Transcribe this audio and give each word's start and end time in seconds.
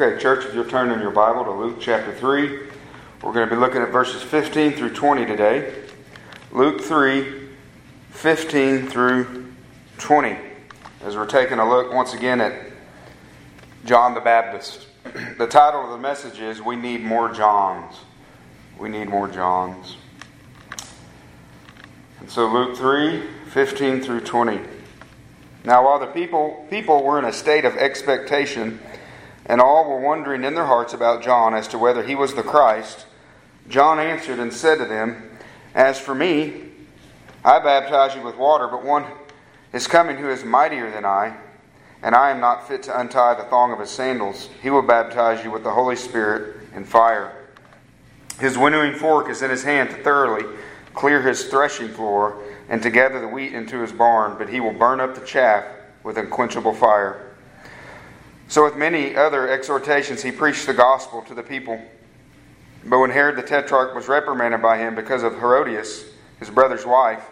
Okay, 0.00 0.18
church, 0.18 0.46
if 0.46 0.54
you'll 0.54 0.64
turn 0.64 0.90
in 0.90 0.98
your 1.00 1.10
Bible 1.10 1.44
to 1.44 1.50
Luke 1.50 1.76
chapter 1.78 2.10
3, 2.10 2.60
we're 3.22 3.34
going 3.34 3.46
to 3.46 3.54
be 3.54 3.60
looking 3.60 3.82
at 3.82 3.90
verses 3.90 4.22
15 4.22 4.72
through 4.72 4.94
20 4.94 5.26
today. 5.26 5.74
Luke 6.52 6.80
3, 6.80 7.48
15 8.08 8.86
through 8.86 9.52
20, 9.98 10.38
as 11.04 11.16
we're 11.16 11.26
taking 11.26 11.58
a 11.58 11.68
look 11.68 11.92
once 11.92 12.14
again 12.14 12.40
at 12.40 12.70
John 13.84 14.14
the 14.14 14.22
Baptist. 14.22 14.86
The 15.36 15.46
title 15.46 15.84
of 15.84 15.90
the 15.90 15.98
message 15.98 16.40
is 16.40 16.62
We 16.62 16.76
Need 16.76 17.02
More 17.02 17.30
Johns. 17.30 17.94
We 18.78 18.88
need 18.88 19.10
more 19.10 19.28
Johns. 19.28 19.98
And 22.20 22.30
so 22.30 22.50
Luke 22.50 22.74
3, 22.74 23.22
15 23.50 24.00
through 24.00 24.20
20. 24.20 24.60
Now 25.64 25.84
while 25.84 25.98
the 25.98 26.06
people 26.06 26.66
people 26.70 27.02
were 27.02 27.18
in 27.18 27.26
a 27.26 27.32
state 27.34 27.66
of 27.66 27.76
expectation, 27.76 28.80
and 29.46 29.60
all 29.60 29.88
were 29.88 30.00
wondering 30.00 30.44
in 30.44 30.54
their 30.54 30.66
hearts 30.66 30.92
about 30.92 31.22
John 31.22 31.54
as 31.54 31.68
to 31.68 31.78
whether 31.78 32.02
he 32.02 32.14
was 32.14 32.34
the 32.34 32.42
Christ, 32.42 33.06
John 33.68 33.98
answered 33.98 34.38
and 34.38 34.52
said 34.52 34.78
to 34.78 34.84
them, 34.84 35.38
As 35.74 35.98
for 35.98 36.14
me, 36.14 36.70
I 37.44 37.58
baptize 37.58 38.14
you 38.14 38.22
with 38.22 38.36
water, 38.36 38.68
but 38.68 38.84
one 38.84 39.06
is 39.72 39.86
coming 39.86 40.16
who 40.16 40.28
is 40.28 40.44
mightier 40.44 40.90
than 40.90 41.04
I, 41.04 41.36
and 42.02 42.14
I 42.14 42.30
am 42.30 42.40
not 42.40 42.66
fit 42.66 42.82
to 42.84 42.98
untie 42.98 43.34
the 43.34 43.44
thong 43.44 43.72
of 43.72 43.78
his 43.78 43.90
sandals. 43.90 44.48
He 44.62 44.70
will 44.70 44.82
baptize 44.82 45.44
you 45.44 45.50
with 45.50 45.62
the 45.62 45.70
Holy 45.70 45.96
Spirit 45.96 46.56
and 46.74 46.86
fire. 46.86 47.32
His 48.38 48.58
winnowing 48.58 48.94
fork 48.94 49.28
is 49.28 49.42
in 49.42 49.50
his 49.50 49.64
hand 49.64 49.90
to 49.90 49.96
thoroughly 49.96 50.44
clear 50.94 51.22
his 51.22 51.44
threshing 51.44 51.88
floor 51.88 52.42
and 52.68 52.82
to 52.82 52.90
gather 52.90 53.20
the 53.20 53.28
wheat 53.28 53.52
into 53.52 53.80
his 53.80 53.92
barn, 53.92 54.36
but 54.38 54.48
he 54.48 54.60
will 54.60 54.72
burn 54.72 55.00
up 55.00 55.14
the 55.14 55.26
chaff 55.26 55.64
with 56.02 56.16
unquenchable 56.16 56.74
fire. 56.74 57.29
So, 58.50 58.64
with 58.64 58.74
many 58.74 59.14
other 59.14 59.48
exhortations, 59.48 60.24
he 60.24 60.32
preached 60.32 60.66
the 60.66 60.74
gospel 60.74 61.22
to 61.22 61.34
the 61.34 61.42
people. 61.42 61.80
But 62.84 62.98
when 62.98 63.10
Herod 63.10 63.36
the 63.36 63.42
Tetrarch 63.42 63.94
was 63.94 64.08
reprimanded 64.08 64.60
by 64.60 64.76
him 64.76 64.96
because 64.96 65.22
of 65.22 65.34
Herodias, 65.38 66.06
his 66.40 66.50
brother's 66.50 66.84
wife, 66.84 67.22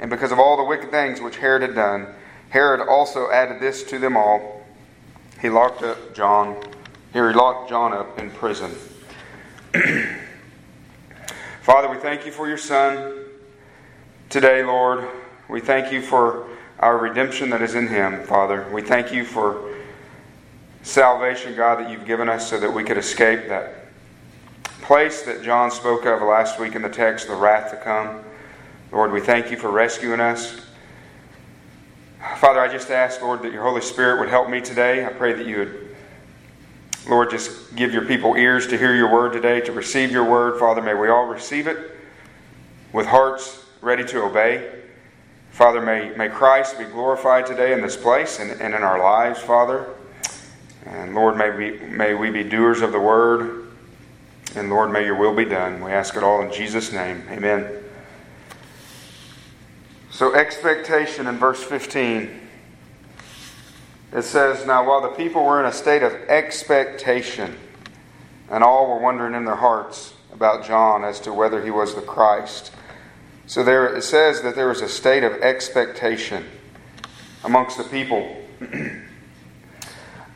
and 0.00 0.08
because 0.08 0.32
of 0.32 0.38
all 0.38 0.56
the 0.56 0.64
wicked 0.64 0.90
things 0.90 1.20
which 1.20 1.36
Herod 1.36 1.60
had 1.60 1.74
done, 1.74 2.06
Herod 2.48 2.80
also 2.80 3.30
added 3.30 3.60
this 3.60 3.84
to 3.84 3.98
them 3.98 4.16
all. 4.16 4.64
He 5.42 5.50
locked 5.50 5.82
up 5.82 6.14
John. 6.14 6.56
Here 7.12 7.28
he 7.28 7.36
locked 7.36 7.68
John 7.68 7.92
up 7.92 8.18
in 8.18 8.30
prison. 8.30 8.70
Father, 11.60 11.90
we 11.90 11.98
thank 11.98 12.24
you 12.24 12.32
for 12.32 12.48
your 12.48 12.56
Son 12.56 13.26
today, 14.30 14.64
Lord. 14.64 15.06
We 15.46 15.60
thank 15.60 15.92
you 15.92 16.00
for 16.00 16.48
our 16.78 16.96
redemption 16.96 17.50
that 17.50 17.60
is 17.60 17.74
in 17.74 17.86
him, 17.86 18.24
Father. 18.24 18.66
We 18.72 18.80
thank 18.80 19.12
you 19.12 19.26
for 19.26 19.73
salvation, 20.84 21.56
God, 21.56 21.80
that 21.80 21.90
you've 21.90 22.04
given 22.04 22.28
us 22.28 22.48
so 22.48 22.60
that 22.60 22.72
we 22.72 22.84
could 22.84 22.98
escape 22.98 23.48
that 23.48 23.86
place 24.82 25.22
that 25.22 25.42
John 25.42 25.70
spoke 25.70 26.04
of 26.04 26.20
last 26.20 26.60
week 26.60 26.74
in 26.74 26.82
the 26.82 26.90
text, 26.90 27.26
the 27.26 27.34
wrath 27.34 27.70
to 27.70 27.76
come. 27.78 28.22
Lord, 28.92 29.12
we 29.12 29.20
thank 29.20 29.50
you 29.50 29.56
for 29.56 29.70
rescuing 29.70 30.20
us. 30.20 30.60
Father, 32.36 32.60
I 32.60 32.68
just 32.68 32.90
ask, 32.90 33.20
Lord, 33.22 33.42
that 33.42 33.52
your 33.52 33.62
Holy 33.62 33.80
Spirit 33.80 34.20
would 34.20 34.28
help 34.28 34.50
me 34.50 34.60
today. 34.60 35.04
I 35.04 35.08
pray 35.08 35.32
that 35.32 35.46
you 35.46 35.58
would, 35.58 35.96
Lord, 37.08 37.30
just 37.30 37.74
give 37.74 37.94
your 37.94 38.04
people 38.04 38.34
ears 38.34 38.66
to 38.68 38.78
hear 38.78 38.94
your 38.94 39.10
word 39.10 39.32
today, 39.32 39.62
to 39.62 39.72
receive 39.72 40.10
your 40.10 40.24
word. 40.24 40.60
Father, 40.60 40.82
may 40.82 40.94
we 40.94 41.08
all 41.08 41.26
receive 41.26 41.66
it 41.66 41.78
with 42.92 43.06
hearts 43.06 43.64
ready 43.80 44.04
to 44.04 44.22
obey. 44.22 44.70
Father, 45.50 45.80
may, 45.80 46.14
may 46.16 46.28
Christ 46.28 46.78
be 46.78 46.84
glorified 46.84 47.46
today 47.46 47.72
in 47.72 47.80
this 47.80 47.96
place 47.96 48.38
and, 48.38 48.50
and 48.60 48.74
in 48.74 48.82
our 48.82 48.98
lives, 48.98 49.40
Father. 49.40 49.94
And 50.86 51.14
Lord, 51.14 51.36
may 51.36 51.50
we, 51.50 51.78
may 51.86 52.14
we 52.14 52.30
be 52.30 52.42
doers 52.42 52.82
of 52.82 52.92
the 52.92 53.00
word. 53.00 53.68
And 54.54 54.70
Lord, 54.70 54.92
may 54.92 55.04
your 55.04 55.16
will 55.16 55.34
be 55.34 55.44
done. 55.44 55.82
We 55.82 55.90
ask 55.90 56.16
it 56.16 56.22
all 56.22 56.42
in 56.42 56.52
Jesus' 56.52 56.92
name. 56.92 57.22
Amen. 57.30 57.82
So, 60.10 60.34
expectation 60.34 61.26
in 61.26 61.38
verse 61.38 61.62
15. 61.62 62.40
It 64.12 64.22
says, 64.22 64.64
Now 64.64 64.86
while 64.86 65.00
the 65.00 65.08
people 65.08 65.44
were 65.44 65.58
in 65.58 65.66
a 65.66 65.72
state 65.72 66.04
of 66.04 66.12
expectation, 66.28 67.56
and 68.48 68.62
all 68.62 68.88
were 68.88 69.00
wondering 69.00 69.34
in 69.34 69.44
their 69.44 69.56
hearts 69.56 70.14
about 70.32 70.64
John 70.64 71.02
as 71.02 71.18
to 71.20 71.32
whether 71.32 71.64
he 71.64 71.70
was 71.70 71.94
the 71.94 72.00
Christ. 72.00 72.72
So 73.46 73.64
there 73.64 73.96
it 73.96 74.02
says 74.02 74.42
that 74.42 74.54
there 74.54 74.68
was 74.68 74.80
a 74.80 74.88
state 74.88 75.24
of 75.24 75.32
expectation 75.42 76.44
amongst 77.42 77.76
the 77.76 77.84
people. 77.84 78.40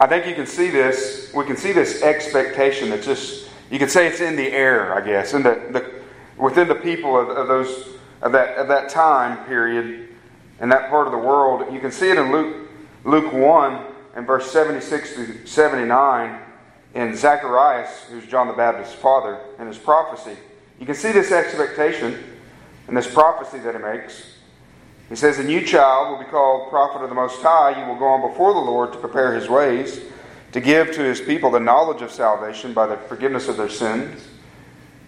I 0.01 0.07
think 0.07 0.27
you 0.27 0.35
can 0.35 0.47
see 0.47 0.71
this. 0.71 1.33
We 1.35 1.45
can 1.45 1.57
see 1.57 1.73
this 1.73 2.03
expectation 2.03 2.91
that 2.91 3.03
just 3.03 3.49
you 3.71 3.79
could 3.79 3.91
say 3.91 4.07
it's 4.07 4.21
in 4.21 4.37
the 4.37 4.53
air, 4.53 4.95
I 4.95 5.05
guess, 5.05 5.35
in 5.35 5.43
the, 5.43 5.61
the 5.71 5.95
within 6.41 6.69
the 6.69 6.75
people 6.75 7.19
of, 7.19 7.29
of 7.31 7.49
those 7.49 7.89
of 8.23 8.33
that 8.33 8.57
of 8.57 8.69
that 8.69 8.89
time 8.89 9.45
period 9.47 10.09
in 10.61 10.69
that 10.69 10.89
part 10.89 11.07
of 11.07 11.13
the 11.13 11.19
world. 11.19 11.73
You 11.73 11.81
can 11.81 11.91
see 11.91 12.11
it 12.11 12.19
in 12.19 12.31
Luke 12.31 12.69
Luke 13.05 13.33
one 13.33 13.87
and 14.15 14.27
verse 14.27 14.51
seventy 14.51 14.81
six 14.81 15.15
to 15.15 15.47
seventy 15.47 15.87
nine 15.87 16.41
in 16.95 17.17
Zacharias, 17.17 18.05
who's 18.11 18.27
John 18.27 18.47
the 18.47 18.55
Baptist's 18.55 18.95
father, 18.95 19.41
in 19.59 19.67
his 19.67 19.79
prophecy. 19.79 20.37
You 20.79 20.87
can 20.87 20.95
see 20.95 21.13
this 21.13 21.33
expectation 21.33 22.23
and 22.87 22.97
this 22.97 23.13
prophecy 23.13 23.59
that 23.59 23.75
he 23.75 23.81
makes. 23.81 24.38
He 25.09 25.17
says, 25.17 25.39
A 25.39 25.45
new 25.45 25.65
child 25.65 26.11
will 26.11 26.25
be 26.25 26.31
called 26.31 26.69
prophet 26.69 27.03
of 27.03 27.09
the 27.09 27.15
Most 27.15 27.41
High. 27.41 27.81
You 27.81 27.87
will 27.87 27.99
go 27.99 28.07
on 28.07 28.29
before 28.29 28.53
the 28.53 28.61
Lord 28.61 28.93
to 28.93 28.99
prepare 28.99 29.35
his 29.35 29.49
ways, 29.49 30.01
to 30.53 30.61
give 30.61 30.93
to 30.93 31.03
his 31.03 31.21
people 31.21 31.51
the 31.51 31.61
knowledge 31.61 32.03
of 32.03 32.11
salvation 32.11 32.75
by 32.75 32.87
the 32.87 32.97
forgiveness 32.97 33.49
of 33.49 33.57
their 33.57 33.71
sins, 33.71 34.29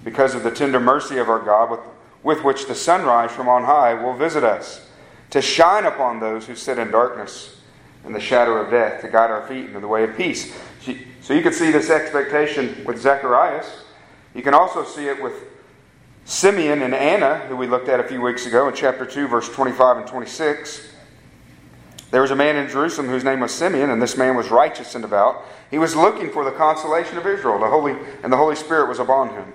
because 0.03 0.35
of 0.35 0.43
the 0.43 0.51
tender 0.51 0.81
mercy 0.81 1.19
of 1.19 1.29
our 1.29 1.41
God, 1.41 1.71
with, 1.71 1.81
with 2.23 2.45
which 2.45 2.67
the 2.67 2.75
sunrise 2.75 3.31
from 3.31 3.49
on 3.49 3.65
high 3.65 3.93
will 3.93 4.17
visit 4.17 4.43
us, 4.43 4.89
to 5.31 5.43
shine 5.43 5.85
upon 5.85 6.19
those 6.19 6.47
who 6.47 6.55
sit 6.55 6.79
in 6.79 6.91
darkness 6.91 7.61
and 8.05 8.15
the 8.15 8.21
shadow 8.21 8.55
of 8.55 8.71
death, 8.71 9.03
to 9.03 9.09
guide 9.09 9.31
our 9.31 9.47
feet 9.47 9.67
into 9.67 9.81
the 9.81 9.89
way 9.89 10.05
of 10.05 10.17
peace. 10.17 10.57
So 11.21 11.35
you 11.35 11.43
can 11.43 11.53
see 11.53 11.71
this 11.71 11.91
expectation 11.91 12.83
with 12.85 12.99
Zacharias. 12.99 13.85
You 14.35 14.43
can 14.43 14.55
also 14.55 14.85
see 14.85 15.07
it 15.07 15.23
with 15.23 15.35
Simeon 16.31 16.81
and 16.83 16.95
Anna, 16.95 17.39
who 17.49 17.57
we 17.57 17.67
looked 17.67 17.89
at 17.89 17.99
a 17.99 18.05
few 18.05 18.21
weeks 18.21 18.47
ago 18.47 18.69
in 18.69 18.75
chapter 18.77 19.05
2, 19.05 19.27
verse 19.27 19.49
25 19.49 19.97
and 19.97 20.07
26. 20.07 20.89
There 22.13 22.23
was 22.23 22.31
a 22.31 22.37
man 22.37 22.55
in 22.55 22.71
Jerusalem 22.71 23.09
whose 23.09 23.25
name 23.25 23.41
was 23.41 23.53
Simeon, 23.53 23.91
and 23.91 24.01
this 24.01 24.17
man 24.17 24.37
was 24.37 24.49
righteous 24.49 24.95
and 24.95 25.03
devout. 25.03 25.43
He 25.73 25.79
was 25.79 25.97
looking 25.97 26.31
for 26.31 26.45
the 26.45 26.53
consolation 26.53 27.19
of 27.19 27.27
Israel, 27.27 27.59
the 27.59 27.67
Holy, 27.67 27.97
and 28.23 28.33
the 28.33 28.37
Holy 28.37 28.55
Spirit 28.55 28.89
was 28.89 29.01
upon 29.01 29.31
him. 29.31 29.53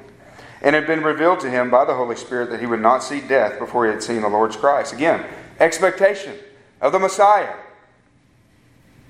And 0.62 0.76
it 0.76 0.80
had 0.80 0.88
been 0.88 1.02
revealed 1.02 1.40
to 1.40 1.50
him 1.50 1.70
by 1.70 1.86
the 1.86 1.96
Holy 1.96 2.18
Spirit 2.18 2.50
that 2.50 2.60
he 2.60 2.66
would 2.66 2.82
not 2.82 3.02
see 3.02 3.22
death 3.22 3.58
before 3.58 3.86
he 3.86 3.92
had 3.94 4.04
seen 4.04 4.22
the 4.22 4.28
Lord's 4.28 4.58
Christ. 4.58 4.92
Again, 4.92 5.26
expectation 5.62 6.36
of 6.82 6.92
the 6.92 7.00
Messiah. 7.00 7.56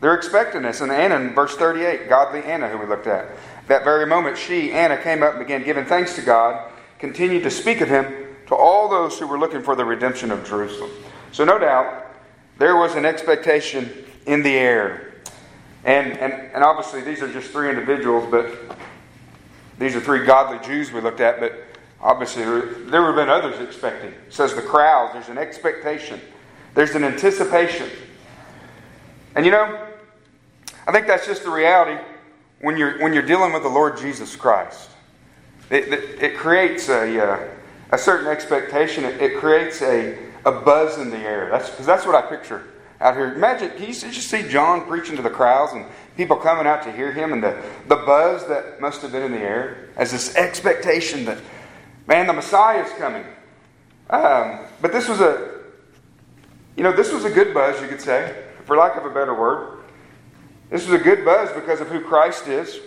They're 0.01 0.13
expecting. 0.13 0.65
And 0.65 0.91
Anna 0.91 1.15
in 1.15 1.33
verse 1.33 1.55
38, 1.55 2.09
godly 2.09 2.43
Anna, 2.43 2.69
who 2.69 2.77
we 2.77 2.85
looked 2.85 3.07
at. 3.07 3.27
That 3.69 3.83
very 3.83 4.05
moment, 4.05 4.37
she, 4.37 4.71
Anna, 4.71 5.01
came 5.01 5.23
up 5.23 5.31
and 5.31 5.39
began 5.39 5.63
giving 5.63 5.85
thanks 5.85 6.15
to 6.17 6.21
God 6.21 6.73
continued 6.99 7.43
to 7.43 7.51
speak 7.51 7.81
of 7.81 7.89
him 7.89 8.05
to 8.47 8.55
all 8.55 8.87
those 8.87 9.17
who 9.19 9.27
were 9.27 9.39
looking 9.39 9.61
for 9.61 9.75
the 9.75 9.85
redemption 9.85 10.31
of 10.31 10.47
Jerusalem. 10.47 10.91
So, 11.31 11.43
no 11.43 11.59
doubt, 11.59 12.05
there 12.57 12.75
was 12.75 12.95
an 12.95 13.05
expectation 13.05 13.91
in 14.25 14.43
the 14.43 14.53
air. 14.53 15.13
And, 15.83 16.13
and, 16.17 16.33
and 16.33 16.63
obviously, 16.63 17.01
these 17.01 17.21
are 17.21 17.31
just 17.31 17.51
three 17.51 17.69
individuals, 17.69 18.27
but 18.29 18.51
these 19.77 19.95
are 19.95 19.99
three 19.99 20.25
godly 20.25 20.65
Jews 20.65 20.91
we 20.91 21.01
looked 21.01 21.19
at, 21.19 21.39
but 21.39 21.53
obviously, 22.01 22.43
there 22.43 23.01
would 23.01 23.07
have 23.07 23.15
been 23.15 23.29
others 23.29 23.59
expecting. 23.59 24.09
It 24.09 24.33
says 24.33 24.55
the 24.55 24.61
crowd, 24.61 25.11
there's 25.13 25.29
an 25.29 25.37
expectation, 25.37 26.19
there's 26.73 26.95
an 26.95 27.03
anticipation. 27.03 27.89
And 29.35 29.45
you 29.45 29.51
know, 29.51 29.87
I 30.87 30.91
think 30.91 31.07
that's 31.07 31.25
just 31.25 31.43
the 31.43 31.49
reality 31.49 32.01
when 32.61 32.77
you're, 32.77 32.99
when 32.99 33.13
you're 33.13 33.23
dealing 33.23 33.51
with 33.53 33.63
the 33.63 33.69
Lord 33.69 33.97
Jesus 33.97 34.35
Christ. 34.35 34.91
It, 35.69 35.91
it, 35.91 36.23
it 36.23 36.37
creates 36.37 36.89
a, 36.89 37.33
uh, 37.33 37.47
a 37.91 37.97
certain 37.97 38.27
expectation. 38.27 39.03
It, 39.03 39.21
it, 39.21 39.37
creates 39.37 39.81
a, 39.81 40.17
a 40.45 40.51
buzz 40.51 40.97
in 40.97 41.09
the 41.09 41.17
air. 41.17 41.49
That's 41.49 41.69
because 41.69 41.85
that's 41.85 42.05
what 42.05 42.15
I 42.15 42.21
picture 42.21 42.63
out 43.01 43.15
here. 43.15 43.33
Imagine 43.33 43.71
you 43.79 43.87
just 43.93 44.29
see 44.29 44.47
John 44.47 44.85
preaching 44.87 45.15
to 45.15 45.21
the 45.21 45.29
crowds 45.29 45.73
and 45.73 45.85
people 46.15 46.37
coming 46.37 46.65
out 46.65 46.83
to 46.83 46.91
hear 46.91 47.11
him, 47.11 47.33
and 47.33 47.43
the, 47.43 47.61
the 47.87 47.97
buzz 47.97 48.47
that 48.47 48.79
must 48.79 49.01
have 49.01 49.11
been 49.11 49.23
in 49.23 49.31
the 49.31 49.39
air 49.39 49.89
as 49.97 50.11
this 50.11 50.35
expectation 50.35 51.25
that, 51.25 51.37
man, 52.07 52.27
the 52.27 52.33
Messiah 52.33 52.83
is 52.83 52.91
coming. 52.93 53.25
Um, 54.09 54.61
but 54.81 54.91
this 54.91 55.09
was 55.09 55.19
a, 55.19 55.61
you 56.77 56.83
know, 56.83 56.91
this 56.91 57.11
was 57.11 57.25
a 57.25 57.29
good 57.29 57.53
buzz, 57.53 57.81
you 57.81 57.87
could 57.87 58.01
say, 58.01 58.43
for 58.65 58.77
lack 58.77 58.95
of 58.97 59.05
a 59.05 59.09
better 59.09 59.33
word. 59.33 59.79
This 60.69 60.87
was 60.87 60.99
a 60.99 61.03
good 61.03 61.25
buzz 61.25 61.51
because 61.51 61.81
of 61.81 61.87
who 61.89 62.01
Christ 62.01 62.47
is. 62.47 62.79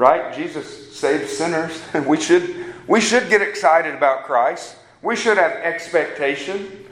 Right? 0.00 0.34
Jesus 0.34 0.96
saves 0.96 1.30
sinners. 1.36 1.78
we 2.06 2.18
should, 2.18 2.72
we 2.88 3.02
should 3.02 3.28
get 3.28 3.42
excited 3.42 3.94
about 3.94 4.24
Christ. 4.24 4.76
We 5.02 5.14
should 5.14 5.36
have 5.36 5.52
expectation 5.52 6.86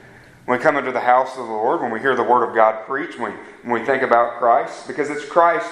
when 0.45 0.59
we 0.59 0.63
come 0.63 0.77
into 0.77 0.91
the 0.91 0.99
house 0.99 1.31
of 1.31 1.47
the 1.47 1.51
Lord, 1.51 1.81
when 1.81 1.89
we 1.89 1.99
hear 1.99 2.15
the 2.15 2.21
Word 2.21 2.47
of 2.47 2.53
God 2.53 2.85
preached, 2.85 3.17
when 3.17 3.31
we, 3.31 3.37
when 3.63 3.81
we 3.81 3.83
think 3.87 4.03
about 4.03 4.37
Christ, 4.37 4.85
because 4.85 5.09
it's 5.09 5.25
Christ 5.25 5.71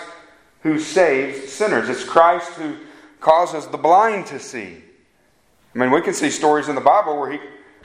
who 0.63 0.79
saves 0.79 1.53
sinners. 1.53 1.89
It's 1.89 2.03
Christ 2.03 2.53
who 2.53 2.75
causes 3.19 3.67
the 3.67 3.77
blind 3.77 4.25
to 4.27 4.39
see. 4.39 4.81
I 5.75 5.77
mean, 5.77 5.91
we 5.91 6.01
can 6.01 6.15
see 6.15 6.31
stories 6.31 6.69
in 6.69 6.73
the 6.73 6.81
Bible 6.81 7.19
where 7.19 7.33
he, 7.33 7.39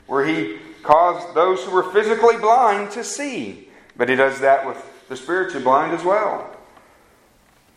where 0.07 0.25
he 0.25 0.57
caused 0.81 1.35
those 1.35 1.63
who 1.63 1.69
were 1.69 1.91
physically 1.91 2.37
blind 2.37 2.89
to 2.93 3.03
see. 3.03 3.69
But 3.97 4.09
he 4.09 4.15
does 4.15 4.39
that 4.39 4.65
with 4.65 4.83
the 5.09 5.15
spiritually 5.15 5.63
blind 5.63 5.93
as 5.93 6.03
well. 6.03 6.52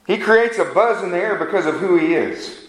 He 0.07 0.19
creates 0.19 0.59
a 0.59 0.65
buzz 0.65 1.03
in 1.03 1.11
the 1.11 1.19
air 1.19 1.37
because 1.37 1.67
of 1.67 1.77
who 1.77 1.97
he 1.97 2.15
is. 2.15 2.69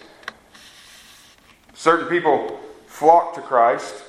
Certain 1.73 2.07
people 2.07 2.59
flock 2.87 3.35
to 3.35 3.41
Christ 3.41 4.03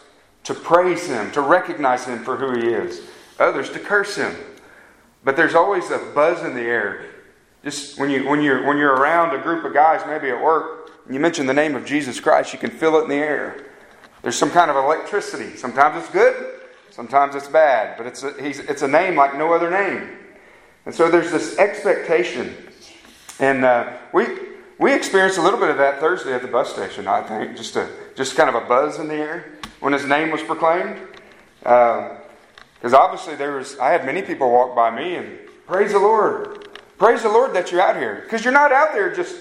to 0.44 0.54
praise 0.54 1.06
him, 1.06 1.30
to 1.32 1.42
recognize 1.42 2.06
him 2.06 2.24
for 2.24 2.36
who 2.36 2.58
he 2.58 2.68
is, 2.68 3.02
others 3.38 3.70
to 3.70 3.78
curse 3.78 4.16
him. 4.16 4.34
But 5.22 5.36
there's 5.36 5.54
always 5.54 5.90
a 5.90 5.98
buzz 6.14 6.42
in 6.42 6.54
the 6.54 6.62
air. 6.62 7.04
Just 7.62 7.98
when, 8.00 8.08
you, 8.08 8.26
when, 8.26 8.40
you're, 8.40 8.66
when 8.66 8.78
you're 8.78 8.94
around 8.94 9.38
a 9.38 9.42
group 9.42 9.64
of 9.64 9.74
guys, 9.74 10.00
maybe 10.06 10.30
at 10.30 10.42
work, 10.42 10.90
and 11.04 11.12
you 11.12 11.20
mention 11.20 11.46
the 11.46 11.52
name 11.52 11.74
of 11.74 11.84
Jesus 11.84 12.18
Christ, 12.18 12.54
you 12.54 12.58
can 12.58 12.70
feel 12.70 12.96
it 12.96 13.02
in 13.02 13.08
the 13.10 13.16
air. 13.16 13.66
There's 14.22 14.36
some 14.36 14.50
kind 14.50 14.70
of 14.70 14.76
electricity. 14.76 15.54
Sometimes 15.56 16.02
it's 16.02 16.12
good, 16.12 16.60
sometimes 16.90 17.34
it's 17.34 17.48
bad, 17.48 17.98
but 17.98 18.06
it's 18.06 18.22
a, 18.22 18.28
it's 18.38 18.82
a 18.82 18.88
name 18.88 19.16
like 19.16 19.36
no 19.36 19.52
other 19.52 19.70
name. 19.70 20.16
And 20.86 20.94
so 20.94 21.10
there's 21.10 21.30
this 21.30 21.58
expectation. 21.58 22.67
And 23.40 23.64
uh, 23.64 23.92
we, 24.12 24.26
we 24.78 24.92
experienced 24.92 25.38
a 25.38 25.42
little 25.42 25.58
bit 25.58 25.70
of 25.70 25.78
that 25.78 26.00
Thursday 26.00 26.32
at 26.32 26.42
the 26.42 26.48
bus 26.48 26.72
station, 26.72 27.06
I 27.06 27.22
think, 27.22 27.56
just, 27.56 27.76
a, 27.76 27.88
just 28.16 28.36
kind 28.36 28.48
of 28.48 28.54
a 28.54 28.66
buzz 28.66 28.98
in 28.98 29.08
the 29.08 29.14
air 29.14 29.52
when 29.80 29.92
his 29.92 30.04
name 30.04 30.30
was 30.30 30.42
proclaimed. 30.42 30.96
Because 31.60 32.14
um, 32.84 32.94
obviously 32.94 33.36
there 33.36 33.52
was, 33.52 33.78
I 33.78 33.90
had 33.90 34.04
many 34.04 34.22
people 34.22 34.50
walk 34.50 34.74
by 34.74 34.90
me 34.90 35.16
and 35.16 35.38
praise 35.66 35.92
the 35.92 35.98
Lord, 35.98 36.68
praise 36.98 37.22
the 37.22 37.28
Lord 37.28 37.54
that 37.54 37.70
you're 37.70 37.80
out 37.80 37.96
here. 37.96 38.22
Because 38.24 38.44
you're 38.44 38.52
not 38.52 38.72
out 38.72 38.92
there 38.92 39.14
just, 39.14 39.36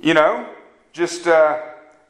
you 0.00 0.14
know, 0.14 0.48
just 0.92 1.26
uh, 1.26 1.60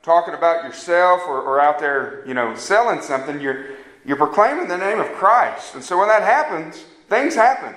talking 0.02 0.34
about 0.34 0.64
yourself 0.64 1.22
or, 1.26 1.40
or 1.40 1.60
out 1.60 1.78
there, 1.78 2.22
you 2.26 2.34
know, 2.34 2.54
selling 2.54 3.00
something. 3.00 3.40
You're 3.40 3.66
you're 4.04 4.16
proclaiming 4.16 4.68
the 4.68 4.78
name 4.78 4.98
of 4.98 5.06
Christ. 5.12 5.74
And 5.74 5.84
so 5.84 5.98
when 5.98 6.08
that 6.08 6.22
happens, 6.22 6.84
things 7.08 7.34
happen. 7.34 7.74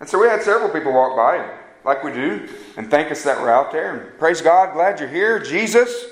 And 0.00 0.08
so 0.08 0.18
we 0.18 0.26
had 0.26 0.42
several 0.42 0.70
people 0.70 0.92
walk 0.92 1.16
by, 1.16 1.48
like 1.84 2.02
we 2.02 2.12
do, 2.12 2.48
and 2.76 2.90
thank 2.90 3.10
us 3.10 3.22
that 3.24 3.40
we're 3.40 3.50
out 3.50 3.72
there. 3.72 3.94
And 3.94 4.18
praise 4.18 4.40
God, 4.40 4.72
glad 4.72 5.00
you're 5.00 5.08
here, 5.08 5.38
Jesus. 5.38 6.06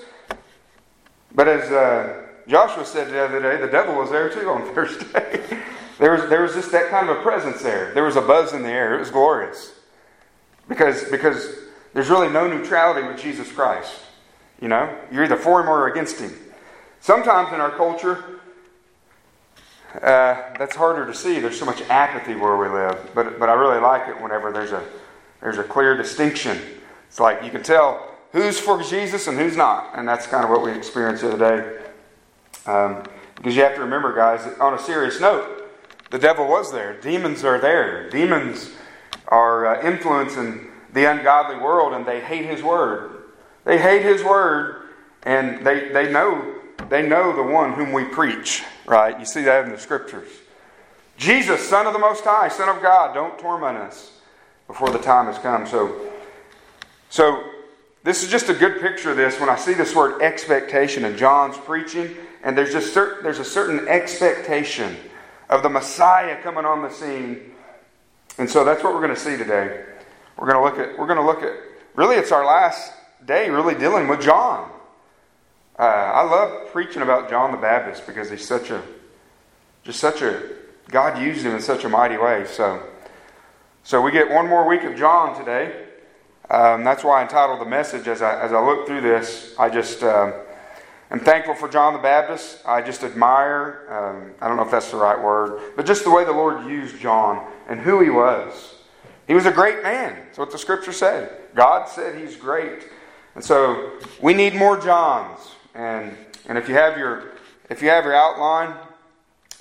But 1.35 1.49
as 1.49 1.71
uh, 1.71 2.27
Joshua 2.47 2.85
said 2.85 3.11
the 3.11 3.25
other 3.25 3.41
day, 3.41 3.61
the 3.61 3.71
devil 3.71 3.95
was 3.95 4.11
there 4.11 4.29
too 4.29 4.49
on 4.51 4.63
Thursday. 4.75 5.43
there, 5.99 6.13
was, 6.13 6.29
there 6.29 6.43
was 6.43 6.55
just 6.55 6.73
that 6.73 6.91
kind 6.91 7.09
of 7.09 7.19
a 7.19 7.23
presence 7.23 7.63
there. 7.63 7.93
There 7.95 8.05
was 8.05 8.17
a 8.17 8.21
buzz 8.21 8.53
in 8.53 8.63
the 8.63 8.69
air. 8.69 8.95
It 8.97 9.01
was 9.01 9.11
glorious. 9.11 9.73
Because, 10.69 11.05
because 11.05 11.57
there's 11.95 12.09
really 12.09 12.29
no 12.29 12.47
neutrality 12.47 13.07
with 13.07 13.21
Jesus 13.21 13.51
Christ. 13.51 14.01
You 14.61 14.69
know, 14.69 14.97
you're 15.11 15.25
either 15.25 15.37
for 15.37 15.61
him 15.61 15.69
or 15.69 15.89
against 15.89 16.21
him. 16.21 16.33
Sometimes 17.01 17.53
in 17.53 17.61
our 17.61 17.73
culture, 17.73 18.41
uh, 19.95 20.55
that's 20.59 20.77
harder 20.77 21.05
to 21.05 21.15
see. 21.15 21.41
There's 21.41 21.59
so 21.59 21.67
much 21.67 21.83
apathy 21.83 22.35
where 22.35 22.57
we 22.57 22.69
live. 22.69 23.11
But, 23.15 23.39
but 23.39 23.49
I 23.49 23.55
really 23.55 23.81
like 23.81 24.09
it 24.09 24.21
whenever 24.21 24.53
there's 24.53 24.73
a, 24.73 24.85
there's 25.43 25.59
a 25.59 25.65
clear 25.65 25.97
distinction. 25.97 26.57
It's 27.09 27.21
like 27.21 27.43
you 27.43 27.51
can 27.51 27.63
tell 27.63 28.09
who's 28.31 28.59
for 28.59 28.83
Jesus 28.83 29.27
and 29.27 29.37
who's 29.37 29.57
not. 29.57 29.91
And 29.95 30.09
that's 30.09 30.27
kind 30.27 30.45
of 30.45 30.51
what 30.51 30.63
we 30.63 30.73
experienced 30.73 31.23
the 31.23 31.33
other 31.33 31.59
day. 31.59 31.83
Um, 32.65 33.03
because 33.37 33.57
you 33.57 33.63
have 33.63 33.75
to 33.75 33.81
remember, 33.81 34.15
guys, 34.15 34.47
on 34.61 34.75
a 34.75 34.79
serious 34.79 35.21
note, 35.21 35.69
the 36.11 36.19
devil 36.19 36.47
was 36.47 36.71
there. 36.71 36.99
Demons 37.01 37.43
are 37.45 37.59
there. 37.59 38.09
Demons 38.09 38.71
are 39.29 39.67
uh, 39.67 39.83
influencing 39.83 40.69
the 40.93 41.11
ungodly 41.11 41.57
world, 41.57 41.93
and 41.93 42.07
they 42.07 42.21
hate 42.21 42.45
his 42.45 42.63
word. 42.63 43.25
They 43.65 43.79
hate 43.79 44.03
his 44.03 44.23
word, 44.23 44.91
and 45.25 45.67
they, 45.67 45.89
they 45.89 46.13
know 46.13 46.55
they 46.89 47.07
know 47.07 47.35
the 47.35 47.43
one 47.43 47.73
whom 47.73 47.93
we 47.93 48.05
preach, 48.05 48.63
right? 48.87 49.19
You 49.19 49.25
see 49.25 49.43
that 49.43 49.65
in 49.65 49.71
the 49.71 49.79
scriptures. 49.79 50.29
Jesus, 51.17 51.67
Son 51.67 51.87
of 51.87 51.95
the 51.95 51.99
Most 51.99 52.25
High, 52.25 52.49
Son 52.49 52.69
of 52.69 52.83
God, 52.83 53.15
don't 53.15 53.39
torment 53.39 53.79
us 53.79 54.13
before 54.67 54.91
the 54.91 54.99
time 54.99 55.27
has 55.27 55.39
come. 55.39 55.67
So, 55.67 56.13
so 57.11 57.45
this 58.05 58.23
is 58.23 58.31
just 58.31 58.49
a 58.49 58.55
good 58.55 58.81
picture 58.81 59.11
of 59.11 59.17
this 59.17 59.39
when 59.39 59.49
I 59.49 59.57
see 59.57 59.75
this 59.75 59.95
word 59.95 60.23
expectation 60.23 61.05
in 61.05 61.17
John's 61.17 61.57
preaching, 61.59 62.17
and 62.43 62.57
there's 62.57 62.73
just 62.73 62.93
certain, 62.93 63.23
there's 63.23 63.39
a 63.39 63.45
certain 63.45 63.89
expectation 63.89 64.97
of 65.49 65.63
the 65.63 65.69
Messiah 65.69 66.41
coming 66.43 66.65
on 66.65 66.83
the 66.83 66.91
scene. 66.91 67.53
And 68.39 68.49
so 68.49 68.65
that's 68.65 68.83
what 68.83 68.95
we're 68.95 69.03
going 69.03 69.15
to 69.15 69.21
see 69.21 69.37
today. 69.37 69.85
We're 70.37 70.51
going 70.51 70.57
to 70.57 70.63
look 70.63 70.89
at 70.89 70.99
we're 70.99 71.07
going 71.07 71.19
to 71.19 71.25
look 71.25 71.43
at 71.43 71.53
really 71.95 72.17
it's 72.17 72.33
our 72.33 72.45
last 72.45 72.93
day 73.25 73.51
really 73.51 73.75
dealing 73.75 74.09
with 74.09 74.23
John. 74.23 74.71
Uh, 75.79 75.83
I 75.83 76.23
love 76.23 76.71
preaching 76.71 77.03
about 77.03 77.31
John 77.31 77.51
the 77.51 77.57
Baptist 77.57 78.07
because 78.07 78.31
he's 78.31 78.47
such 78.47 78.71
a, 78.71 78.83
just 79.85 80.01
such 80.01 80.23
a, 80.23 80.43
God 80.89 81.21
used 81.21 81.45
him 81.45 81.55
in 81.55 81.63
such 81.63 81.85
a 81.85 81.89
mighty 81.89 82.19
way. 82.19 82.45
So, 82.47 82.83
so 83.85 84.01
we 84.01 84.13
get 84.13 84.31
one 84.31 84.49
more 84.49 84.67
week 84.67 84.85
of 84.85 84.97
John 84.97 85.37
today. 85.37 85.87
Um, 86.49 86.85
that's 86.85 87.03
why 87.03 87.21
I 87.21 87.23
entitled 87.23 87.61
the 87.61 87.69
message 87.69 88.07
as 88.07 88.23
I, 88.23 88.41
as 88.41 88.53
I 88.53 88.65
look 88.65 88.87
through 88.87 89.01
this. 89.01 89.55
I 89.59 89.69
just 89.69 90.05
um, 90.05 90.33
am 91.11 91.19
thankful 91.19 91.55
for 91.55 91.69
John 91.69 91.93
the 91.93 91.99
Baptist. 91.99 92.61
I 92.65 92.81
just 92.81 93.03
admire, 93.03 93.87
um, 93.91 94.35
I 94.41 94.47
don't 94.47 94.57
know 94.57 94.63
if 94.63 94.71
that's 94.71 94.93
the 94.93 94.99
right 94.99 95.21
word, 95.21 95.73
but 95.75 95.85
just 95.85 96.05
the 96.05 96.11
way 96.11 96.25
the 96.25 96.33
Lord 96.33 96.65
used 96.67 97.01
John 97.01 97.45
and 97.69 97.81
who 97.81 98.01
he 98.01 98.11
was. 98.11 98.75
He 99.27 99.35
was 99.35 99.47
a 99.47 99.53
great 99.53 99.83
man. 99.83 100.15
That's 100.27 100.39
what 100.39 100.53
the 100.53 100.59
scripture 100.59 100.93
said. 100.93 101.33
God 101.55 101.89
said 101.89 102.21
he's 102.21 102.37
great. 102.37 102.89
And 103.35 103.43
so 103.43 103.99
we 104.21 104.33
need 104.33 104.55
more 104.55 104.79
Johns. 104.79 105.57
And, 105.75 106.17
and 106.47 106.57
if, 106.57 106.69
you 106.69 106.75
have 106.75 106.97
your, 106.97 107.33
if 107.69 107.83
you 107.83 107.89
have 107.89 108.05
your 108.05 108.15
outline, 108.15 108.77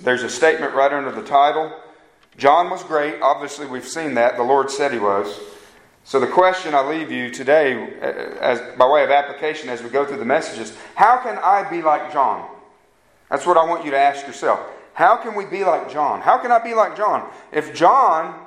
there's 0.00 0.22
a 0.22 0.28
statement 0.28 0.74
right 0.74 0.92
under 0.92 1.10
the 1.10 1.26
title. 1.26 1.72
John 2.36 2.70
was 2.70 2.82
great. 2.84 3.20
Obviously, 3.20 3.66
we've 3.66 3.86
seen 3.86 4.14
that. 4.14 4.36
The 4.36 4.42
Lord 4.42 4.70
said 4.70 4.92
he 4.92 4.98
was. 4.98 5.38
So 6.04 6.18
the 6.18 6.26
question 6.26 6.74
I 6.74 6.86
leave 6.86 7.12
you 7.12 7.30
today, 7.30 7.98
uh, 8.00 8.40
as, 8.40 8.60
by 8.76 8.88
way 8.88 9.04
of 9.04 9.10
application 9.10 9.68
as 9.68 9.82
we 9.82 9.90
go 9.90 10.04
through 10.04 10.16
the 10.16 10.24
messages, 10.24 10.76
how 10.94 11.18
can 11.18 11.38
I 11.38 11.68
be 11.70 11.82
like 11.82 12.12
John? 12.12 12.48
That's 13.30 13.46
what 13.46 13.56
I 13.56 13.64
want 13.64 13.84
you 13.84 13.92
to 13.92 13.98
ask 13.98 14.26
yourself. 14.26 14.60
How 14.94 15.16
can 15.16 15.34
we 15.34 15.44
be 15.44 15.64
like 15.64 15.90
John? 15.90 16.20
How 16.20 16.38
can 16.38 16.50
I 16.50 16.58
be 16.58 16.74
like 16.74 16.96
John? 16.96 17.30
If 17.52 17.74
John 17.74 18.44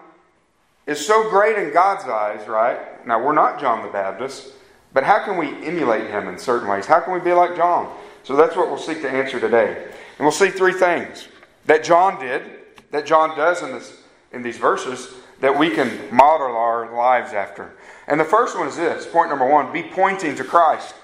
is 0.86 1.06
so 1.06 1.30
great 1.30 1.58
in 1.58 1.74
God's 1.74 2.06
eyes, 2.06 2.48
right? 2.48 3.06
Now, 3.08 3.24
we're 3.24 3.34
not 3.34 3.60
John 3.60 3.84
the 3.84 3.92
Baptist. 3.92 4.52
But 4.96 5.04
how 5.04 5.26
can 5.26 5.36
we 5.36 5.50
emulate 5.68 6.10
him 6.10 6.30
in 6.30 6.38
certain 6.38 6.70
ways? 6.70 6.86
How 6.86 7.02
can 7.02 7.14
we 7.14 7.20
be 7.20 7.34
like 7.34 7.58
John? 7.58 7.94
So 8.24 8.34
that's 8.38 8.56
what 8.56 8.70
we'll 8.70 8.78
seek 8.78 9.02
to 9.02 9.10
answer 9.10 9.42
today. 9.42 9.76
And 9.76 10.20
we'll 10.20 10.32
see 10.32 10.50
three 10.50 10.72
things 10.72 11.28
that 11.66 11.84
John 11.84 12.18
did, 12.18 12.44
that 12.92 13.06
John 13.06 13.36
does 13.38 13.62
in, 13.62 13.72
this, 13.72 14.02
in 14.32 14.42
these 14.42 14.58
verses, 14.58 15.14
that 15.42 15.58
we 15.58 15.70
can 15.70 16.16
model 16.16 16.56
our 16.56 16.96
lives 16.96 17.34
after. 17.34 17.74
And 18.08 18.20
the 18.20 18.26
first 18.26 18.58
one 18.58 18.68
is 18.68 18.76
this 18.76 19.06
point 19.06 19.30
number 19.30 19.48
one 19.48 19.72
be 19.74 19.84
pointing 19.84 20.36
to 20.36 20.44
Christ. 20.44 20.96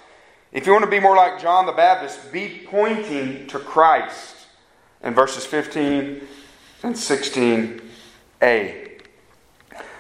If 0.52 0.66
you 0.66 0.74
want 0.74 0.84
to 0.84 0.92
be 0.92 1.00
more 1.00 1.16
like 1.16 1.40
John 1.42 1.66
the 1.66 1.72
Baptist, 1.72 2.32
be 2.32 2.62
pointing 2.66 3.48
to 3.48 3.60
Christ 3.60 4.36
in 5.02 5.14
verses 5.14 5.46
15 5.46 6.22
and 6.84 6.96
16a. 6.96 7.82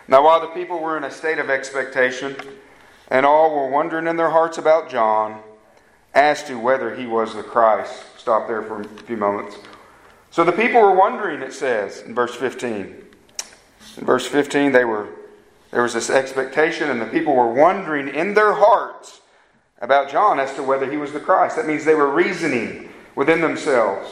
Now, 0.07 0.23
while 0.25 0.41
the 0.41 0.47
people 0.47 0.79
were 0.79 0.97
in 0.97 1.05
a 1.05 1.11
state 1.11 1.39
of 1.39 1.49
expectation, 1.49 2.35
and 3.11 3.25
all 3.25 3.53
were 3.53 3.69
wondering 3.69 4.07
in 4.07 4.15
their 4.15 4.29
hearts 4.29 4.57
about 4.57 4.89
John 4.89 5.41
as 6.13 6.43
to 6.45 6.57
whether 6.57 6.95
he 6.95 7.05
was 7.05 7.35
the 7.35 7.43
Christ. 7.43 8.03
Stop 8.17 8.47
there 8.47 8.63
for 8.63 8.81
a 8.81 8.87
few 8.87 9.17
moments. 9.17 9.57
So 10.31 10.45
the 10.45 10.53
people 10.53 10.81
were 10.81 10.95
wondering, 10.95 11.41
it 11.41 11.53
says 11.53 12.01
in 12.01 12.15
verse 12.15 12.33
15. 12.35 12.95
In 13.97 14.05
verse 14.05 14.25
15, 14.25 14.71
they 14.71 14.85
were, 14.85 15.09
there 15.71 15.83
was 15.83 15.93
this 15.93 16.09
expectation, 16.09 16.89
and 16.89 17.01
the 17.01 17.05
people 17.05 17.35
were 17.35 17.53
wondering 17.53 18.07
in 18.07 18.33
their 18.33 18.53
hearts 18.53 19.19
about 19.81 20.09
John 20.09 20.39
as 20.39 20.53
to 20.55 20.63
whether 20.63 20.89
he 20.89 20.95
was 20.95 21.11
the 21.11 21.19
Christ. 21.19 21.57
That 21.57 21.67
means 21.67 21.83
they 21.83 21.95
were 21.95 22.09
reasoning 22.09 22.89
within 23.15 23.41
themselves. 23.41 24.09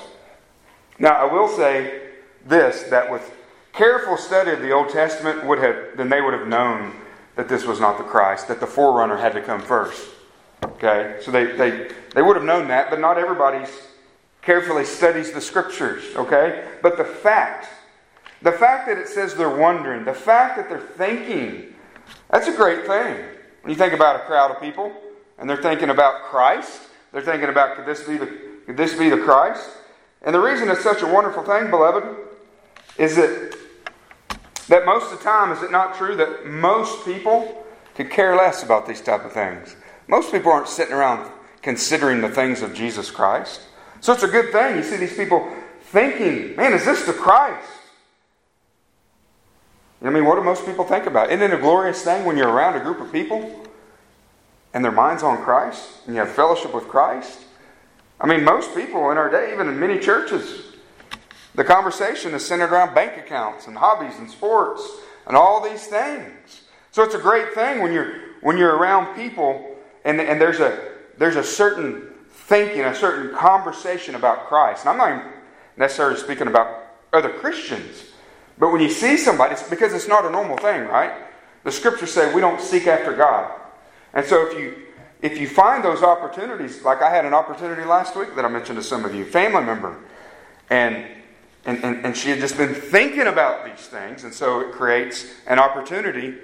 Now, 0.99 1.13
I 1.13 1.31
will 1.31 1.47
say 1.47 2.01
this 2.45 2.83
that 2.83 3.09
with 3.09 3.31
careful 3.71 4.17
study 4.17 4.51
of 4.51 4.59
the 4.59 4.71
Old 4.71 4.89
Testament 4.89 5.45
would 5.45 5.59
have 5.59 5.95
then 5.95 6.09
they 6.09 6.19
would 6.19 6.33
have 6.33 6.47
known 6.47 6.93
that 7.37 7.47
this 7.47 7.65
was 7.65 7.79
not 7.79 7.97
the 7.97 8.03
Christ, 8.03 8.49
that 8.49 8.59
the 8.59 8.67
forerunner 8.67 9.15
had 9.15 9.31
to 9.33 9.41
come 9.41 9.61
first. 9.61 10.09
Okay? 10.63 11.17
So 11.21 11.31
they, 11.31 11.45
they, 11.45 11.91
they 12.13 12.21
would 12.21 12.35
have 12.35 12.43
known 12.43 12.67
that, 12.67 12.89
but 12.89 12.99
not 12.99 13.17
everybody 13.17 13.65
carefully 14.41 14.85
studies 14.85 15.31
the 15.31 15.41
scriptures. 15.41 16.03
Okay? 16.15 16.67
But 16.81 16.97
the 16.97 17.05
fact, 17.05 17.67
the 18.41 18.51
fact 18.51 18.87
that 18.87 18.97
it 18.97 19.07
says 19.07 19.35
they're 19.35 19.49
wondering, 19.49 20.05
the 20.05 20.13
fact 20.13 20.57
that 20.57 20.69
they're 20.69 20.79
thinking, 20.79 21.73
that's 22.29 22.47
a 22.47 22.53
great 22.53 22.85
thing. 22.85 23.15
When 23.61 23.71
you 23.71 23.75
think 23.75 23.93
about 23.93 24.15
a 24.15 24.19
crowd 24.19 24.51
of 24.51 24.61
people 24.61 24.91
and 25.37 25.49
they're 25.49 25.61
thinking 25.61 25.89
about 25.89 26.23
Christ, 26.23 26.81
they're 27.11 27.21
thinking 27.21 27.49
about 27.49 27.75
could 27.75 27.85
this 27.85 28.03
be 28.03 28.17
the, 28.17 28.27
could 28.65 28.77
this 28.77 28.93
be 28.95 29.09
the 29.09 29.17
Christ? 29.17 29.69
And 30.21 30.33
the 30.33 30.39
reason 30.39 30.69
it's 30.69 30.83
such 30.83 31.01
a 31.01 31.07
wonderful 31.07 31.43
thing, 31.43 31.69
beloved, 31.69 32.03
is 32.97 33.15
that 33.15 33.55
that 34.69 34.85
most 34.85 35.11
of 35.11 35.17
the 35.17 35.23
time, 35.23 35.51
is 35.51 35.63
it 35.63 35.71
not 35.71 35.95
true 35.95 36.15
that 36.15 36.45
most 36.45 37.03
people 37.03 37.65
could 37.95 38.09
care 38.09 38.35
less 38.35 38.63
about 38.63 38.87
these 38.87 39.01
type 39.01 39.25
of 39.25 39.33
things. 39.33 39.75
Most 40.07 40.31
people 40.31 40.51
aren't 40.51 40.69
sitting 40.69 40.93
around 40.93 41.29
considering 41.61 42.21
the 42.21 42.29
things 42.29 42.61
of 42.61 42.73
Jesus 42.73 43.11
Christ. 43.11 43.61
So 44.01 44.13
it's 44.13 44.23
a 44.23 44.27
good 44.27 44.51
thing. 44.51 44.77
You 44.77 44.83
see 44.83 44.97
these 44.97 45.15
people 45.15 45.51
thinking, 45.81 46.55
man, 46.55 46.73
is 46.73 46.85
this 46.85 47.05
the 47.05 47.13
Christ? 47.13 47.67
I 50.01 50.09
mean, 50.09 50.25
what 50.25 50.35
do 50.35 50.41
most 50.41 50.65
people 50.65 50.85
think 50.85 51.05
about? 51.05 51.29
Isn't 51.29 51.41
it 51.41 51.53
a 51.53 51.57
glorious 51.57 52.03
thing 52.03 52.25
when 52.25 52.37
you're 52.37 52.49
around 52.49 52.75
a 52.75 52.79
group 52.79 53.01
of 53.01 53.11
people 53.11 53.65
and 54.73 54.83
their 54.83 54.93
mind's 54.93 55.23
on 55.23 55.43
Christ 55.43 56.05
and 56.05 56.15
you 56.15 56.21
have 56.21 56.31
fellowship 56.31 56.73
with 56.73 56.87
Christ? 56.87 57.41
I 58.21 58.27
mean, 58.27 58.43
most 58.43 58.73
people 58.73 59.11
in 59.11 59.17
our 59.17 59.29
day, 59.29 59.51
even 59.53 59.67
in 59.67 59.79
many 59.79 59.99
churches, 59.99 60.75
the 61.55 61.63
conversation 61.63 62.33
is 62.33 62.45
centered 62.45 62.71
around 62.71 62.95
bank 62.95 63.17
accounts 63.17 63.67
and 63.67 63.77
hobbies 63.77 64.17
and 64.17 64.29
sports 64.29 64.89
and 65.27 65.35
all 65.35 65.61
these 65.61 65.87
things. 65.87 66.61
So 66.91 67.03
it's 67.03 67.15
a 67.15 67.19
great 67.19 67.53
thing 67.53 67.81
when 67.81 67.91
you're 67.91 68.29
when 68.41 68.57
you're 68.57 68.75
around 68.75 69.15
people 69.15 69.75
and, 70.05 70.21
and 70.21 70.39
there's 70.39 70.59
a 70.59 70.93
there's 71.17 71.35
a 71.35 71.43
certain 71.43 72.08
thinking, 72.49 72.81
a 72.81 72.95
certain 72.95 73.35
conversation 73.35 74.15
about 74.15 74.47
Christ. 74.47 74.85
And 74.85 74.89
I'm 74.89 74.97
not 74.97 75.33
necessarily 75.77 76.17
speaking 76.17 76.47
about 76.47 76.83
other 77.13 77.29
Christians. 77.29 78.05
But 78.57 78.73
when 78.73 78.81
you 78.81 78.89
see 78.89 79.17
somebody, 79.17 79.53
it's 79.53 79.69
because 79.69 79.93
it's 79.93 80.07
not 80.07 80.25
a 80.25 80.31
normal 80.31 80.57
thing, 80.57 80.85
right? 80.87 81.13
The 81.63 81.71
scriptures 81.71 82.11
say 82.11 82.33
we 82.33 82.41
don't 82.41 82.59
seek 82.59 82.87
after 82.87 83.13
God. 83.13 83.51
And 84.13 84.25
so 84.25 84.47
if 84.47 84.57
you 84.57 84.75
if 85.21 85.37
you 85.37 85.49
find 85.49 85.83
those 85.83 86.01
opportunities, 86.01 86.81
like 86.83 87.01
I 87.01 87.09
had 87.09 87.25
an 87.25 87.33
opportunity 87.33 87.83
last 87.83 88.15
week 88.15 88.35
that 88.35 88.45
I 88.45 88.47
mentioned 88.47 88.77
to 88.77 88.83
some 88.83 89.03
of 89.03 89.13
you, 89.13 89.25
family 89.25 89.63
member, 89.63 89.97
and 90.69 91.05
and, 91.65 91.83
and, 91.83 92.05
and 92.05 92.17
she 92.17 92.29
had 92.29 92.39
just 92.39 92.57
been 92.57 92.73
thinking 92.73 93.27
about 93.27 93.65
these 93.65 93.85
things, 93.87 94.23
and 94.23 94.33
so 94.33 94.61
it 94.61 94.71
creates 94.71 95.25
an 95.45 95.59
opportunity 95.59 96.35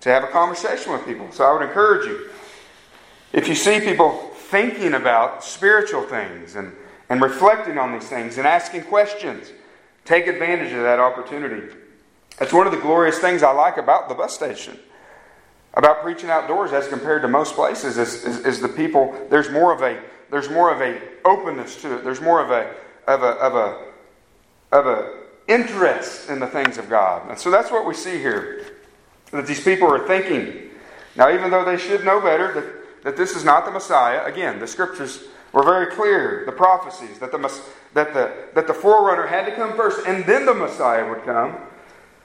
to 0.00 0.08
have 0.08 0.24
a 0.24 0.28
conversation 0.28 0.90
with 0.92 1.04
people. 1.04 1.30
So 1.32 1.44
I 1.44 1.52
would 1.52 1.62
encourage 1.62 2.06
you. 2.06 2.30
If 3.32 3.46
you 3.46 3.54
see 3.54 3.78
people 3.80 4.34
thinking 4.50 4.94
about 4.94 5.44
spiritual 5.44 6.02
things 6.02 6.56
and, 6.56 6.72
and 7.08 7.20
reflecting 7.20 7.78
on 7.78 7.92
these 7.92 8.08
things 8.08 8.38
and 8.38 8.46
asking 8.46 8.82
questions, 8.84 9.52
Take 10.08 10.26
advantage 10.26 10.72
of 10.72 10.84
that 10.84 11.00
opportunity. 11.00 11.70
It's 12.40 12.50
one 12.50 12.66
of 12.66 12.72
the 12.72 12.80
glorious 12.80 13.18
things 13.18 13.42
I 13.42 13.50
like 13.52 13.76
about 13.76 14.08
the 14.08 14.14
bus 14.14 14.34
station, 14.34 14.78
about 15.74 16.00
preaching 16.00 16.30
outdoors 16.30 16.72
as 16.72 16.88
compared 16.88 17.20
to 17.20 17.28
most 17.28 17.54
places, 17.54 17.98
is, 17.98 18.24
is, 18.24 18.46
is 18.46 18.58
the 18.58 18.70
people. 18.70 19.14
There's 19.28 19.50
more 19.50 19.70
of 19.70 19.82
a 19.82 20.00
there's 20.30 20.48
more 20.48 20.72
of 20.72 20.80
a 20.80 20.98
openness 21.26 21.76
to 21.82 21.98
it. 21.98 22.04
There's 22.04 22.22
more 22.22 22.42
of 22.42 22.50
a 22.50 22.74
of 23.06 23.22
a 23.22 23.32
of 23.32 23.54
a 23.54 23.84
of 24.72 24.86
a 24.86 25.24
interest 25.46 26.30
in 26.30 26.38
the 26.40 26.46
things 26.46 26.78
of 26.78 26.88
God. 26.88 27.28
And 27.28 27.38
so 27.38 27.50
that's 27.50 27.70
what 27.70 27.84
we 27.84 27.92
see 27.92 28.16
here. 28.16 28.64
That 29.30 29.46
these 29.46 29.62
people 29.62 29.92
are 29.92 30.06
thinking. 30.06 30.70
Now, 31.16 31.30
even 31.34 31.50
though 31.50 31.66
they 31.66 31.76
should 31.76 32.02
know 32.02 32.18
better, 32.18 32.77
that, 33.08 33.16
this 33.16 33.34
is 33.34 33.42
not 33.42 33.64
the 33.64 33.70
Messiah, 33.70 34.22
again, 34.26 34.58
the 34.58 34.66
scriptures 34.66 35.24
were 35.54 35.62
very 35.62 35.86
clear, 35.86 36.42
the 36.44 36.52
prophecies, 36.52 37.18
that 37.20 37.32
the, 37.32 37.38
that, 37.94 38.12
the, 38.12 38.30
that 38.54 38.66
the 38.66 38.74
forerunner 38.74 39.26
had 39.26 39.46
to 39.46 39.56
come 39.56 39.74
first 39.74 40.06
and 40.06 40.26
then 40.26 40.44
the 40.44 40.52
Messiah 40.52 41.08
would 41.08 41.24
come. 41.24 41.56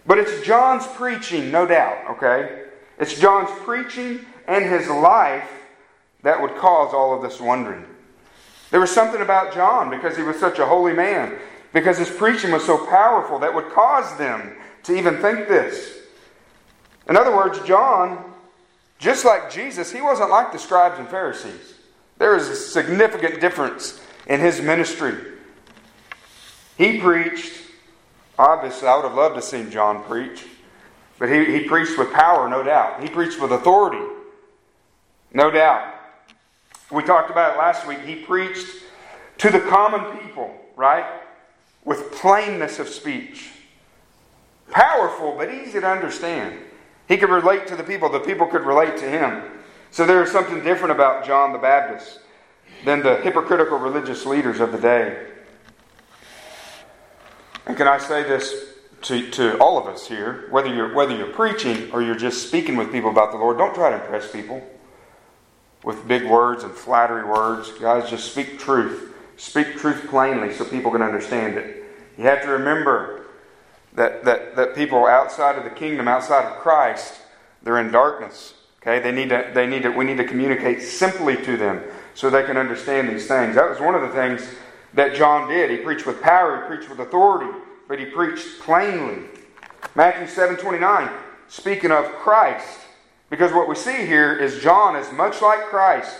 But 0.06 0.18
it's 0.18 0.46
John's 0.46 0.86
preaching, 0.86 1.52
no 1.52 1.66
doubt, 1.66 2.18
okay? 2.18 2.63
It's 3.00 3.18
John's 3.18 3.50
preaching 3.62 4.25
and 4.46 4.66
his 4.66 4.90
life 4.90 5.50
that 6.24 6.42
would 6.42 6.58
cause 6.58 6.94
all 6.94 7.16
of 7.16 7.22
this 7.22 7.40
wondering. 7.40 7.86
There 8.70 8.82
was 8.82 8.92
something 8.92 9.22
about 9.22 9.54
John 9.54 9.90
because 9.90 10.18
he 10.18 10.24
was 10.24 10.38
such 10.38 10.60
a 10.60 10.66
holy 10.66 10.92
man, 10.92 11.38
because 11.72 11.98
his 11.98 12.10
preaching 12.10 12.52
was 12.52 12.66
so 12.66 12.86
powerful 12.88 13.40
that 13.40 13.56
would 13.56 13.70
cause 13.70 14.18
them 14.18 14.58
to 14.84 14.98
even 14.98 15.22
think 15.22 15.48
this. 15.48 16.00
In 17.08 17.16
other 17.16 17.34
words, 17.34 17.58
John, 17.66 18.33
just 19.04 19.26
like 19.26 19.52
Jesus, 19.52 19.92
he 19.92 20.00
wasn't 20.00 20.30
like 20.30 20.54
the 20.54 20.58
scribes 20.58 20.98
and 20.98 21.10
Pharisees. 21.10 21.74
There 22.20 22.38
is 22.38 22.48
a 22.48 22.56
significant 22.56 23.42
difference 23.42 24.02
in 24.28 24.40
his 24.40 24.62
ministry. 24.62 25.14
He 26.78 27.02
preached, 27.02 27.52
obviously, 28.40 28.88
I 28.88 28.96
would 28.96 29.04
have 29.04 29.14
loved 29.14 29.36
to 29.36 29.42
see 29.42 29.70
John 29.70 30.04
preach, 30.04 30.46
but 31.20 31.30
he, 31.30 31.44
he 31.44 31.66
preached 31.66 31.98
with 31.98 32.14
power, 32.14 32.48
no 32.48 32.64
doubt. 32.64 33.04
He 33.04 33.10
preached 33.10 33.42
with 33.42 33.52
authority, 33.52 34.06
no 35.34 35.52
doubt. 35.52 35.96
We 36.90 37.04
talked 37.04 37.30
about 37.30 37.56
it 37.56 37.58
last 37.58 37.86
week. 37.86 38.00
He 38.06 38.16
preached 38.16 38.84
to 39.40 39.50
the 39.50 39.60
common 39.60 40.18
people, 40.20 40.56
right? 40.78 41.06
With 41.84 42.14
plainness 42.14 42.80
of 42.80 42.88
speech. 42.88 43.50
Powerful, 44.72 45.36
but 45.38 45.54
easy 45.54 45.82
to 45.82 45.88
understand. 45.90 46.58
He 47.08 47.18
could 47.18 47.30
relate 47.30 47.68
to 47.68 47.76
the 47.76 47.84
people, 47.84 48.10
the 48.10 48.20
people 48.20 48.48
could 48.48 48.64
relate 48.64 48.98
to 48.98 49.10
him. 49.10 49.44
So 49.92 50.06
there 50.06 50.24
is 50.24 50.32
something 50.32 50.64
different 50.64 50.92
about 50.92 51.26
John 51.26 51.52
the 51.52 51.60
Baptist 51.60 52.20
than 52.86 53.04
the 53.04 53.18
hypocritical 53.18 53.78
religious 53.78 54.26
leaders 54.26 54.60
of 54.60 54.72
the 54.72 54.80
day. 54.80 55.28
And 57.66 57.78
can 57.78 57.88
I 57.88 57.98
say 57.98 58.24
this 58.24 58.74
to, 59.04 59.30
to 59.32 59.58
all 59.60 59.78
of 59.78 59.88
us 59.88 60.08
here, 60.08 60.48
whether 60.50 60.74
you're, 60.74 60.94
whether 60.94 61.16
you're 61.16 61.28
preaching 61.28 61.92
or 61.92 62.02
you're 62.02 62.16
just 62.16 62.48
speaking 62.48 62.76
with 62.76 62.92
people 62.92 63.10
about 63.10 63.32
the 63.32 63.38
Lord, 63.38 63.58
don't 63.58 63.76
try 63.76 63.90
to 63.90 64.02
impress 64.02 64.32
people 64.32 64.66
with 65.84 66.08
big 66.08 66.26
words 66.26 66.64
and 66.64 66.74
flattery 66.74 67.26
words. 67.26 67.72
Guys, 67.74 68.10
just 68.10 68.32
speak 68.32 68.60
truth. 68.60 69.14
Speak 69.38 69.78
truth 69.78 70.08
plainly 70.10 70.54
so 70.54 70.64
people 70.66 70.92
can 70.92 71.02
understand 71.02 71.58
it. 71.58 71.84
You 72.18 72.24
have 72.26 72.42
to 72.44 72.50
remember 72.50 73.23
that, 73.96 74.24
that, 74.24 74.56
that 74.56 74.76
people 74.76 75.06
outside 75.06 75.58
of 75.58 75.64
the 75.64 75.70
kingdom, 75.70 76.08
outside 76.08 76.46
of 76.46 76.60
Christ, 76.60 77.22
they're 77.62 77.80
in 77.80 77.92
darkness. 77.92 78.54
Okay, 78.82 79.00
they 79.00 79.12
need 79.12 79.30
to, 79.30 79.50
they 79.54 79.66
need 79.66 79.84
to, 79.84 79.90
we 79.90 80.04
need 80.04 80.18
to 80.18 80.26
communicate 80.26 80.82
simply 80.82 81.38
to 81.44 81.56
them 81.56 81.82
so 82.16 82.30
they 82.30 82.44
can 82.44 82.58
understand 82.58 83.08
these 83.08 83.28
things. 83.28 83.56
That 83.56 83.70
was 83.70 83.80
one 83.80 83.96
of 83.96 84.02
the 84.02 84.10
things 84.10 84.46
that 84.94 85.16
John 85.16 85.48
did. 85.48 85.72
He 85.72 85.78
preached 85.78 86.06
with 86.06 86.22
power, 86.22 86.62
he 86.62 86.68
preached 86.68 86.90
with 86.90 87.00
authority, 87.00 87.58
but 87.88 87.98
he 87.98 88.06
preached 88.06 88.60
plainly. 88.60 89.24
Matthew 89.96 90.28
7 90.28 90.58
29, 90.58 91.10
speaking 91.48 91.92
of 91.92 92.06
Christ, 92.14 92.80
because 93.30 93.54
what 93.54 93.70
we 93.70 93.76
see 93.76 94.06
here 94.06 94.36
is 94.36 94.62
John 94.62 94.96
is 94.96 95.12
much 95.12 95.42
like 95.42 95.64
Christ. 95.66 96.18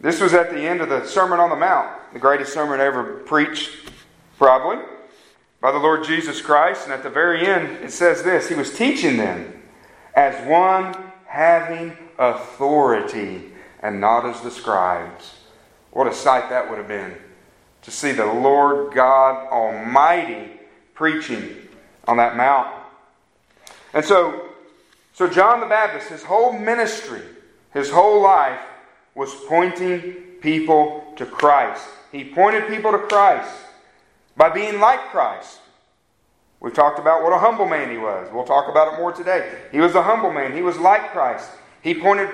This 0.00 0.20
was 0.20 0.34
at 0.34 0.50
the 0.50 0.60
end 0.60 0.80
of 0.80 0.88
the 0.88 1.06
Sermon 1.06 1.40
on 1.40 1.50
the 1.50 1.56
Mount, 1.56 1.88
the 2.12 2.18
greatest 2.18 2.52
sermon 2.52 2.80
ever 2.80 3.20
preached, 3.20 3.70
probably, 4.38 4.84
by 5.64 5.72
the 5.72 5.78
Lord 5.78 6.04
Jesus 6.04 6.42
Christ. 6.42 6.84
And 6.84 6.92
at 6.92 7.02
the 7.02 7.08
very 7.08 7.46
end, 7.46 7.82
it 7.82 7.90
says 7.90 8.22
this 8.22 8.50
He 8.50 8.54
was 8.54 8.76
teaching 8.76 9.16
them 9.16 9.62
as 10.14 10.46
one 10.46 10.94
having 11.24 11.96
authority 12.18 13.50
and 13.80 13.98
not 13.98 14.26
as 14.26 14.42
the 14.42 14.50
scribes. 14.50 15.36
What 15.90 16.06
a 16.06 16.12
sight 16.12 16.50
that 16.50 16.68
would 16.68 16.76
have 16.76 16.86
been 16.86 17.14
to 17.80 17.90
see 17.90 18.12
the 18.12 18.26
Lord 18.26 18.92
God 18.92 19.48
Almighty 19.48 20.50
preaching 20.92 21.56
on 22.06 22.18
that 22.18 22.36
mountain. 22.36 22.82
And 23.94 24.04
so, 24.04 24.50
so 25.14 25.26
John 25.28 25.60
the 25.60 25.66
Baptist, 25.66 26.10
his 26.10 26.24
whole 26.24 26.52
ministry, 26.52 27.22
his 27.72 27.88
whole 27.88 28.20
life 28.20 28.60
was 29.14 29.34
pointing 29.48 30.12
people 30.42 31.14
to 31.16 31.24
Christ. 31.24 31.86
He 32.12 32.22
pointed 32.22 32.68
people 32.68 32.92
to 32.92 32.98
Christ 32.98 33.50
by 34.36 34.48
being 34.48 34.80
like 34.80 35.00
Christ. 35.10 35.60
We've 36.60 36.74
talked 36.74 36.98
about 36.98 37.22
what 37.22 37.32
a 37.32 37.38
humble 37.38 37.66
man 37.66 37.90
he 37.90 37.98
was. 37.98 38.28
We'll 38.32 38.44
talk 38.44 38.70
about 38.70 38.94
it 38.94 38.96
more 38.98 39.12
today. 39.12 39.58
He 39.70 39.80
was 39.80 39.94
a 39.94 40.02
humble 40.02 40.32
man. 40.32 40.54
He 40.54 40.62
was 40.62 40.78
like 40.78 41.12
Christ. 41.12 41.50
He 41.82 41.94
pointed 41.94 42.30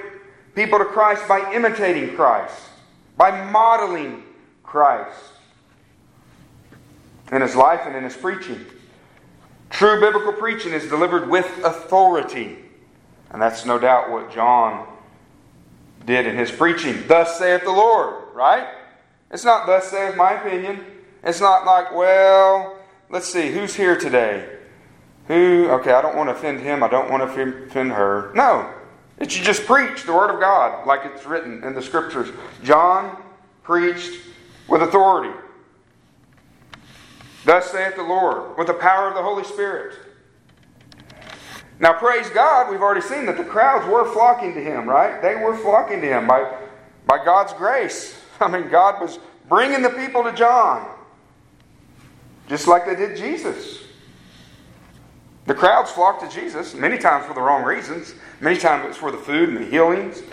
people 0.54 0.78
to 0.78 0.84
Christ 0.84 1.26
by 1.26 1.52
imitating 1.52 2.14
Christ, 2.14 2.54
by 3.16 3.50
modeling 3.50 4.22
Christ 4.62 5.18
in 7.32 7.42
his 7.42 7.56
life 7.56 7.80
and 7.84 7.96
in 7.96 8.04
his 8.04 8.16
preaching. 8.16 8.64
True 9.70 10.00
biblical 10.00 10.32
preaching 10.32 10.72
is 10.72 10.88
delivered 10.88 11.28
with 11.28 11.46
authority. 11.64 12.58
And 13.30 13.40
that's 13.40 13.64
no 13.64 13.78
doubt 13.78 14.10
what 14.10 14.32
John 14.32 14.86
did 16.04 16.26
in 16.26 16.36
his 16.36 16.50
preaching. 16.50 17.04
Thus 17.06 17.38
saith 17.38 17.62
the 17.62 17.70
Lord, 17.70 18.34
right? 18.34 18.66
It's 19.30 19.44
not 19.44 19.66
thus 19.66 19.90
saith 19.90 20.16
my 20.16 20.32
opinion. 20.32 20.84
It's 21.22 21.40
not 21.40 21.64
like, 21.64 21.94
well, 21.94 22.80
Let's 23.12 23.28
see, 23.28 23.50
who's 23.50 23.74
here 23.74 23.98
today? 23.98 24.48
Who, 25.26 25.68
okay, 25.70 25.92
I 25.92 26.00
don't 26.00 26.16
want 26.16 26.28
to 26.28 26.34
offend 26.34 26.60
him, 26.60 26.84
I 26.84 26.88
don't 26.88 27.10
want 27.10 27.22
to 27.22 27.42
offend 27.42 27.90
her. 27.90 28.32
No, 28.36 28.72
it's 29.18 29.36
you 29.36 29.42
just 29.42 29.66
preach 29.66 30.04
the 30.04 30.12
Word 30.12 30.32
of 30.32 30.38
God 30.38 30.86
like 30.86 31.00
it's 31.04 31.26
written 31.26 31.64
in 31.64 31.74
the 31.74 31.82
Scriptures. 31.82 32.28
John 32.62 33.20
preached 33.64 34.20
with 34.68 34.82
authority. 34.82 35.36
Thus 37.44 37.68
saith 37.72 37.96
the 37.96 38.04
Lord, 38.04 38.56
with 38.56 38.68
the 38.68 38.74
power 38.74 39.08
of 39.08 39.14
the 39.14 39.22
Holy 39.22 39.44
Spirit. 39.44 39.98
Now, 41.80 41.94
praise 41.94 42.30
God, 42.30 42.70
we've 42.70 42.82
already 42.82 43.00
seen 43.00 43.26
that 43.26 43.36
the 43.36 43.44
crowds 43.44 43.88
were 43.90 44.04
flocking 44.12 44.54
to 44.54 44.60
him, 44.62 44.88
right? 44.88 45.20
They 45.20 45.34
were 45.34 45.56
flocking 45.56 46.00
to 46.00 46.06
him 46.06 46.28
by, 46.28 46.58
by 47.06 47.24
God's 47.24 47.54
grace. 47.54 48.20
I 48.40 48.48
mean, 48.48 48.68
God 48.68 49.00
was 49.00 49.18
bringing 49.48 49.82
the 49.82 49.90
people 49.90 50.22
to 50.22 50.32
John 50.32 50.86
just 52.50 52.66
like 52.66 52.84
they 52.84 52.96
did 52.96 53.16
Jesus. 53.16 53.78
The 55.46 55.54
crowds 55.54 55.92
flocked 55.92 56.28
to 56.28 56.40
Jesus, 56.40 56.74
many 56.74 56.98
times 56.98 57.24
for 57.24 57.32
the 57.32 57.40
wrong 57.40 57.62
reasons. 57.62 58.14
Many 58.40 58.58
times 58.58 58.84
it 58.84 58.88
was 58.88 58.96
for 58.96 59.12
the 59.12 59.18
food 59.18 59.50
and 59.50 59.58
the 59.58 59.64
healings. 59.66 60.24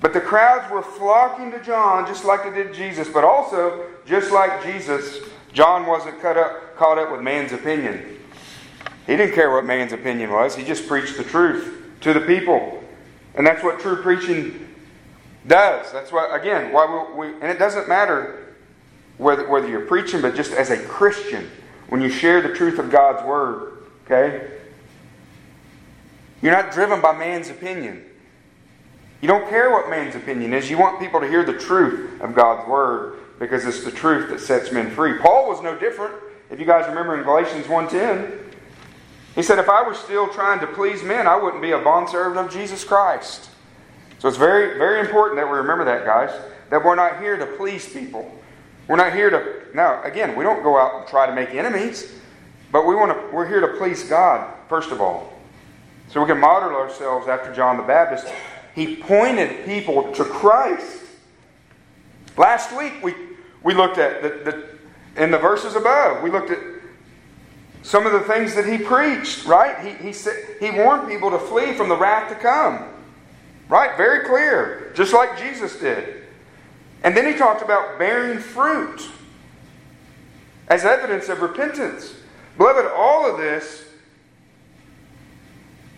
But 0.00 0.12
the 0.12 0.20
crowds 0.20 0.70
were 0.72 0.82
flocking 0.82 1.52
to 1.52 1.62
John 1.62 2.04
just 2.04 2.24
like 2.24 2.42
they 2.42 2.50
did 2.50 2.74
Jesus. 2.74 3.08
But 3.08 3.22
also, 3.22 3.86
just 4.06 4.32
like 4.32 4.64
Jesus, 4.64 5.20
John 5.52 5.86
wasn't 5.86 6.20
cut 6.20 6.36
up, 6.36 6.76
caught 6.76 6.98
up 6.98 7.12
with 7.12 7.20
man's 7.20 7.52
opinion. 7.52 8.18
He 9.06 9.16
didn't 9.16 9.34
care 9.34 9.52
what 9.52 9.64
man's 9.64 9.92
opinion 9.92 10.30
was, 10.30 10.56
he 10.56 10.64
just 10.64 10.88
preached 10.88 11.16
the 11.16 11.24
truth 11.24 11.80
to 12.00 12.12
the 12.12 12.20
people. 12.20 12.82
And 13.36 13.46
that's 13.46 13.62
what 13.62 13.78
true 13.78 14.02
preaching 14.02 14.68
does. 15.46 15.92
That's 15.92 16.10
what, 16.10 16.34
again, 16.34 16.72
why 16.72 17.06
we, 17.14 17.28
we 17.28 17.34
and 17.34 17.44
it 17.44 17.58
doesn't 17.60 17.88
matter 17.88 18.49
whether, 19.20 19.46
whether 19.48 19.68
you're 19.68 19.86
preaching, 19.86 20.22
but 20.22 20.34
just 20.34 20.52
as 20.52 20.70
a 20.70 20.78
Christian, 20.86 21.48
when 21.90 22.00
you 22.00 22.08
share 22.08 22.40
the 22.40 22.54
truth 22.54 22.78
of 22.78 22.90
God's 22.90 23.22
Word, 23.26 23.84
okay? 24.06 24.50
You're 26.40 26.52
not 26.52 26.72
driven 26.72 27.02
by 27.02 27.16
man's 27.16 27.50
opinion. 27.50 28.04
You 29.20 29.28
don't 29.28 29.48
care 29.50 29.70
what 29.70 29.90
man's 29.90 30.14
opinion 30.14 30.54
is. 30.54 30.70
You 30.70 30.78
want 30.78 30.98
people 30.98 31.20
to 31.20 31.28
hear 31.28 31.44
the 31.44 31.58
truth 31.58 32.20
of 32.22 32.34
God's 32.34 32.66
Word 32.66 33.18
because 33.38 33.66
it's 33.66 33.84
the 33.84 33.90
truth 33.90 34.30
that 34.30 34.40
sets 34.40 34.72
men 34.72 34.90
free. 34.90 35.18
Paul 35.18 35.48
was 35.48 35.62
no 35.62 35.78
different. 35.78 36.14
If 36.50 36.58
you 36.58 36.64
guys 36.64 36.88
remember 36.88 37.18
in 37.18 37.24
Galatians 37.24 37.66
1.10, 37.66 38.38
he 39.34 39.42
said, 39.42 39.58
if 39.58 39.68
I 39.68 39.86
were 39.86 39.94
still 39.94 40.28
trying 40.28 40.60
to 40.60 40.66
please 40.66 41.02
men, 41.02 41.26
I 41.26 41.36
wouldn't 41.36 41.62
be 41.62 41.72
a 41.72 41.78
bondservant 41.78 42.46
of 42.46 42.52
Jesus 42.52 42.84
Christ. 42.84 43.50
So 44.18 44.28
it's 44.28 44.38
very, 44.38 44.78
very 44.78 45.00
important 45.00 45.38
that 45.38 45.46
we 45.46 45.58
remember 45.58 45.84
that, 45.84 46.06
guys, 46.06 46.30
that 46.70 46.82
we're 46.82 46.94
not 46.94 47.20
here 47.20 47.36
to 47.36 47.46
please 47.46 47.86
people. 47.86 48.39
We're 48.90 48.96
not 48.96 49.12
here 49.12 49.30
to, 49.30 49.72
now, 49.72 50.02
again, 50.02 50.34
we 50.34 50.42
don't 50.42 50.64
go 50.64 50.76
out 50.76 50.96
and 50.96 51.06
try 51.06 51.24
to 51.24 51.32
make 51.32 51.50
enemies, 51.50 52.12
but 52.72 52.88
we 52.88 52.96
want 52.96 53.12
to, 53.12 53.32
we're 53.32 53.46
here 53.46 53.60
to 53.60 53.78
please 53.78 54.02
God, 54.02 54.52
first 54.68 54.90
of 54.90 55.00
all. 55.00 55.32
So 56.08 56.20
we 56.20 56.26
can 56.26 56.40
model 56.40 56.70
ourselves 56.70 57.28
after 57.28 57.54
John 57.54 57.76
the 57.76 57.84
Baptist. 57.84 58.26
He 58.74 58.96
pointed 58.96 59.64
people 59.64 60.10
to 60.14 60.24
Christ. 60.24 61.04
Last 62.36 62.76
week 62.76 62.94
we, 63.00 63.14
we 63.62 63.74
looked 63.74 63.98
at 63.98 64.22
the, 64.22 64.50
the 64.50 65.22
in 65.22 65.30
the 65.30 65.38
verses 65.38 65.76
above, 65.76 66.24
we 66.24 66.30
looked 66.32 66.50
at 66.50 66.58
some 67.82 68.06
of 68.06 68.12
the 68.12 68.22
things 68.22 68.56
that 68.56 68.66
he 68.66 68.76
preached, 68.76 69.46
right? 69.46 69.78
He, 69.86 70.04
he, 70.04 70.12
said, 70.12 70.34
he 70.58 70.72
warned 70.72 71.08
people 71.08 71.30
to 71.30 71.38
flee 71.38 71.74
from 71.74 71.88
the 71.88 71.96
wrath 71.96 72.28
to 72.30 72.34
come. 72.34 72.86
Right? 73.68 73.96
Very 73.96 74.26
clear. 74.26 74.92
Just 74.96 75.12
like 75.12 75.38
Jesus 75.38 75.78
did. 75.78 76.19
And 77.02 77.16
then 77.16 77.26
he 77.26 77.38
talked 77.38 77.62
about 77.62 77.98
bearing 77.98 78.38
fruit 78.38 79.08
as 80.68 80.84
evidence 80.84 81.28
of 81.28 81.40
repentance. 81.40 82.14
Beloved, 82.56 82.86
all 82.94 83.30
of 83.30 83.38
this 83.38 83.86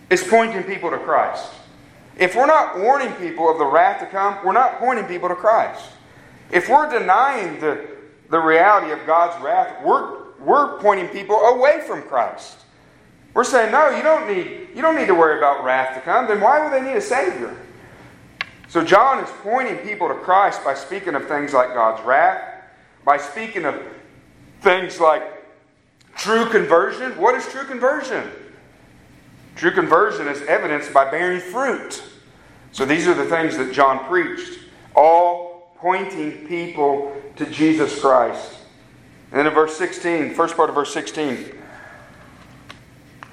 is 0.09 0.23
pointing 0.23 0.63
people 0.63 0.89
to 0.89 0.97
Christ. 0.97 1.51
If 2.17 2.35
we're 2.35 2.45
not 2.45 2.79
warning 2.79 3.11
people 3.13 3.49
of 3.49 3.57
the 3.57 3.65
wrath 3.65 3.99
to 3.99 4.05
come, 4.05 4.37
we're 4.45 4.53
not 4.53 4.79
pointing 4.79 5.05
people 5.05 5.29
to 5.29 5.35
Christ. 5.35 5.89
If 6.51 6.69
we're 6.69 6.89
denying 6.89 7.59
the, 7.59 7.87
the 8.29 8.39
reality 8.39 8.91
of 8.91 9.05
God's 9.05 9.43
wrath, 9.43 9.83
we're, 9.83 10.33
we're 10.39 10.77
pointing 10.79 11.07
people 11.07 11.35
away 11.35 11.81
from 11.87 12.03
Christ. 12.03 12.59
We're 13.33 13.43
saying, 13.43 13.71
no, 13.71 13.89
you 13.89 14.03
don't 14.03 14.27
need, 14.27 14.69
you 14.75 14.81
don't 14.83 14.95
need 14.95 15.07
to 15.07 15.15
worry 15.15 15.39
about 15.39 15.63
wrath 15.63 15.95
to 15.95 16.01
come. 16.01 16.27
Then 16.27 16.39
why 16.39 16.63
would 16.63 16.71
they 16.71 16.87
need 16.87 16.95
a 16.95 17.01
Savior? 17.01 17.57
So 18.73 18.83
John 18.83 19.23
is 19.23 19.29
pointing 19.43 19.77
people 19.87 20.07
to 20.07 20.15
Christ 20.15 20.63
by 20.63 20.73
speaking 20.73 21.13
of 21.13 21.27
things 21.27 21.53
like 21.53 21.75
God's 21.75 22.03
wrath, 22.03 22.63
by 23.05 23.17
speaking 23.17 23.65
of 23.65 23.79
things 24.61 24.99
like 24.99 25.21
true 26.15 26.49
conversion. 26.49 27.15
What 27.21 27.35
is 27.35 27.45
true 27.49 27.65
conversion? 27.65 28.31
True 29.55 29.69
conversion 29.69 30.27
is 30.27 30.41
evidenced 30.47 30.91
by 30.91 31.11
bearing 31.11 31.39
fruit. 31.39 32.01
So 32.71 32.83
these 32.83 33.07
are 33.07 33.13
the 33.13 33.25
things 33.25 33.57
that 33.57 33.73
John 33.73 34.05
preached, 34.05 34.57
all 34.95 35.71
pointing 35.75 36.47
people 36.47 37.15
to 37.35 37.45
Jesus 37.45 38.01
Christ. 38.01 38.57
And 39.29 39.37
then 39.37 39.45
in 39.45 39.53
verse 39.53 39.77
16, 39.77 40.33
first 40.33 40.55
part 40.57 40.69
of 40.69 40.75
verse 40.75 40.91
16, 40.91 41.29
it 41.31 41.57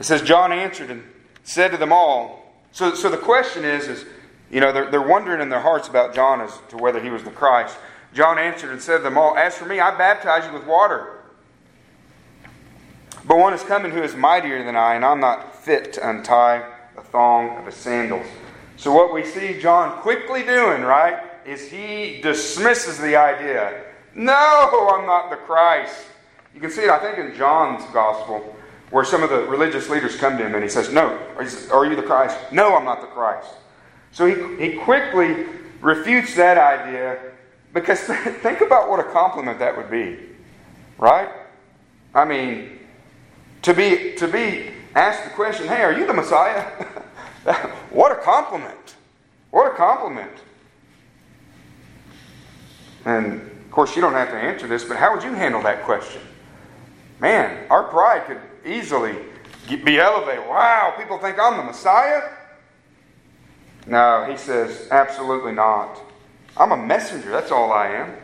says, 0.01 0.21
John 0.21 0.53
answered 0.53 0.91
and 0.91 1.03
said 1.45 1.71
to 1.71 1.79
them 1.79 1.95
all. 1.95 2.53
So, 2.73 2.95
so 2.95 3.09
the 3.09 3.17
question 3.17 3.65
is, 3.65 3.89
is 3.89 4.05
you 4.51 4.61
know, 4.61 4.73
they're, 4.73 4.91
they're 4.91 5.01
wondering 5.01 5.41
in 5.41 5.49
their 5.49 5.61
hearts 5.61 5.89
about 5.89 6.15
John 6.15 6.41
as 6.41 6.59
to 6.71 6.77
whether 6.77 7.01
he 7.01 7.11
was 7.11 7.23
the 7.23 7.31
Christ. 7.31 7.77
John 8.13 8.39
answered 8.39 8.71
and 8.71 8.83
said 8.83 8.99
to 8.99 9.03
them 9.05 9.17
all, 9.17 9.37
As 9.37 9.57
for 9.57 9.65
me, 9.65 9.81
I 9.81 9.97
baptize 9.97 10.47
you 10.47 10.53
with 10.53 10.67
water. 10.67 11.19
But 13.25 13.39
one 13.39 13.53
is 13.53 13.63
coming 13.63 13.93
who 13.93 14.03
is 14.03 14.17
mightier 14.17 14.65
than 14.65 14.77
I, 14.77 14.95
and 14.95 15.05
I'm 15.05 15.21
not 15.21 15.55
fit 15.55 15.93
to 15.95 16.09
untie 16.09 16.69
the 16.97 17.03
thong 17.03 17.57
of 17.59 17.67
his 17.67 17.77
sandals. 17.77 18.27
So, 18.77 18.93
what 18.93 19.13
we 19.13 19.25
see 19.25 19.61
John 19.61 20.01
quickly 20.01 20.43
doing, 20.43 20.83
right, 20.83 21.23
is 21.45 21.71
he 21.71 22.21
dismisses 22.23 22.99
the 22.99 23.17
idea 23.17 23.85
no, 24.15 24.91
I'm 24.93 25.07
not 25.07 25.31
the 25.31 25.37
Christ. 25.37 26.07
You 26.55 26.61
can 26.61 26.71
see 26.71 26.83
it, 26.83 26.91
I 26.91 26.99
think, 26.99 27.19
in 27.19 27.37
John's 27.37 27.85
gospel, 27.93 28.57
where 28.91 29.05
some 29.05 29.23
of 29.23 29.31
the 29.31 29.43
religious 29.43 29.89
leaders 29.89 30.17
come 30.17 30.37
to 30.37 30.45
him 30.45 30.55
and 30.55 30.63
he 30.63 30.69
says, 30.69 30.93
No, 30.93 31.19
are 31.73 31.87
you 31.87 31.97
the 31.97 32.03
Christ? 32.03 32.37
No, 32.51 32.77
I'm 32.77 32.85
not 32.85 33.01
the 33.01 33.07
Christ. 33.07 33.49
So 34.13 34.27
he, 34.27 34.71
he 34.71 34.77
quickly 34.77 35.47
refutes 35.81 36.35
that 36.37 36.59
idea 36.59 37.19
because 37.73 38.01
think 38.43 38.61
about 38.61 38.89
what 38.89 39.01
a 39.01 39.05
compliment 39.05 39.59
that 39.59 39.77
would 39.77 39.91
be, 39.91 40.19
right? 40.99 41.31
I 42.15 42.25
mean, 42.25 42.79
to 43.63 43.75
be, 43.75 44.15
to 44.17 44.27
be 44.27 44.71
asked 44.95 45.25
the 45.25 45.31
question, 45.31 45.69
hey, 45.69 45.83
are 45.83 45.93
you 45.93 46.07
the 46.07 46.15
Messiah? 46.15 46.63
what 47.91 48.13
a 48.13 48.17
compliment. 48.17 48.97
What 49.51 49.73
a 49.73 49.77
compliment. 49.77 50.33
And 53.05 53.41
of 53.41 53.71
course, 53.71 53.95
you 53.95 54.03
don't 54.03 54.13
have 54.13 54.31
to 54.31 54.37
answer 54.37 54.67
this, 54.67 54.85
but 54.85 54.97
how 54.97 55.15
would 55.15 55.23
you 55.23 55.33
handle 55.33 55.63
that 55.63 55.85
question? 55.85 56.23
Man, 57.21 57.67
our 57.71 57.85
pride 57.85 58.27
could 58.27 58.41
easily 58.67 59.17
be 59.69 60.01
elevated. 60.01 60.47
Wow, 60.47 60.95
people 60.99 61.19
think 61.19 61.39
I'm 61.39 61.57
the 61.57 61.65
Messiah? 61.65 62.23
No, 63.91 64.25
he 64.31 64.37
says, 64.37 64.87
absolutely 64.93 65.51
not. 65.51 66.01
I'm 66.57 66.71
a 66.71 66.77
messenger, 66.77 67.29
that's 67.31 67.51
all 67.51 67.73
I 67.73 67.89
am. 67.89 68.17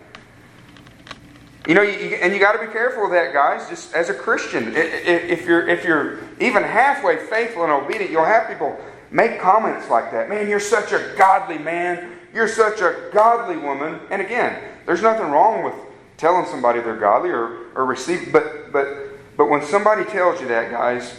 You 1.66 1.74
know, 1.74 1.82
you, 1.82 2.14
and 2.22 2.32
you 2.32 2.38
got 2.38 2.52
to 2.52 2.64
be 2.64 2.72
careful 2.72 3.02
with 3.02 3.10
that, 3.10 3.32
guys. 3.32 3.68
Just 3.68 3.92
as 3.92 4.08
a 4.08 4.14
Christian, 4.14 4.72
if 4.76 5.44
you're 5.44 5.68
if 5.68 5.82
you're 5.82 6.20
even 6.40 6.62
halfway 6.62 7.16
faithful 7.16 7.64
and 7.64 7.72
obedient, 7.72 8.12
you'll 8.12 8.24
have 8.24 8.46
people 8.46 8.78
make 9.10 9.40
comments 9.40 9.90
like 9.90 10.12
that. 10.12 10.28
Man, 10.28 10.48
you're 10.48 10.60
such 10.60 10.92
a 10.92 11.14
godly 11.18 11.58
man. 11.58 12.12
You're 12.32 12.46
such 12.46 12.80
a 12.80 13.10
godly 13.12 13.56
woman. 13.56 13.98
And 14.12 14.22
again, 14.22 14.62
there's 14.86 15.02
nothing 15.02 15.26
wrong 15.26 15.64
with 15.64 15.74
telling 16.16 16.46
somebody 16.46 16.80
they're 16.80 16.94
godly 16.94 17.30
or 17.30 17.72
or 17.74 17.84
receive. 17.84 18.30
But 18.32 18.70
but 18.70 18.86
but 19.36 19.46
when 19.46 19.62
somebody 19.62 20.04
tells 20.04 20.40
you 20.40 20.46
that, 20.46 20.70
guys, 20.70 21.12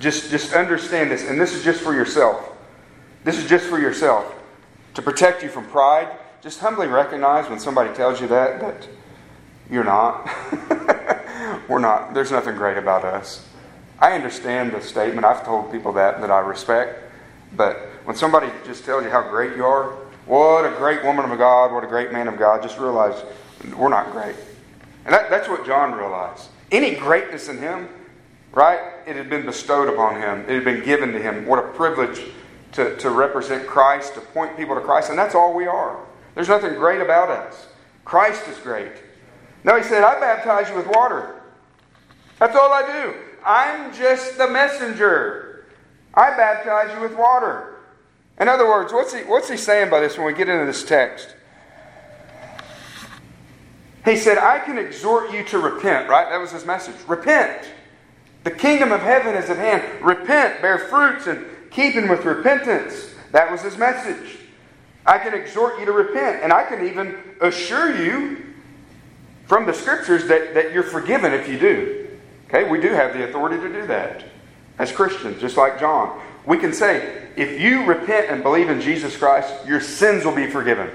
just 0.00 0.30
just 0.30 0.52
understand 0.52 1.10
this, 1.10 1.26
and 1.26 1.40
this 1.40 1.54
is 1.54 1.64
just 1.64 1.80
for 1.80 1.94
yourself. 1.94 2.52
This 3.26 3.38
is 3.38 3.48
just 3.48 3.66
for 3.66 3.80
yourself 3.80 4.32
to 4.94 5.02
protect 5.02 5.42
you 5.42 5.48
from 5.48 5.66
pride. 5.66 6.16
Just 6.42 6.60
humbly 6.60 6.86
recognize 6.86 7.50
when 7.50 7.58
somebody 7.58 7.92
tells 7.92 8.20
you 8.20 8.28
that 8.28 8.60
that 8.60 8.88
you're 9.68 9.82
not. 9.82 10.30
We're 11.68 11.80
not. 11.80 12.14
There's 12.14 12.30
nothing 12.30 12.54
great 12.54 12.78
about 12.78 13.04
us. 13.04 13.44
I 13.98 14.12
understand 14.12 14.70
the 14.70 14.80
statement. 14.80 15.26
I've 15.26 15.44
told 15.44 15.72
people 15.72 15.92
that 15.94 16.20
that 16.20 16.30
I 16.30 16.38
respect. 16.38 17.02
But 17.56 17.78
when 18.04 18.14
somebody 18.14 18.48
just 18.64 18.84
tells 18.84 19.02
you 19.02 19.10
how 19.10 19.28
great 19.28 19.56
you 19.56 19.64
are, 19.64 19.90
what 20.26 20.64
a 20.64 20.76
great 20.76 21.02
woman 21.02 21.28
of 21.28 21.36
God, 21.36 21.72
what 21.72 21.82
a 21.82 21.88
great 21.88 22.12
man 22.12 22.28
of 22.28 22.38
God, 22.38 22.62
just 22.62 22.78
realize 22.78 23.24
we're 23.76 23.88
not 23.88 24.12
great. 24.12 24.36
And 25.04 25.12
that, 25.12 25.30
that's 25.30 25.48
what 25.48 25.66
John 25.66 25.94
realized. 25.94 26.46
Any 26.70 26.94
greatness 26.94 27.48
in 27.48 27.58
him, 27.58 27.88
right? 28.52 28.78
It 29.04 29.16
had 29.16 29.28
been 29.28 29.44
bestowed 29.44 29.88
upon 29.88 30.20
him, 30.20 30.42
it 30.42 30.50
had 30.50 30.64
been 30.64 30.84
given 30.84 31.10
to 31.10 31.20
him. 31.20 31.44
What 31.44 31.58
a 31.58 31.68
privilege 31.72 32.22
to, 32.72 32.96
to 32.96 33.10
represent 33.10 33.66
Christ, 33.66 34.14
to 34.14 34.20
point 34.20 34.56
people 34.56 34.74
to 34.74 34.80
Christ. 34.80 35.10
And 35.10 35.18
that's 35.18 35.34
all 35.34 35.54
we 35.54 35.66
are. 35.66 35.98
There's 36.34 36.48
nothing 36.48 36.74
great 36.74 37.00
about 37.00 37.30
us. 37.30 37.66
Christ 38.04 38.46
is 38.48 38.58
great. 38.58 38.92
No, 39.64 39.76
he 39.76 39.82
said, 39.82 40.04
I 40.04 40.20
baptize 40.20 40.68
you 40.68 40.76
with 40.76 40.86
water. 40.86 41.42
That's 42.38 42.54
all 42.54 42.72
I 42.72 42.82
do. 43.02 43.14
I'm 43.44 43.92
just 43.94 44.38
the 44.38 44.48
messenger. 44.48 45.66
I 46.14 46.30
baptize 46.30 46.94
you 46.94 47.00
with 47.00 47.16
water. 47.16 47.76
In 48.38 48.48
other 48.48 48.66
words, 48.66 48.92
what's 48.92 49.14
he, 49.14 49.22
what's 49.22 49.48
he 49.48 49.56
saying 49.56 49.90
by 49.90 50.00
this 50.00 50.16
when 50.16 50.26
we 50.26 50.34
get 50.34 50.48
into 50.48 50.66
this 50.66 50.84
text? 50.84 51.34
He 54.04 54.16
said, 54.16 54.38
I 54.38 54.60
can 54.60 54.78
exhort 54.78 55.32
you 55.32 55.42
to 55.44 55.58
repent, 55.58 56.08
right? 56.08 56.28
That 56.28 56.40
was 56.40 56.52
his 56.52 56.64
message. 56.64 56.94
Repent. 57.08 57.68
The 58.44 58.52
kingdom 58.52 58.92
of 58.92 59.00
heaven 59.00 59.34
is 59.34 59.50
at 59.50 59.56
hand. 59.56 59.82
Repent, 60.04 60.62
bear 60.62 60.78
fruits, 60.78 61.26
and 61.26 61.44
keeping 61.76 62.08
with 62.08 62.24
repentance. 62.24 63.14
That 63.32 63.52
was 63.52 63.60
his 63.60 63.76
message. 63.76 64.38
I 65.04 65.18
can 65.18 65.34
exhort 65.34 65.78
you 65.78 65.84
to 65.84 65.92
repent, 65.92 66.42
and 66.42 66.52
I 66.52 66.64
can 66.64 66.88
even 66.88 67.16
assure 67.40 67.94
you 68.02 68.44
from 69.44 69.66
the 69.66 69.74
scriptures 69.74 70.26
that, 70.26 70.54
that 70.54 70.72
you're 70.72 70.82
forgiven 70.82 71.32
if 71.32 71.48
you 71.48 71.58
do. 71.58 72.08
Okay, 72.48 72.68
we 72.68 72.80
do 72.80 72.88
have 72.88 73.12
the 73.12 73.28
authority 73.28 73.58
to 73.58 73.72
do 73.72 73.86
that 73.88 74.24
as 74.78 74.90
Christians, 74.90 75.40
just 75.40 75.56
like 75.56 75.78
John. 75.78 76.20
We 76.46 76.58
can 76.58 76.72
say, 76.72 77.28
if 77.36 77.60
you 77.60 77.84
repent 77.84 78.30
and 78.30 78.42
believe 78.42 78.70
in 78.70 78.80
Jesus 78.80 79.16
Christ, 79.16 79.52
your 79.66 79.80
sins 79.80 80.24
will 80.24 80.34
be 80.34 80.46
forgiven. 80.46 80.90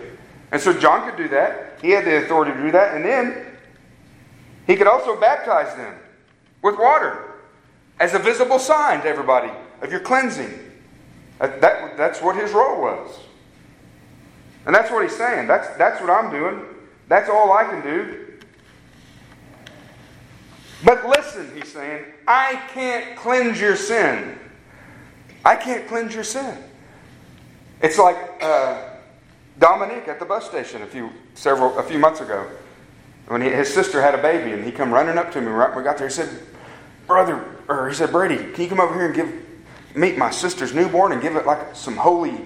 And 0.52 0.60
so 0.60 0.74
John 0.74 1.08
could 1.08 1.18
do 1.18 1.30
that. 1.30 1.78
He 1.82 1.92
had 1.92 2.06
the 2.06 2.26
authority 2.26 2.54
to 2.54 2.58
do 2.58 2.72
that. 2.72 2.96
And 2.96 3.06
then 3.06 3.46
he 4.66 4.76
could 4.76 4.88
also 4.88 5.20
baptize 5.20 5.76
them 5.76 5.96
with 6.62 6.78
water 6.78 7.36
as 8.00 8.14
a 8.14 8.20
visible 8.20 8.60
sign 8.60 9.02
to 9.02 9.08
everybody 9.08 9.52
of 9.82 9.92
your 9.92 10.00
cleansing. 10.00 10.71
That, 11.42 11.60
that, 11.60 11.98
that's 11.98 12.22
what 12.22 12.36
his 12.36 12.52
role 12.52 12.80
was. 12.80 13.18
And 14.68 14.76
that's 14.76 14.92
what 14.92 15.02
he's 15.02 15.18
saying. 15.18 15.48
That's, 15.48 15.68
that's 15.76 16.00
what 16.00 16.12
I'm 16.12 16.30
doing. 16.30 16.62
That's 17.08 17.30
all 17.30 17.52
I 17.52 17.64
can 17.64 17.82
do. 17.82 18.28
But 20.86 21.08
listen, 21.08 21.52
he's 21.56 21.72
saying, 21.72 22.06
I 22.28 22.62
can't 22.74 23.18
cleanse 23.18 23.60
your 23.60 23.76
sin. 23.76 24.38
I 25.44 25.56
can't 25.56 25.88
cleanse 25.88 26.14
your 26.14 26.24
sin. 26.24 26.56
It's 27.82 27.98
like 27.98 28.18
uh, 28.42 28.90
Dominique 29.58 30.08
at 30.08 30.20
the 30.20 30.26
bus 30.26 30.48
station 30.48 30.84
a 30.84 30.88
few 30.88 31.10
several 31.34 31.78
a 31.80 31.84
few 31.84 31.98
months 31.98 32.22
ago 32.22 32.48
when 33.28 33.42
he, 33.42 33.50
his 33.50 33.74
sister 33.74 34.02
had 34.02 34.14
a 34.14 34.22
baby 34.22 34.52
and 34.52 34.64
he 34.64 34.72
come 34.72 34.94
running 34.94 35.18
up 35.18 35.32
to 35.32 35.42
me 35.42 35.48
right 35.48 35.70
when 35.70 35.80
we 35.80 35.84
got 35.84 35.98
there. 35.98 36.08
He 36.08 36.14
said, 36.14 36.30
"Brother," 37.08 37.44
or 37.68 37.90
he 37.90 37.96
said, 37.96 38.12
"Brady, 38.12 38.52
can 38.54 38.64
you 38.64 38.70
come 38.70 38.80
over 38.80 38.94
here 38.94 39.08
and 39.08 39.16
give 39.16 39.51
meet 39.96 40.18
my 40.18 40.32
sister's 40.32 40.74
newborn 40.74 41.12
and 41.12 41.22
give 41.22 41.36
it 41.36 41.46
like 41.46 41.76
some 41.76 41.96
holy 41.96 42.38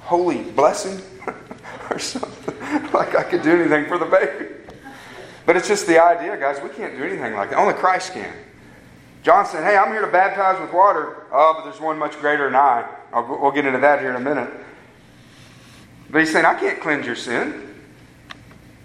holy 0.00 0.42
blessing 0.42 1.00
or 1.90 1.98
something 1.98 2.54
like 2.92 3.14
I 3.16 3.22
could 3.22 3.42
do 3.42 3.60
anything 3.60 3.86
for 3.86 3.98
the 3.98 4.06
baby." 4.06 4.56
But 5.46 5.56
it's 5.56 5.68
just 5.68 5.86
the 5.86 6.02
idea, 6.02 6.36
guys. 6.36 6.60
We 6.60 6.70
can't 6.70 6.96
do 6.96 7.04
anything 7.04 7.34
like 7.34 7.50
that. 7.50 7.58
Only 7.58 7.74
Christ 7.74 8.12
can. 8.12 8.34
John 9.22 9.46
said, 9.46 9.64
Hey, 9.64 9.76
I'm 9.76 9.92
here 9.92 10.02
to 10.02 10.10
baptize 10.10 10.60
with 10.60 10.72
water. 10.72 11.24
Oh, 11.32 11.54
but 11.56 11.64
there's 11.64 11.80
one 11.80 11.98
much 11.98 12.18
greater 12.20 12.44
than 12.44 12.56
I. 12.56 12.88
I'll, 13.12 13.26
we'll 13.26 13.52
get 13.52 13.64
into 13.64 13.78
that 13.78 14.00
here 14.00 14.10
in 14.10 14.16
a 14.16 14.20
minute. 14.20 14.48
But 16.10 16.20
he's 16.20 16.32
saying, 16.32 16.44
I 16.44 16.54
can't 16.54 16.80
cleanse 16.80 17.06
your 17.06 17.16
sin. 17.16 17.74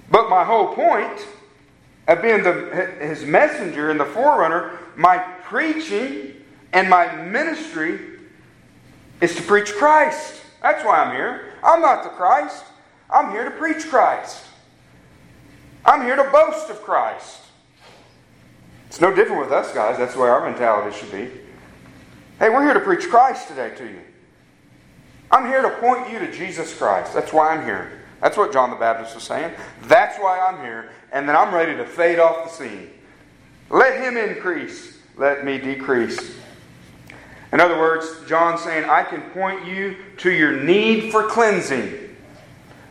But 0.10 0.30
my 0.30 0.44
whole 0.44 0.74
point 0.74 1.28
of 2.08 2.22
being 2.22 2.44
the, 2.44 2.91
his 3.00 3.24
messenger 3.24 3.89
and 3.89 4.00
the 4.00 4.06
forerunner, 4.06 4.80
my 4.96 5.17
preaching 5.44 6.36
and 6.73 6.89
my 6.89 7.15
ministry 7.15 7.99
is 9.19 9.36
to 9.36 9.41
preach 9.41 9.73
Christ. 9.73 10.41
That's 10.62 10.84
why 10.86 10.99
I'm 10.99 11.15
here. 11.15 11.53
I'm 11.63 11.81
not 11.81 12.03
the 12.03 12.10
Christ. 12.10 12.63
I'm 13.10 13.31
here 13.31 13.43
to 13.45 13.51
preach 13.51 13.88
Christ. 13.88 14.43
I'm 15.86 16.01
here 16.01 16.15
to 16.15 16.23
boast 16.31 16.69
of 16.69 16.81
Christ. 16.81 17.39
It's 18.88 19.01
no 19.01 19.13
different 19.13 19.41
with 19.41 19.51
us, 19.51 19.73
guys. 19.73 19.97
That's 19.97 20.13
the 20.13 20.19
way 20.19 20.29
our 20.29 20.49
mentality 20.49 20.97
should 20.97 21.12
be. 21.12 21.29
Hey, 22.39 22.49
we're 22.49 22.63
here 22.63 22.73
to 22.73 22.79
preach 22.79 23.10
Christ 23.10 23.47
today 23.47 23.73
to 23.75 23.86
you. 23.86 23.99
I'm 25.31 25.45
here 25.45 25.62
to 25.62 25.69
point 25.77 26.12
you 26.12 26.19
to 26.19 26.31
Jesus 26.31 26.75
Christ. 26.77 27.13
That's 27.13 27.31
why 27.31 27.55
I'm 27.55 27.63
here. 27.63 28.01
That's 28.19 28.38
what 28.38 28.51
John 28.51 28.69
the 28.69 28.75
Baptist 28.75 29.15
was 29.15 29.23
saying. 29.23 29.53
That's 29.84 30.17
why 30.17 30.39
I'm 30.39 30.57
here. 30.62 30.91
And 31.12 31.27
then 31.27 31.36
I'm 31.36 31.53
ready 31.53 31.75
to 31.77 31.86
fade 31.86 32.19
off 32.19 32.45
the 32.45 32.49
scene. 32.49 32.89
Let 33.69 34.01
him 34.01 34.17
increase, 34.17 34.99
let 35.15 35.45
me 35.45 35.57
decrease. 35.57 36.36
In 37.52 37.60
other 37.60 37.78
words, 37.78 38.08
John's 38.28 38.62
saying, 38.62 38.90
I 38.90 39.04
can 39.04 39.22
point 39.32 39.66
you 39.66 39.98
to 40.18 40.32
your 40.32 40.64
need 40.64 41.12
for 41.12 41.28
cleansing 41.28 42.16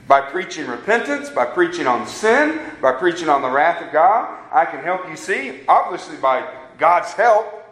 by 0.07 0.21
preaching 0.21 0.67
repentance, 0.67 1.31
by 1.31 1.47
preaching 1.47 1.87
on 1.87 2.07
sin, 2.07 2.61
by 2.83 2.93
preaching 2.93 3.29
on 3.29 3.43
the 3.43 3.49
wrath 3.49 3.83
of 3.83 3.93
God. 3.93 4.39
I 4.53 4.67
can 4.67 4.83
help 4.83 5.09
you 5.09 5.17
see, 5.17 5.61
obviously, 5.67 6.17
by 6.17 6.47
God's 6.79 7.13
help, 7.13 7.65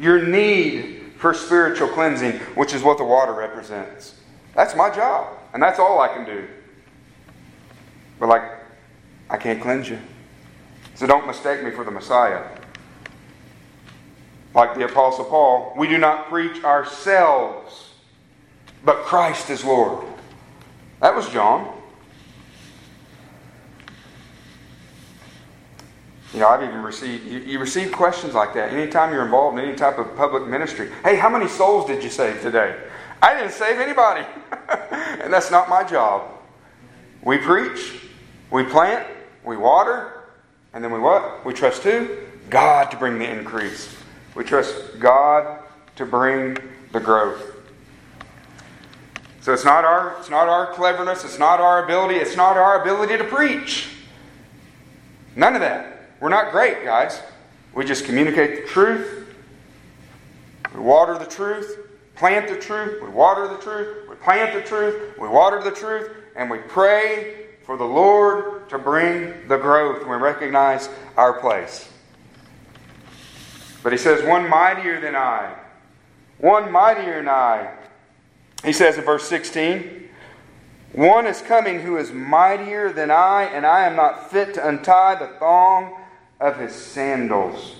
your 0.00 0.24
need 0.24 1.12
for 1.18 1.34
spiritual 1.34 1.88
cleansing, 1.88 2.38
which 2.54 2.72
is 2.72 2.82
what 2.82 2.96
the 2.96 3.04
water 3.04 3.32
represents. 3.32 4.14
That's 4.54 4.76
my 4.76 4.88
job, 4.94 5.36
and 5.52 5.62
that's 5.62 5.78
all 5.78 6.00
I 6.00 6.08
can 6.08 6.24
do. 6.24 6.46
But, 8.18 8.28
like, 8.28 8.44
I 9.28 9.36
can't 9.36 9.60
cleanse 9.60 9.90
you. 9.90 9.98
So 10.94 11.06
don't 11.06 11.26
mistake 11.26 11.62
me 11.62 11.70
for 11.70 11.84
the 11.84 11.90
Messiah. 11.90 12.44
Like 14.54 14.74
the 14.74 14.84
Apostle 14.86 15.24
Paul, 15.24 15.74
we 15.76 15.88
do 15.88 15.98
not 15.98 16.28
preach 16.28 16.64
ourselves, 16.64 17.90
but 18.84 18.98
Christ 19.02 19.50
is 19.50 19.64
Lord. 19.64 20.06
That 21.00 21.14
was 21.14 21.28
John. 21.28 21.74
You 26.32 26.40
know, 26.40 26.48
I've 26.48 26.62
even 26.62 26.82
received, 26.82 27.26
you, 27.26 27.38
you, 27.38 27.58
receive 27.58 27.90
questions 27.90 28.34
like 28.34 28.52
that 28.54 28.72
anytime 28.72 29.12
you're 29.12 29.24
involved 29.24 29.58
in 29.58 29.64
any 29.64 29.74
type 29.74 29.98
of 29.98 30.14
public 30.14 30.46
ministry. 30.46 30.90
Hey, 31.02 31.16
how 31.16 31.30
many 31.30 31.48
souls 31.48 31.86
did 31.86 32.04
you 32.04 32.10
save 32.10 32.42
today? 32.42 32.76
I 33.22 33.34
didn't 33.34 33.52
save 33.52 33.80
anybody. 33.80 34.26
and 35.22 35.32
that's 35.32 35.50
not 35.50 35.68
my 35.68 35.84
job. 35.84 36.30
We 37.22 37.38
preach, 37.38 38.02
we 38.50 38.64
plant, 38.64 39.06
we 39.42 39.56
water, 39.56 40.24
and 40.74 40.84
then 40.84 40.92
we 40.92 40.98
what? 40.98 41.44
We 41.46 41.54
trust 41.54 41.82
who? 41.82 42.16
God 42.50 42.90
to 42.90 42.96
bring 42.96 43.18
the 43.18 43.28
increase. 43.28 43.97
We 44.38 44.44
trust 44.44 45.00
God 45.00 45.58
to 45.96 46.06
bring 46.06 46.56
the 46.92 47.00
growth. 47.00 47.56
So 49.40 49.52
it's 49.52 49.64
not 49.64 49.84
our 49.84 50.16
it's 50.20 50.30
not 50.30 50.48
our 50.48 50.72
cleverness, 50.74 51.24
it's 51.24 51.40
not 51.40 51.58
our 51.58 51.82
ability, 51.82 52.14
it's 52.14 52.36
not 52.36 52.56
our 52.56 52.80
ability 52.80 53.18
to 53.18 53.24
preach. 53.24 53.88
None 55.34 55.54
of 55.54 55.60
that. 55.62 56.10
We're 56.20 56.28
not 56.28 56.52
great, 56.52 56.84
guys. 56.84 57.20
We 57.74 57.84
just 57.84 58.04
communicate 58.04 58.62
the 58.62 58.68
truth. 58.68 59.26
We 60.72 60.82
water 60.82 61.18
the 61.18 61.26
truth, 61.26 61.76
plant 62.14 62.48
the 62.48 62.60
truth, 62.60 63.02
we 63.02 63.08
water 63.08 63.48
the 63.48 63.56
truth, 63.56 64.08
we 64.08 64.14
plant 64.14 64.54
the 64.54 64.62
truth, 64.62 65.18
we 65.18 65.26
water 65.26 65.60
the 65.60 65.72
truth, 65.72 66.12
and 66.36 66.48
we 66.48 66.58
pray 66.58 67.46
for 67.64 67.76
the 67.76 67.84
Lord 67.84 68.68
to 68.68 68.78
bring 68.78 69.48
the 69.48 69.56
growth. 69.56 70.06
We 70.06 70.14
recognize 70.14 70.88
our 71.16 71.40
place. 71.40 71.88
But 73.88 73.94
he 73.94 73.98
says, 74.04 74.22
One 74.22 74.50
mightier 74.50 75.00
than 75.00 75.16
I, 75.16 75.54
one 76.36 76.70
mightier 76.70 77.20
than 77.20 77.28
I 77.30 77.72
he 78.62 78.74
says 78.74 78.98
in 78.98 79.04
verse 79.04 79.26
16, 79.26 80.10
One 80.92 81.26
is 81.26 81.40
coming 81.40 81.80
who 81.80 81.96
is 81.96 82.12
mightier 82.12 82.92
than 82.92 83.10
I, 83.10 83.44
and 83.44 83.64
I 83.64 83.86
am 83.86 83.96
not 83.96 84.30
fit 84.30 84.52
to 84.52 84.68
untie 84.68 85.14
the 85.14 85.28
thong 85.38 85.96
of 86.38 86.58
his 86.58 86.74
sandals. 86.74 87.76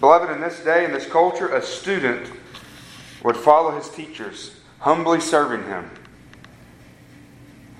Beloved, 0.00 0.30
in 0.30 0.40
this 0.40 0.60
day, 0.60 0.86
in 0.86 0.92
this 0.92 1.04
culture, 1.04 1.54
a 1.54 1.60
student 1.60 2.32
would 3.22 3.36
follow 3.36 3.76
his 3.76 3.90
teachers, 3.90 4.56
humbly 4.78 5.20
serving 5.20 5.64
him. 5.66 5.90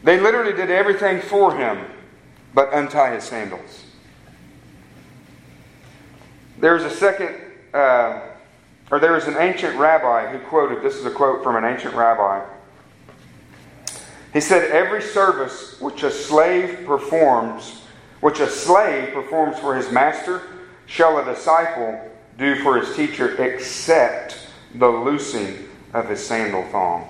They 0.02 0.20
literally 0.20 0.52
did 0.52 0.70
everything 0.70 1.22
for 1.22 1.56
him 1.56 1.86
but 2.52 2.74
untie 2.74 3.14
his 3.14 3.24
sandals. 3.24 3.86
There's 6.58 6.84
a 6.84 6.90
second. 6.90 7.43
Uh, 7.74 8.20
or 8.92 9.00
there 9.00 9.16
is 9.16 9.26
an 9.26 9.36
ancient 9.36 9.76
rabbi 9.76 10.30
who 10.30 10.38
quoted 10.46 10.80
this 10.80 10.94
is 10.94 11.04
a 11.04 11.10
quote 11.10 11.42
from 11.42 11.56
an 11.56 11.64
ancient 11.64 11.94
rabbi. 11.94 12.46
He 14.32 14.40
said, 14.40 14.70
Every 14.70 15.02
service 15.02 15.80
which 15.80 16.04
a 16.04 16.10
slave 16.10 16.86
performs, 16.86 17.82
which 18.20 18.38
a 18.38 18.48
slave 18.48 19.12
performs 19.12 19.58
for 19.58 19.74
his 19.74 19.90
master, 19.90 20.42
shall 20.86 21.18
a 21.18 21.24
disciple 21.24 22.00
do 22.38 22.62
for 22.62 22.80
his 22.80 22.94
teacher, 22.94 23.42
except 23.42 24.46
the 24.76 24.88
loosing 24.88 25.68
of 25.92 26.08
his 26.08 26.24
sandal 26.24 26.62
thong. 26.70 27.08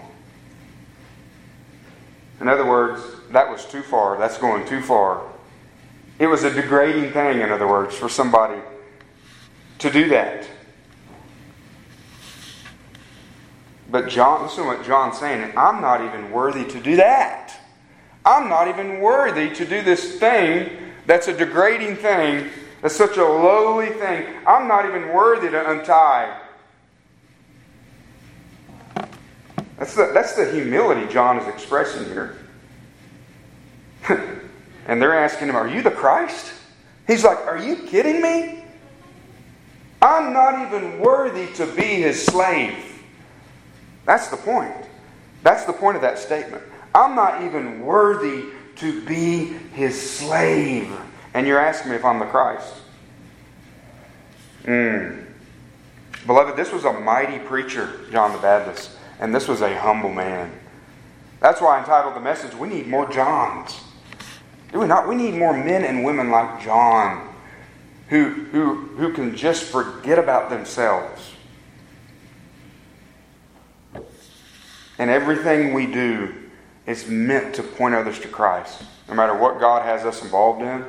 In 2.40 2.48
other 2.48 2.66
words, 2.66 3.02
that 3.30 3.50
was 3.50 3.66
too 3.66 3.82
far. 3.82 4.16
That's 4.18 4.38
going 4.38 4.66
too 4.66 4.80
far. 4.80 5.22
It 6.18 6.26
was 6.26 6.44
a 6.44 6.50
degrading 6.50 7.12
thing, 7.12 7.40
in 7.40 7.50
other 7.50 7.68
words, 7.68 7.94
for 7.96 8.08
somebody 8.08 8.60
to 9.84 9.90
do 9.90 10.08
that. 10.08 10.48
But 13.90 14.08
John, 14.08 14.42
listen 14.42 14.64
to 14.64 14.70
what 14.70 14.84
John's 14.84 15.18
saying. 15.18 15.52
I'm 15.56 15.80
not 15.80 16.00
even 16.02 16.30
worthy 16.30 16.64
to 16.64 16.80
do 16.80 16.96
that. 16.96 17.54
I'm 18.24 18.48
not 18.48 18.66
even 18.68 19.00
worthy 19.00 19.50
to 19.54 19.64
do 19.66 19.82
this 19.82 20.18
thing 20.18 20.70
that's 21.06 21.28
a 21.28 21.36
degrading 21.36 21.96
thing, 21.96 22.48
that's 22.80 22.96
such 22.96 23.18
a 23.18 23.24
lowly 23.24 23.90
thing. 23.90 24.26
I'm 24.46 24.66
not 24.66 24.86
even 24.86 25.10
worthy 25.10 25.50
to 25.50 25.70
untie. 25.70 26.40
That's 29.78 29.94
the, 29.94 30.10
that's 30.14 30.34
the 30.34 30.50
humility 30.50 31.06
John 31.12 31.38
is 31.38 31.46
expressing 31.46 32.06
here. 32.06 32.38
and 34.86 35.02
they're 35.02 35.18
asking 35.18 35.48
him, 35.48 35.56
Are 35.56 35.68
you 35.68 35.82
the 35.82 35.90
Christ? 35.90 36.54
He's 37.06 37.22
like, 37.22 37.38
Are 37.38 37.58
you 37.58 37.76
kidding 37.76 38.22
me? 38.22 38.63
I'm 40.04 40.34
not 40.34 40.66
even 40.66 41.00
worthy 41.00 41.46
to 41.54 41.64
be 41.64 41.82
his 41.82 42.26
slave. 42.26 42.76
That's 44.04 44.28
the 44.28 44.36
point. 44.36 44.74
That's 45.42 45.64
the 45.64 45.72
point 45.72 45.96
of 45.96 46.02
that 46.02 46.18
statement. 46.18 46.62
I'm 46.94 47.16
not 47.16 47.42
even 47.42 47.80
worthy 47.80 48.44
to 48.76 49.02
be 49.06 49.46
his 49.72 49.98
slave. 49.98 50.94
And 51.32 51.46
you're 51.46 51.58
asking 51.58 51.92
me 51.92 51.96
if 51.96 52.04
I'm 52.04 52.18
the 52.18 52.26
Christ. 52.26 52.74
Mm. 54.64 55.24
Beloved, 56.26 56.54
this 56.54 56.70
was 56.70 56.84
a 56.84 56.92
mighty 56.92 57.38
preacher, 57.38 58.00
John 58.12 58.34
the 58.34 58.38
Baptist, 58.38 58.90
and 59.20 59.34
this 59.34 59.48
was 59.48 59.62
a 59.62 59.74
humble 59.78 60.12
man. 60.12 60.52
That's 61.40 61.62
why 61.62 61.76
I 61.76 61.80
entitled 61.80 62.14
the 62.14 62.20
message, 62.20 62.54
We 62.54 62.68
Need 62.68 62.88
More 62.88 63.10
Johns. 63.10 63.80
Do 64.70 64.80
we 64.80 64.86
not? 64.86 65.08
We 65.08 65.14
need 65.14 65.32
more 65.32 65.54
men 65.54 65.82
and 65.82 66.04
women 66.04 66.30
like 66.30 66.62
John 66.62 67.33
who, 68.08 68.28
who, 68.28 68.74
who 68.96 69.12
can 69.12 69.36
just 69.36 69.64
forget 69.64 70.18
about 70.18 70.50
themselves. 70.50 71.32
And 74.98 75.10
everything 75.10 75.74
we 75.74 75.86
do 75.86 76.34
is 76.86 77.08
meant 77.08 77.54
to 77.56 77.62
point 77.62 77.94
others 77.94 78.18
to 78.20 78.28
Christ. 78.28 78.82
No 79.08 79.14
matter 79.14 79.36
what 79.36 79.58
God 79.58 79.82
has 79.82 80.04
us 80.04 80.22
involved 80.22 80.62
in, 80.62 80.80
no 80.80 80.86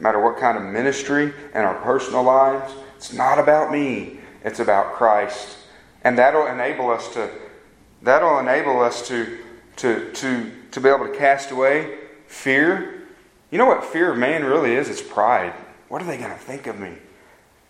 matter 0.00 0.22
what 0.22 0.38
kind 0.38 0.58
of 0.58 0.64
ministry 0.64 1.32
in 1.54 1.60
our 1.60 1.80
personal 1.82 2.22
lives, 2.22 2.72
it's 2.96 3.12
not 3.12 3.38
about 3.38 3.72
me. 3.72 4.20
It's 4.44 4.60
about 4.60 4.94
Christ. 4.94 5.58
And 6.02 6.18
that'll 6.18 6.46
enable 6.46 6.90
us 6.90 7.12
to 7.14 7.30
that'll 8.02 8.38
enable 8.38 8.80
us 8.80 9.08
to 9.08 9.38
to 9.76 10.12
to 10.12 10.52
to 10.70 10.80
be 10.80 10.88
able 10.88 11.06
to 11.06 11.16
cast 11.16 11.50
away 11.50 11.98
fear. 12.26 13.06
You 13.50 13.58
know 13.58 13.66
what 13.66 13.84
fear 13.84 14.12
of 14.12 14.18
man 14.18 14.44
really 14.44 14.74
is? 14.74 14.88
It's 14.88 15.02
pride. 15.02 15.54
What 15.88 16.02
are 16.02 16.04
they 16.04 16.18
going 16.18 16.32
to 16.32 16.38
think 16.38 16.66
of 16.66 16.78
me? 16.78 16.92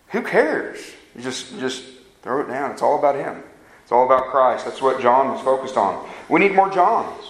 Who 0.09 0.21
cares? 0.21 0.79
You 1.15 1.21
just 1.21 1.57
just 1.59 1.83
throw 2.21 2.41
it 2.41 2.47
down. 2.47 2.71
It's 2.71 2.81
all 2.81 2.97
about 2.97 3.15
him. 3.15 3.43
It's 3.83 3.91
all 3.91 4.05
about 4.05 4.31
Christ. 4.31 4.65
That's 4.65 4.81
what 4.81 5.01
John 5.01 5.29
was 5.29 5.41
focused 5.41 5.77
on. 5.77 6.07
We 6.29 6.39
need 6.39 6.53
more 6.53 6.69
Johns. 6.69 7.23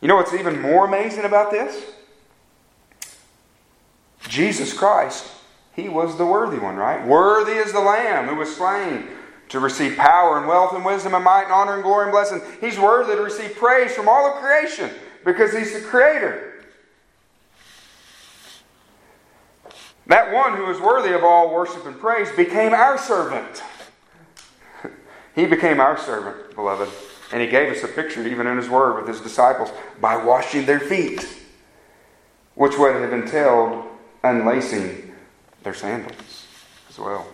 You 0.00 0.08
know 0.08 0.16
what's 0.16 0.32
even 0.32 0.60
more 0.60 0.86
amazing 0.86 1.24
about 1.24 1.50
this? 1.50 1.92
Jesus 4.28 4.72
Christ, 4.72 5.26
he 5.74 5.88
was 5.88 6.16
the 6.16 6.24
worthy 6.24 6.58
one, 6.58 6.76
right? 6.76 7.04
Worthy 7.04 7.52
is 7.52 7.72
the 7.72 7.80
Lamb 7.80 8.28
who 8.28 8.36
was 8.36 8.54
slain 8.54 9.08
to 9.48 9.58
receive 9.58 9.96
power 9.96 10.38
and 10.38 10.46
wealth 10.46 10.72
and 10.72 10.84
wisdom 10.84 11.14
and 11.14 11.24
might 11.24 11.44
and 11.44 11.52
honor 11.52 11.74
and 11.74 11.82
glory 11.82 12.04
and 12.04 12.12
blessing. 12.12 12.40
He's 12.60 12.78
worthy 12.78 13.16
to 13.16 13.22
receive 13.22 13.56
praise 13.56 13.92
from 13.92 14.08
all 14.08 14.32
of 14.32 14.40
creation 14.40 14.90
because 15.24 15.52
he's 15.52 15.74
the 15.74 15.80
creator. 15.80 16.49
That 20.10 20.32
one 20.32 20.56
who 20.56 20.68
is 20.68 20.80
worthy 20.80 21.12
of 21.12 21.22
all 21.22 21.54
worship 21.54 21.86
and 21.86 21.96
praise 21.96 22.32
became 22.32 22.74
our 22.74 22.98
servant. 22.98 23.62
he 25.36 25.46
became 25.46 25.78
our 25.78 25.96
servant, 25.96 26.56
beloved. 26.56 26.88
And 27.32 27.40
he 27.40 27.46
gave 27.46 27.70
us 27.70 27.84
a 27.84 27.86
picture, 27.86 28.26
even 28.26 28.48
in 28.48 28.56
his 28.56 28.68
word, 28.68 28.96
with 28.96 29.06
his 29.06 29.20
disciples, 29.20 29.70
by 30.00 30.16
washing 30.16 30.66
their 30.66 30.80
feet, 30.80 31.28
which 32.56 32.76
would 32.76 32.96
have 32.96 33.12
entailed 33.12 33.84
unlacing 34.24 35.14
their 35.62 35.74
sandals 35.74 36.48
as 36.88 36.98
well. 36.98 37.28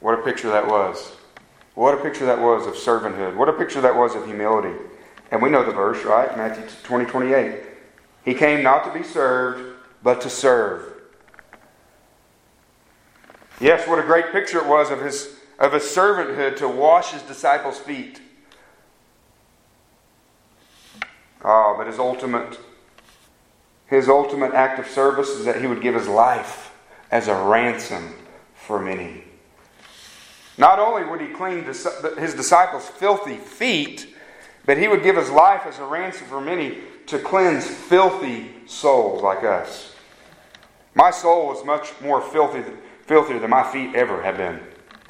What 0.00 0.18
a 0.18 0.22
picture 0.22 0.50
that 0.50 0.66
was. 0.66 1.12
What 1.76 1.94
a 1.94 2.02
picture 2.02 2.26
that 2.26 2.40
was 2.40 2.66
of 2.66 2.74
servanthood. 2.74 3.36
What 3.36 3.48
a 3.48 3.52
picture 3.52 3.80
that 3.80 3.94
was 3.94 4.16
of 4.16 4.26
humility. 4.26 4.76
And 5.30 5.40
we 5.40 5.50
know 5.50 5.64
the 5.64 5.70
verse, 5.70 6.04
right? 6.04 6.36
Matthew 6.36 6.64
20, 6.82 7.04
28. 7.04 7.60
He 8.24 8.34
came 8.34 8.64
not 8.64 8.92
to 8.92 8.92
be 8.92 9.04
served, 9.04 9.76
but 10.02 10.20
to 10.22 10.28
serve. 10.28 10.89
Yes, 13.60 13.86
what 13.86 13.98
a 13.98 14.02
great 14.02 14.32
picture 14.32 14.58
it 14.58 14.66
was 14.66 14.90
of 14.90 15.02
his, 15.02 15.36
of 15.58 15.74
his 15.74 15.82
servanthood 15.82 16.56
to 16.56 16.68
wash 16.68 17.12
his 17.12 17.22
disciples' 17.22 17.78
feet. 17.78 18.20
Ah, 21.44 21.72
oh, 21.72 21.74
but 21.76 21.86
his 21.86 21.98
ultimate 21.98 22.58
his 23.86 24.08
ultimate 24.08 24.54
act 24.54 24.78
of 24.78 24.86
service 24.86 25.30
is 25.30 25.44
that 25.44 25.60
he 25.60 25.66
would 25.66 25.82
give 25.82 25.96
his 25.96 26.06
life 26.06 26.72
as 27.10 27.26
a 27.26 27.34
ransom 27.34 28.14
for 28.54 28.78
many. 28.78 29.24
Not 30.56 30.78
only 30.78 31.04
would 31.04 31.20
he 31.20 31.26
clean 31.26 31.64
his 31.64 32.34
disciples' 32.34 32.86
filthy 32.88 33.36
feet, 33.36 34.14
but 34.64 34.78
he 34.78 34.86
would 34.86 35.02
give 35.02 35.16
his 35.16 35.28
life 35.28 35.62
as 35.66 35.80
a 35.80 35.84
ransom 35.84 36.28
for 36.28 36.40
many 36.40 36.78
to 37.06 37.18
cleanse 37.18 37.66
filthy 37.66 38.52
souls 38.66 39.22
like 39.22 39.42
us. 39.42 39.92
My 40.94 41.10
soul 41.10 41.52
is 41.52 41.64
much 41.64 41.92
more 42.00 42.20
filthy, 42.20 42.62
filthier 43.10 43.40
than 43.40 43.50
my 43.50 43.64
feet 43.72 43.92
ever 43.96 44.22
have 44.22 44.36
been. 44.36 44.60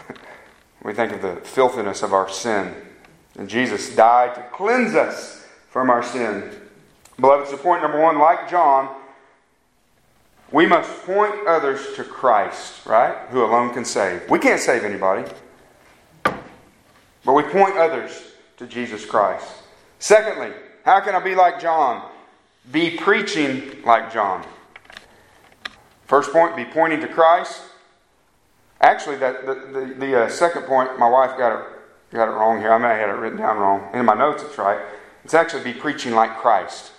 we 0.82 0.94
think 0.94 1.12
of 1.12 1.20
the 1.20 1.36
filthiness 1.42 2.02
of 2.02 2.14
our 2.14 2.30
sin. 2.30 2.74
And 3.36 3.46
Jesus 3.46 3.94
died 3.94 4.34
to 4.36 4.42
cleanse 4.56 4.94
us 4.94 5.46
from 5.68 5.90
our 5.90 6.02
sin. 6.02 6.50
Beloved, 7.20 7.50
so 7.50 7.58
point 7.58 7.82
number 7.82 8.00
one, 8.00 8.18
like 8.18 8.48
John, 8.48 8.88
we 10.50 10.64
must 10.64 10.90
point 11.04 11.46
others 11.46 11.94
to 11.96 12.02
Christ, 12.02 12.86
right? 12.86 13.14
Who 13.28 13.44
alone 13.44 13.74
can 13.74 13.84
save. 13.84 14.30
We 14.30 14.38
can't 14.38 14.62
save 14.62 14.82
anybody, 14.82 15.30
but 16.24 17.34
we 17.34 17.42
point 17.42 17.76
others 17.76 18.18
to 18.56 18.66
Jesus 18.66 19.04
Christ. 19.04 19.46
Secondly, 19.98 20.52
how 20.86 21.00
can 21.00 21.14
I 21.14 21.20
be 21.20 21.34
like 21.34 21.60
John? 21.60 22.10
Be 22.72 22.96
preaching 22.96 23.82
like 23.84 24.10
John. 24.10 24.46
First 26.06 26.32
point, 26.32 26.56
be 26.56 26.64
pointing 26.64 27.02
to 27.02 27.06
Christ. 27.06 27.60
Actually, 28.80 29.16
that 29.16 29.44
the, 29.44 29.54
the, 29.54 29.94
the 29.98 30.22
uh, 30.22 30.28
second 30.28 30.62
point, 30.62 30.98
my 30.98 31.08
wife 31.08 31.36
got 31.36 31.60
it, 31.60 31.66
got 32.12 32.28
it 32.28 32.32
wrong 32.32 32.58
here. 32.58 32.72
I 32.72 32.78
may 32.78 32.88
have 32.88 32.98
had 32.98 33.08
it 33.10 33.18
written 33.18 33.38
down 33.38 33.58
wrong. 33.58 33.90
In 33.94 34.06
my 34.06 34.14
notes, 34.14 34.42
it's 34.42 34.56
right. 34.56 34.80
It's 35.24 35.34
actually 35.34 35.64
be 35.64 35.74
preaching 35.74 36.14
like 36.14 36.38
Christ. 36.38 36.92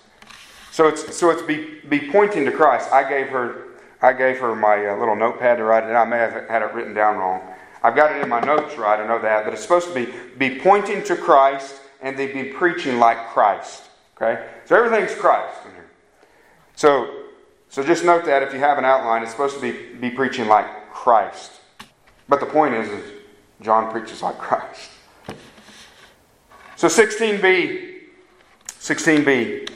So 0.71 0.87
it's 0.87 1.17
so 1.17 1.31
it's 1.31 1.41
be 1.41 1.79
be 1.89 2.11
pointing 2.11 2.45
to 2.45 2.51
Christ. 2.51 2.91
I 2.91 3.07
gave 3.07 3.27
her 3.27 3.67
I 4.01 4.13
gave 4.13 4.39
her 4.39 4.55
my 4.55 4.85
uh, 4.85 4.95
little 4.95 5.15
notepad 5.15 5.57
to 5.57 5.63
write 5.63 5.83
it. 5.83 5.93
I 5.93 6.05
may 6.05 6.17
have 6.17 6.47
had 6.47 6.61
it 6.61 6.73
written 6.73 6.93
down 6.93 7.17
wrong. 7.17 7.41
I've 7.83 7.95
got 7.95 8.15
it 8.15 8.21
in 8.21 8.29
my 8.29 8.39
notes 8.39 8.77
right. 8.77 8.99
I 8.99 9.07
know 9.07 9.19
that, 9.21 9.43
but 9.43 9.53
it's 9.53 9.63
supposed 9.63 9.87
to 9.89 9.93
be 9.93 10.13
be 10.37 10.59
pointing 10.59 11.03
to 11.05 11.15
Christ 11.15 11.81
and 12.01 12.17
they 12.17 12.31
be 12.31 12.45
preaching 12.45 12.99
like 12.99 13.29
Christ. 13.29 13.83
Okay, 14.15 14.47
so 14.65 14.75
everything's 14.75 15.15
Christ 15.15 15.57
in 15.65 15.71
here. 15.71 15.89
So 16.75 17.23
so 17.69 17.83
just 17.83 18.05
note 18.05 18.25
that 18.25 18.43
if 18.43 18.53
you 18.53 18.59
have 18.59 18.77
an 18.77 18.85
outline, 18.85 19.23
it's 19.23 19.31
supposed 19.31 19.55
to 19.55 19.61
be 19.61 19.95
be 19.95 20.09
preaching 20.11 20.47
like 20.47 20.91
Christ. 20.91 21.60
But 22.31 22.39
the 22.39 22.45
point 22.45 22.73
is, 22.75 22.87
is 22.87 23.11
John 23.61 23.91
preaches 23.91 24.21
like 24.21 24.37
Christ. 24.37 24.89
So 26.77 26.87
16b 26.87 27.89
16b. 28.79 29.69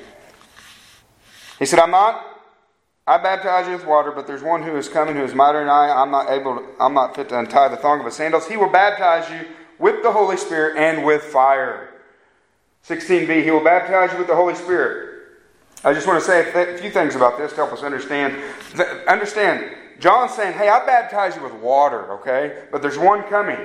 He 1.59 1.65
said, 1.65 1.79
I'm 1.79 1.91
not, 1.91 2.25
I 3.05 3.17
baptize 3.17 3.67
you 3.67 3.73
with 3.73 3.85
water, 3.85 4.11
but 4.11 4.25
there's 4.25 4.41
one 4.41 4.63
who 4.63 4.77
is 4.77 4.87
coming 4.87 5.17
who 5.17 5.23
is 5.23 5.35
mightier 5.35 5.59
than 5.59 5.69
I. 5.69 5.89
I'm 5.89 6.11
not 6.11 6.29
able, 6.29 6.55
to, 6.55 6.65
I'm 6.79 6.93
not 6.93 7.13
fit 7.13 7.27
to 7.29 7.39
untie 7.39 7.67
the 7.67 7.75
thong 7.75 7.99
of 7.99 8.05
his 8.05 8.15
sandals. 8.15 8.47
He 8.47 8.55
will 8.55 8.71
baptize 8.71 9.29
you 9.29 9.47
with 9.77 10.01
the 10.01 10.11
Holy 10.13 10.37
Spirit 10.37 10.77
and 10.77 11.05
with 11.05 11.23
fire. 11.23 11.89
16b, 12.87 13.43
he 13.43 13.51
will 13.51 13.63
baptize 13.63 14.13
you 14.13 14.17
with 14.17 14.27
the 14.27 14.35
Holy 14.35 14.55
Spirit. 14.55 15.11
I 15.83 15.93
just 15.93 16.07
want 16.07 16.19
to 16.19 16.25
say 16.25 16.73
a 16.73 16.77
few 16.77 16.89
things 16.89 17.17
about 17.17 17.37
this 17.37 17.51
to 17.51 17.57
help 17.57 17.73
us 17.73 17.83
understand. 17.83 18.41
Understand, 19.07 19.75
John's 19.99 20.33
saying, 20.33 20.53
hey, 20.53 20.69
I 20.69 20.85
baptize 20.85 21.35
you 21.35 21.43
with 21.43 21.53
water, 21.53 22.13
okay? 22.19 22.63
But 22.71 22.81
there's 22.81 22.97
one 22.97 23.23
coming 23.23 23.59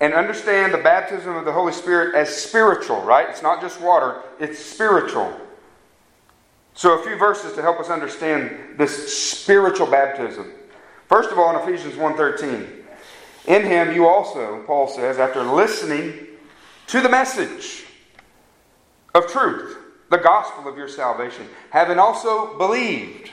and 0.00 0.14
understand 0.14 0.74
the 0.74 0.78
baptism 0.78 1.34
of 1.36 1.44
the 1.44 1.52
Holy 1.52 1.72
Spirit 1.72 2.14
as 2.14 2.34
spiritual, 2.34 3.02
right? 3.02 3.28
It's 3.28 3.42
not 3.42 3.60
just 3.60 3.80
water, 3.80 4.20
it's 4.38 4.58
spiritual. 4.58 5.40
So, 6.74 6.98
a 6.98 7.04
few 7.04 7.16
verses 7.16 7.54
to 7.54 7.62
help 7.62 7.78
us 7.78 7.88
understand 7.88 8.76
this 8.76 9.16
spiritual 9.16 9.86
baptism. 9.86 10.52
First 11.08 11.30
of 11.30 11.38
all, 11.38 11.56
in 11.56 11.62
Ephesians 11.62 11.94
1:13, 11.94 12.84
in 13.46 13.62
him 13.62 13.94
you 13.94 14.08
also, 14.08 14.62
Paul 14.66 14.88
says, 14.88 15.18
after 15.18 15.42
listening 15.42 16.26
to 16.88 17.00
the 17.00 17.08
message 17.08 17.84
of 19.14 19.30
truth, 19.30 19.76
the 20.10 20.18
gospel 20.18 20.68
of 20.68 20.76
your 20.76 20.88
salvation, 20.88 21.48
having 21.70 21.98
also 21.98 22.58
believed, 22.58 23.30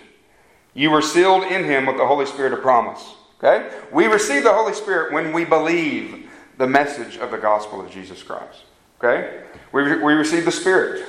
you 0.74 0.90
were 0.90 1.02
sealed 1.02 1.44
in 1.44 1.64
him 1.64 1.86
with 1.86 1.98
the 1.98 2.06
Holy 2.06 2.26
Spirit 2.26 2.54
of 2.54 2.62
promise. 2.62 3.14
Okay? 3.38 3.70
We 3.92 4.06
receive 4.08 4.44
the 4.44 4.54
Holy 4.54 4.74
Spirit 4.74 5.14
when 5.14 5.34
we 5.34 5.46
believe 5.46 6.30
the 6.58 6.68
message 6.68 7.18
of 7.18 7.32
the 7.32 7.38
gospel 7.38 7.84
of 7.84 7.92
Jesus 7.92 8.22
Christ. 8.22 8.64
Okay? 9.00 9.42
We, 9.72 9.84
we 9.98 10.14
receive 10.14 10.46
the 10.46 10.52
Spirit. 10.52 11.06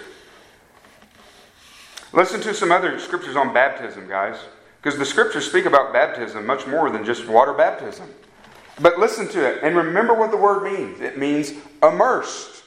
Listen 2.13 2.41
to 2.43 2.55
some 2.55 2.73
other 2.73 2.99
scriptures 2.99 3.37
on 3.37 3.55
baptism, 3.55 4.09
guys, 4.09 4.37
because 4.81 4.99
the 4.99 5.07
scriptures 5.07 5.47
speak 5.47 5.65
about 5.65 5.93
baptism 5.93 6.45
much 6.45 6.67
more 6.67 6.91
than 6.91 7.05
just 7.05 7.27
water 7.27 7.53
baptism. 7.53 8.09
But 8.81 8.99
listen 8.99 9.29
to 9.29 9.47
it 9.47 9.63
and 9.63 9.77
remember 9.77 10.15
what 10.15 10.31
the 10.31 10.37
word 10.37 10.65
means 10.65 11.01
it 11.01 11.19
means 11.19 11.53
immersed. 11.83 12.65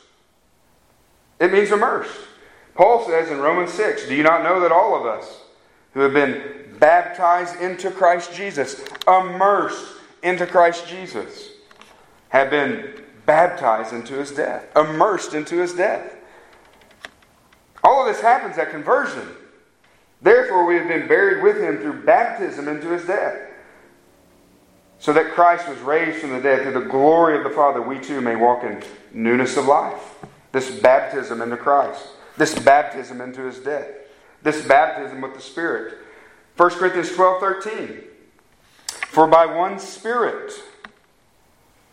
It 1.40 1.52
means 1.52 1.72
immersed. 1.72 2.18
Paul 2.76 3.06
says 3.06 3.30
in 3.30 3.40
Romans 3.40 3.74
6 3.74 4.08
Do 4.08 4.16
you 4.16 4.24
not 4.24 4.44
know 4.44 4.60
that 4.62 4.72
all 4.72 5.00
of 5.00 5.06
us 5.06 5.42
who 5.94 6.02
have 6.02 6.14
been 6.14 6.65
baptized 6.80 7.60
into 7.62 7.92
Christ 7.92 8.34
Jesus, 8.34 8.84
immersed 9.08 9.94
into 10.24 10.46
Christ 10.48 10.88
Jesus, 10.88 11.50
have 12.30 12.50
been 12.50 13.02
baptized 13.26 13.94
into 13.94 14.14
his 14.16 14.32
death, 14.32 14.66
immersed 14.76 15.34
into 15.34 15.58
his 15.58 15.74
death. 15.74 16.16
All 17.84 18.02
of 18.02 18.14
this 18.14 18.22
happens 18.22 18.58
at 18.58 18.72
conversion. 18.72 19.28
Therefore, 20.22 20.66
we 20.66 20.76
have 20.76 20.88
been 20.88 21.08
buried 21.08 21.44
with 21.44 21.58
him 21.58 21.78
through 21.78 22.04
baptism 22.04 22.68
into 22.68 22.90
his 22.90 23.06
death. 23.06 23.38
so 25.00 25.14
that 25.14 25.34
Christ 25.34 25.68
was 25.68 25.78
raised 25.80 26.20
from 26.20 26.32
the 26.32 26.40
dead 26.42 26.64
through 26.64 26.80
the 26.84 26.90
glory 26.90 27.38
of 27.38 27.44
the 27.44 27.50
Father, 27.50 27.82
we 27.82 28.00
too 28.00 28.22
may 28.22 28.36
walk 28.36 28.64
in 28.64 28.82
newness 29.14 29.58
of 29.58 29.66
life. 29.66 30.16
This 30.52 30.80
baptism 30.80 31.42
into 31.42 31.58
Christ, 31.58 32.08
this 32.38 32.58
baptism 32.58 33.22
into 33.22 33.42
his 33.44 33.60
death, 33.60 33.88
this 34.42 34.66
baptism 34.66 35.22
with 35.22 35.36
the 35.36 35.42
Spirit. 35.42 35.98
1 36.58 36.70
Corinthians 36.72 37.14
12 37.14 37.40
13. 37.42 38.02
For 38.88 39.28
by 39.28 39.46
one 39.46 39.80
Spirit, 39.80 40.54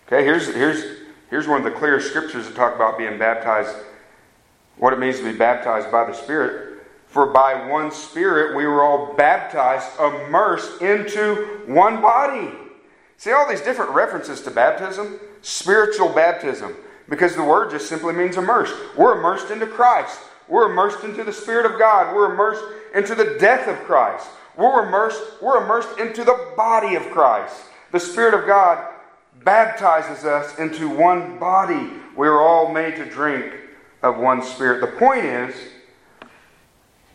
okay, 0.07 0.25
here's, 0.25 0.47
here's, 0.55 1.01
here's 1.31 1.49
one 1.49 1.59
of 1.59 1.65
the 1.65 1.79
clear 1.79 2.01
scriptures 2.01 2.47
that 2.47 2.55
talk 2.55 2.75
about 2.75 2.99
being 2.99 3.19
baptized, 3.19 3.75
what 4.77 4.93
it 4.93 4.99
means 4.99 5.19
to 5.19 5.25
be 5.25 5.37
baptized 5.37 5.91
by 5.91 6.05
the 6.05 6.13
Spirit. 6.13 6.85
For 7.07 7.27
by 7.27 7.69
one 7.69 7.91
Spirit 7.91 8.57
we 8.57 8.65
were 8.65 8.83
all 8.83 9.15
baptized, 9.15 9.89
immersed 10.01 10.81
into 10.81 11.63
one 11.67 12.01
body. 12.01 12.51
See 13.19 13.33
all 13.33 13.49
these 13.49 13.61
different 13.61 13.93
references 13.93 14.41
to 14.43 14.51
baptism? 14.51 15.21
Spiritual 15.43 16.09
baptism. 16.09 16.75
Because 17.09 17.37
the 17.37 17.45
word 17.45 17.71
just 17.71 17.89
simply 17.89 18.15
means 18.15 18.37
immersed. 18.37 18.75
We're 18.97 19.19
immersed 19.19 19.51
into 19.51 19.67
Christ. 19.67 20.19
We're 20.49 20.71
immersed 20.71 21.05
into 21.05 21.23
the 21.23 21.33
Spirit 21.33 21.71
of 21.71 21.79
God. 21.79 22.15
We're 22.15 22.33
immersed 22.33 22.65
into 22.95 23.15
the 23.15 23.37
death 23.39 23.69
of 23.69 23.77
Christ. 23.85 24.27
We're 24.57 24.87
immersed, 24.87 25.23
we're 25.41 25.65
immersed 25.65 25.99
into 25.99 26.25
the 26.25 26.53
body 26.57 26.95
of 26.95 27.11
Christ. 27.11 27.55
The 27.91 28.01
Spirit 28.01 28.35
of 28.35 28.47
God 28.47 28.87
baptizes 29.45 30.25
us 30.25 30.59
into 30.59 30.89
one 30.89 31.39
body. 31.39 31.91
We 32.17 32.29
are 32.29 32.41
all 32.41 32.73
made 32.73 32.97
to 32.97 33.05
drink 33.05 33.53
of 34.03 34.19
one 34.19 34.43
Spirit. 34.43 34.81
The 34.81 34.99
point 34.99 35.25
is, 35.25 35.55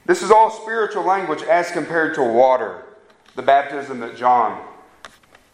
this 0.06 0.24
is 0.24 0.32
all 0.32 0.50
spiritual 0.50 1.04
language 1.04 1.44
as 1.44 1.70
compared 1.72 2.16
to 2.16 2.24
water, 2.24 2.84
the 3.36 3.42
baptism 3.42 4.00
that 4.00 4.16
John 4.16 4.66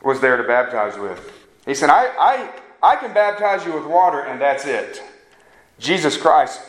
was 0.03 0.19
there 0.19 0.37
to 0.37 0.43
baptize 0.43 0.97
with. 0.97 1.31
He 1.65 1.73
said, 1.73 1.89
I, 1.89 2.05
I, 2.17 2.49
I 2.81 2.95
can 2.97 3.13
baptize 3.13 3.65
you 3.65 3.73
with 3.73 3.85
water, 3.85 4.21
and 4.21 4.39
that's 4.39 4.65
it. 4.65 5.01
Jesus 5.79 6.17
Christ 6.17 6.61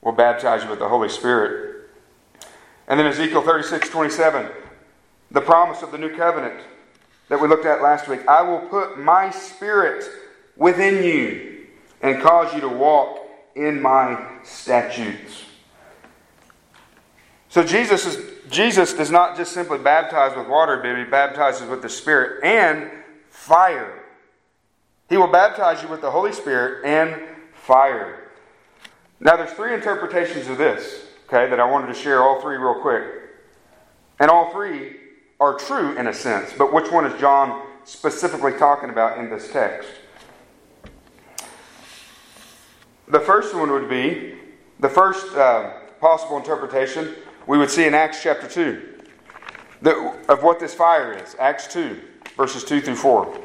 will 0.00 0.12
baptize 0.12 0.64
you 0.64 0.70
with 0.70 0.78
the 0.78 0.88
Holy 0.88 1.08
Spirit. 1.08 1.67
And 2.88 2.98
then 2.98 3.06
Ezekiel 3.06 3.42
36 3.42 3.88
27, 3.88 4.50
the 5.30 5.40
promise 5.40 5.82
of 5.82 5.92
the 5.92 5.98
new 5.98 6.16
covenant 6.16 6.60
that 7.28 7.40
we 7.40 7.46
looked 7.46 7.66
at 7.66 7.82
last 7.82 8.08
week. 8.08 8.26
I 8.26 8.42
will 8.42 8.60
put 8.60 8.98
my 8.98 9.30
spirit 9.30 10.04
within 10.56 11.04
you 11.04 11.66
and 12.00 12.20
cause 12.22 12.54
you 12.54 12.60
to 12.62 12.68
walk 12.68 13.18
in 13.54 13.80
my 13.80 14.38
statutes. 14.42 15.44
So 17.48 17.62
Jesus 17.62 18.06
is 18.06 18.38
Jesus 18.50 18.94
does 18.94 19.10
not 19.10 19.36
just 19.36 19.52
simply 19.52 19.78
baptize 19.78 20.36
with 20.36 20.48
water, 20.48 20.78
but 20.78 20.96
he 20.96 21.04
baptizes 21.04 21.68
with 21.68 21.82
the 21.82 21.88
Spirit 21.88 22.42
and 22.42 22.90
fire. 23.28 24.04
He 25.08 25.16
will 25.16 25.28
baptize 25.28 25.82
you 25.82 25.88
with 25.88 26.00
the 26.00 26.10
Holy 26.10 26.32
Spirit 26.32 26.84
and 26.84 27.20
fire. 27.52 28.30
Now 29.20 29.36
there's 29.36 29.52
three 29.52 29.74
interpretations 29.74 30.48
of 30.48 30.56
this, 30.56 31.04
okay, 31.28 31.48
that 31.48 31.60
I 31.60 31.70
wanted 31.70 31.88
to 31.88 31.94
share 31.94 32.22
all 32.22 32.40
three 32.40 32.56
real 32.56 32.80
quick. 32.80 33.04
And 34.18 34.30
all 34.30 34.50
three 34.50 34.96
are 35.38 35.54
true 35.54 35.96
in 35.96 36.06
a 36.06 36.14
sense, 36.14 36.52
but 36.56 36.72
which 36.72 36.90
one 36.90 37.06
is 37.06 37.18
John 37.20 37.66
specifically 37.84 38.52
talking 38.52 38.90
about 38.90 39.18
in 39.18 39.30
this 39.30 39.52
text? 39.52 39.88
The 43.06 43.20
first 43.20 43.54
one 43.54 43.70
would 43.70 43.88
be 43.88 44.34
the 44.80 44.88
first 44.88 45.34
uh, 45.34 45.72
possible 46.00 46.36
interpretation 46.36 47.14
we 47.46 47.58
would 47.58 47.70
see 47.70 47.86
in 47.86 47.94
Acts 47.94 48.22
chapter 48.22 48.48
2 48.48 49.00
that, 49.82 50.24
of 50.28 50.42
what 50.42 50.60
this 50.60 50.74
fire 50.74 51.12
is. 51.12 51.36
Acts 51.38 51.72
2, 51.72 52.00
verses 52.36 52.64
2 52.64 52.80
through 52.80 52.96
4. 52.96 53.40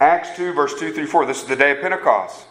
Acts 0.00 0.36
2, 0.36 0.52
verse 0.52 0.78
2 0.78 0.92
through 0.92 1.06
4. 1.06 1.26
This 1.26 1.42
is 1.42 1.48
the 1.48 1.56
day 1.56 1.72
of 1.72 1.80
Pentecost. 1.80 2.46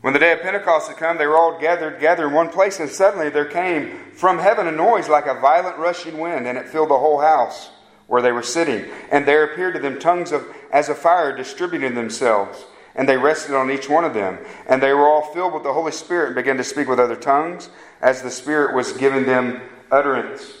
When 0.00 0.12
the 0.12 0.18
day 0.18 0.32
of 0.32 0.40
Pentecost 0.40 0.88
had 0.88 0.96
come, 0.96 1.18
they 1.18 1.26
were 1.26 1.36
all 1.36 1.60
gathered, 1.60 2.00
gathered 2.00 2.28
in 2.28 2.32
one 2.32 2.48
place, 2.48 2.80
and 2.80 2.88
suddenly 2.88 3.30
there 3.30 3.44
came 3.44 4.12
from 4.12 4.38
heaven 4.38 4.66
a 4.66 4.72
noise 4.72 5.08
like 5.08 5.26
a 5.26 5.40
violent 5.40 5.76
rushing 5.76 6.18
wind, 6.18 6.46
and 6.46 6.56
it 6.56 6.68
filled 6.68 6.90
the 6.90 6.98
whole 6.98 7.20
house 7.20 7.70
where 8.06 8.22
they 8.22 8.32
were 8.32 8.42
sitting. 8.42 8.90
And 9.10 9.26
there 9.26 9.44
appeared 9.44 9.74
to 9.74 9.80
them 9.80 9.98
tongues 9.98 10.32
of, 10.32 10.46
as 10.72 10.88
a 10.88 10.94
fire 10.94 11.36
distributing 11.36 11.94
themselves 11.94 12.64
and 12.98 13.08
they 13.08 13.16
rested 13.16 13.54
on 13.54 13.70
each 13.70 13.88
one 13.88 14.04
of 14.04 14.12
them. 14.12 14.38
And 14.66 14.82
they 14.82 14.92
were 14.92 15.06
all 15.06 15.32
filled 15.32 15.54
with 15.54 15.62
the 15.62 15.72
Holy 15.72 15.92
Spirit 15.92 16.26
and 16.26 16.34
began 16.34 16.56
to 16.56 16.64
speak 16.64 16.88
with 16.88 16.98
other 16.98 17.14
tongues 17.14 17.70
as 18.02 18.22
the 18.22 18.30
Spirit 18.30 18.74
was 18.74 18.92
giving 18.92 19.24
them 19.24 19.62
utterance. 19.90 20.57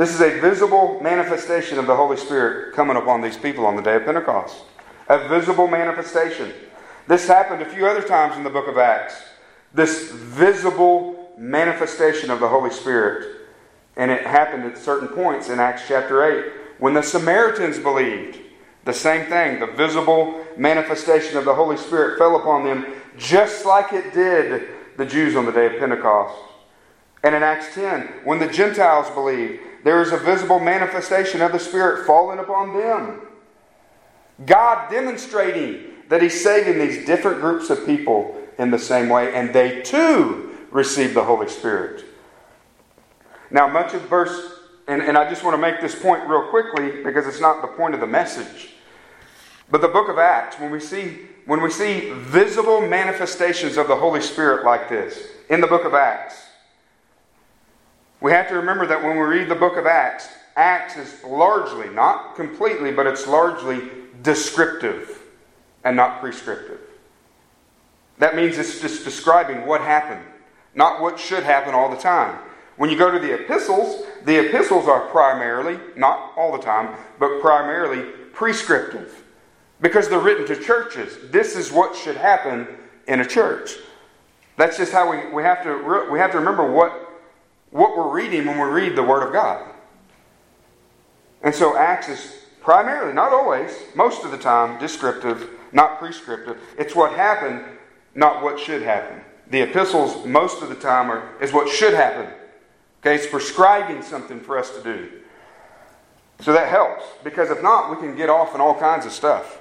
This 0.00 0.14
is 0.14 0.22
a 0.22 0.40
visible 0.40 0.98
manifestation 1.02 1.78
of 1.78 1.86
the 1.86 1.94
Holy 1.94 2.16
Spirit 2.16 2.74
coming 2.74 2.96
upon 2.96 3.20
these 3.20 3.36
people 3.36 3.66
on 3.66 3.76
the 3.76 3.82
day 3.82 3.96
of 3.96 4.06
Pentecost. 4.06 4.56
A 5.10 5.28
visible 5.28 5.68
manifestation. 5.68 6.54
This 7.06 7.28
happened 7.28 7.60
a 7.60 7.68
few 7.68 7.86
other 7.86 8.00
times 8.00 8.34
in 8.34 8.42
the 8.42 8.48
book 8.48 8.66
of 8.66 8.78
Acts. 8.78 9.22
This 9.74 10.10
visible 10.10 11.34
manifestation 11.36 12.30
of 12.30 12.40
the 12.40 12.48
Holy 12.48 12.70
Spirit. 12.70 13.42
And 13.94 14.10
it 14.10 14.22
happened 14.22 14.64
at 14.64 14.78
certain 14.78 15.08
points 15.08 15.50
in 15.50 15.60
Acts 15.60 15.82
chapter 15.86 16.24
8 16.46 16.50
when 16.78 16.94
the 16.94 17.02
Samaritans 17.02 17.78
believed. 17.78 18.38
The 18.86 18.94
same 18.94 19.26
thing, 19.26 19.60
the 19.60 19.66
visible 19.66 20.46
manifestation 20.56 21.36
of 21.36 21.44
the 21.44 21.54
Holy 21.54 21.76
Spirit 21.76 22.16
fell 22.16 22.36
upon 22.36 22.64
them 22.64 22.86
just 23.18 23.66
like 23.66 23.92
it 23.92 24.14
did 24.14 24.66
the 24.96 25.04
Jews 25.04 25.36
on 25.36 25.44
the 25.44 25.52
day 25.52 25.66
of 25.66 25.78
Pentecost. 25.78 26.38
And 27.22 27.34
in 27.34 27.42
Acts 27.42 27.74
10, 27.74 28.00
when 28.24 28.38
the 28.38 28.48
Gentiles 28.48 29.10
believed, 29.10 29.60
there 29.84 30.02
is 30.02 30.12
a 30.12 30.16
visible 30.16 30.60
manifestation 30.60 31.40
of 31.42 31.52
the 31.52 31.58
Spirit 31.58 32.06
falling 32.06 32.38
upon 32.38 32.76
them. 32.76 33.20
God 34.46 34.90
demonstrating 34.90 35.92
that 36.08 36.22
He's 36.22 36.42
saving 36.42 36.78
these 36.78 37.06
different 37.06 37.40
groups 37.40 37.70
of 37.70 37.86
people 37.86 38.36
in 38.58 38.70
the 38.70 38.78
same 38.78 39.08
way, 39.08 39.34
and 39.34 39.54
they 39.54 39.82
too 39.82 40.56
receive 40.70 41.14
the 41.14 41.24
Holy 41.24 41.48
Spirit. 41.48 42.04
Now, 43.50 43.66
much 43.66 43.94
of 43.94 44.02
verse 44.02 44.60
and, 44.90 45.02
and 45.02 45.16
I 45.16 45.28
just 45.30 45.44
want 45.44 45.54
to 45.54 45.58
make 45.58 45.80
this 45.80 45.94
point 45.94 46.28
real 46.28 46.48
quickly 46.48 47.02
because 47.04 47.24
it's 47.28 47.40
not 47.40 47.62
the 47.62 47.68
point 47.68 47.94
of 47.94 48.00
the 48.00 48.08
message. 48.08 48.74
But 49.70 49.82
the 49.82 49.88
book 49.88 50.08
of 50.08 50.18
Acts, 50.18 50.58
when 50.58 50.72
we 50.72 50.80
see 50.80 51.28
when 51.46 51.62
we 51.62 51.70
see 51.70 52.10
visible 52.10 52.80
manifestations 52.80 53.76
of 53.76 53.86
the 53.86 53.94
Holy 53.94 54.20
Spirit 54.20 54.64
like 54.64 54.88
this 54.88 55.28
in 55.48 55.60
the 55.60 55.68
book 55.68 55.84
of 55.84 55.94
Acts, 55.94 56.34
we 58.20 58.32
have 58.32 58.48
to 58.48 58.54
remember 58.54 58.86
that 58.86 59.02
when 59.02 59.16
we 59.16 59.22
read 59.22 59.48
the 59.48 59.54
book 59.54 59.76
of 59.76 59.86
Acts, 59.86 60.28
Acts 60.56 60.96
is 60.96 61.24
largely, 61.24 61.88
not 61.88 62.36
completely, 62.36 62.92
but 62.92 63.06
it's 63.06 63.26
largely 63.26 63.88
descriptive 64.22 65.22
and 65.84 65.96
not 65.96 66.20
prescriptive. 66.20 66.80
That 68.18 68.36
means 68.36 68.58
it's 68.58 68.80
just 68.80 69.04
describing 69.04 69.66
what 69.66 69.80
happened, 69.80 70.24
not 70.74 71.00
what 71.00 71.18
should 71.18 71.42
happen 71.42 71.74
all 71.74 71.90
the 71.90 71.96
time. 71.96 72.38
When 72.76 72.90
you 72.90 72.98
go 72.98 73.10
to 73.10 73.18
the 73.18 73.34
epistles, 73.34 74.04
the 74.24 74.48
epistles 74.48 74.86
are 74.86 75.08
primarily, 75.08 75.78
not 75.96 76.32
all 76.36 76.52
the 76.52 76.62
time, 76.62 76.94
but 77.18 77.40
primarily 77.40 78.10
prescriptive 78.32 79.24
because 79.80 80.08
they're 80.08 80.20
written 80.20 80.46
to 80.46 80.56
churches. 80.56 81.16
This 81.30 81.56
is 81.56 81.72
what 81.72 81.96
should 81.96 82.16
happen 82.16 82.66
in 83.06 83.20
a 83.20 83.26
church. 83.26 83.76
That's 84.56 84.76
just 84.76 84.92
how 84.92 85.10
we, 85.10 85.32
we, 85.32 85.42
have, 85.42 85.62
to, 85.62 86.08
we 86.10 86.18
have 86.18 86.32
to 86.32 86.38
remember 86.38 86.70
what, 86.70 87.09
what 87.70 87.96
we're 87.96 88.12
reading 88.12 88.46
when 88.46 88.58
we 88.58 88.64
read 88.64 88.96
the 88.96 89.02
Word 89.02 89.26
of 89.26 89.32
God. 89.32 89.66
And 91.42 91.54
so 91.54 91.76
Acts 91.76 92.08
is 92.08 92.36
primarily, 92.60 93.12
not 93.12 93.32
always, 93.32 93.70
most 93.94 94.24
of 94.24 94.30
the 94.30 94.38
time, 94.38 94.78
descriptive, 94.78 95.48
not 95.72 95.98
prescriptive. 95.98 96.60
It's 96.78 96.94
what 96.94 97.12
happened, 97.12 97.64
not 98.14 98.42
what 98.42 98.58
should 98.58 98.82
happen. 98.82 99.20
The 99.48 99.62
epistles, 99.62 100.26
most 100.26 100.62
of 100.62 100.68
the 100.68 100.74
time, 100.74 101.10
are, 101.10 101.28
is 101.40 101.52
what 101.52 101.68
should 101.68 101.94
happen. 101.94 102.32
Okay, 103.00 103.14
it's 103.14 103.26
prescribing 103.26 104.02
something 104.02 104.40
for 104.40 104.58
us 104.58 104.70
to 104.70 104.82
do. 104.82 105.10
So 106.40 106.52
that 106.52 106.68
helps, 106.68 107.04
because 107.24 107.50
if 107.50 107.62
not, 107.62 107.90
we 107.90 107.96
can 107.96 108.16
get 108.16 108.28
off 108.30 108.54
in 108.54 108.60
all 108.60 108.78
kinds 108.78 109.06
of 109.06 109.12
stuff. 109.12 109.58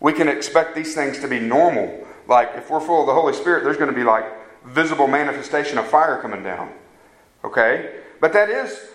We 0.00 0.12
can 0.12 0.28
expect 0.28 0.74
these 0.74 0.94
things 0.94 1.18
to 1.20 1.28
be 1.28 1.38
normal. 1.38 2.06
Like, 2.26 2.52
if 2.54 2.70
we're 2.70 2.80
full 2.80 3.00
of 3.00 3.06
the 3.06 3.14
Holy 3.14 3.32
Spirit, 3.32 3.64
there's 3.64 3.76
going 3.76 3.90
to 3.90 3.96
be 3.96 4.04
like 4.04 4.24
visible 4.64 5.06
manifestation 5.06 5.78
of 5.78 5.86
fire 5.86 6.20
coming 6.20 6.42
down. 6.42 6.72
Okay? 7.44 8.00
But 8.20 8.32
that 8.32 8.50
is, 8.50 8.88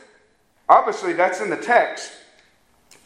obviously, 0.70 1.14
that's 1.14 1.42
in 1.42 1.50
the 1.50 1.58
text. 1.58 2.12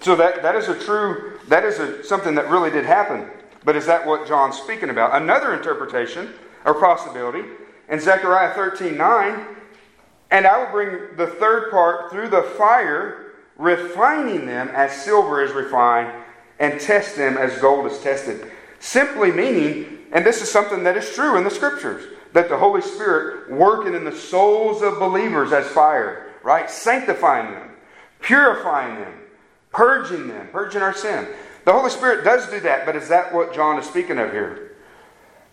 So 0.02 0.16
that, 0.16 0.42
that 0.44 0.56
is 0.56 0.70
a 0.70 0.78
true, 0.78 1.40
that 1.48 1.66
is 1.66 1.80
a, 1.80 2.04
something 2.04 2.36
that 2.36 2.50
really 2.50 2.70
did 2.70 2.86
happen. 2.86 3.30
But 3.64 3.76
is 3.76 3.86
that 3.86 4.06
what 4.06 4.28
John's 4.28 4.58
speaking 4.58 4.90
about? 4.90 5.22
Another 5.22 5.54
interpretation 5.54 6.34
or 6.66 6.74
possibility 6.74 7.44
in 7.90 8.00
Zechariah 8.00 8.54
13 8.54 8.98
9 8.98 9.56
and 10.32 10.46
I 10.46 10.64
will 10.64 10.72
bring 10.72 11.18
the 11.18 11.28
third 11.28 11.72
part 11.72 12.12
through 12.12 12.30
the 12.30 12.44
fire, 12.44 13.34
refining 13.58 14.46
them 14.46 14.70
as 14.70 14.92
silver 14.92 15.44
is 15.44 15.52
refined, 15.52 16.12
and 16.60 16.80
test 16.80 17.16
them 17.16 17.38
as 17.38 17.60
gold 17.60 17.92
is 17.92 18.00
tested. 18.00 18.52
Simply 18.80 19.32
meaning, 19.32 20.00
and 20.12 20.26
this 20.26 20.42
is 20.42 20.52
something 20.52 20.84
that 20.84 20.98
is 20.98 21.14
true 21.14 21.38
in 21.38 21.44
the 21.44 21.50
scriptures, 21.50 22.06
that 22.34 22.50
the 22.50 22.58
Holy 22.58 22.82
Spirit 22.82 23.52
working 23.52 23.94
in 23.94 24.04
the 24.04 24.16
souls 24.16 24.82
of 24.82 25.00
believers 25.00 25.52
as 25.52 25.68
fire, 25.68 26.32
right? 26.44 26.70
Sanctifying 26.70 27.52
them, 27.52 27.70
purifying 28.22 28.96
them, 28.96 29.14
purging 29.72 30.28
them, 30.28 30.48
purging 30.52 30.82
our 30.82 30.94
sin. 30.94 31.28
The 31.66 31.74
Holy 31.74 31.90
Spirit 31.90 32.24
does 32.24 32.50
do 32.50 32.60
that, 32.62 32.86
but 32.86 32.96
is 32.96 33.10
that 33.10 33.34
what 33.34 33.54
John 33.54 33.80
is 33.80 33.86
speaking 33.86 34.20
of 34.20 34.32
here? 34.32 34.78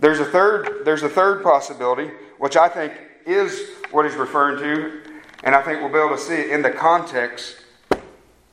There's 0.00 0.20
a 0.20 0.24
third, 0.24 0.84
there's 0.84 1.02
a 1.02 1.08
third 1.08 1.42
possibility, 1.42 2.10
which 2.38 2.56
I 2.56 2.68
think 2.68 2.92
is 3.24 3.70
what 3.90 4.04
he's 4.04 4.14
referring 4.14 4.58
to, 4.58 5.02
and 5.42 5.54
I 5.54 5.62
think 5.62 5.80
we'll 5.80 5.92
be 5.92 5.98
able 5.98 6.16
to 6.16 6.22
see 6.22 6.34
it 6.34 6.50
in 6.50 6.62
the 6.62 6.70
context 6.70 7.56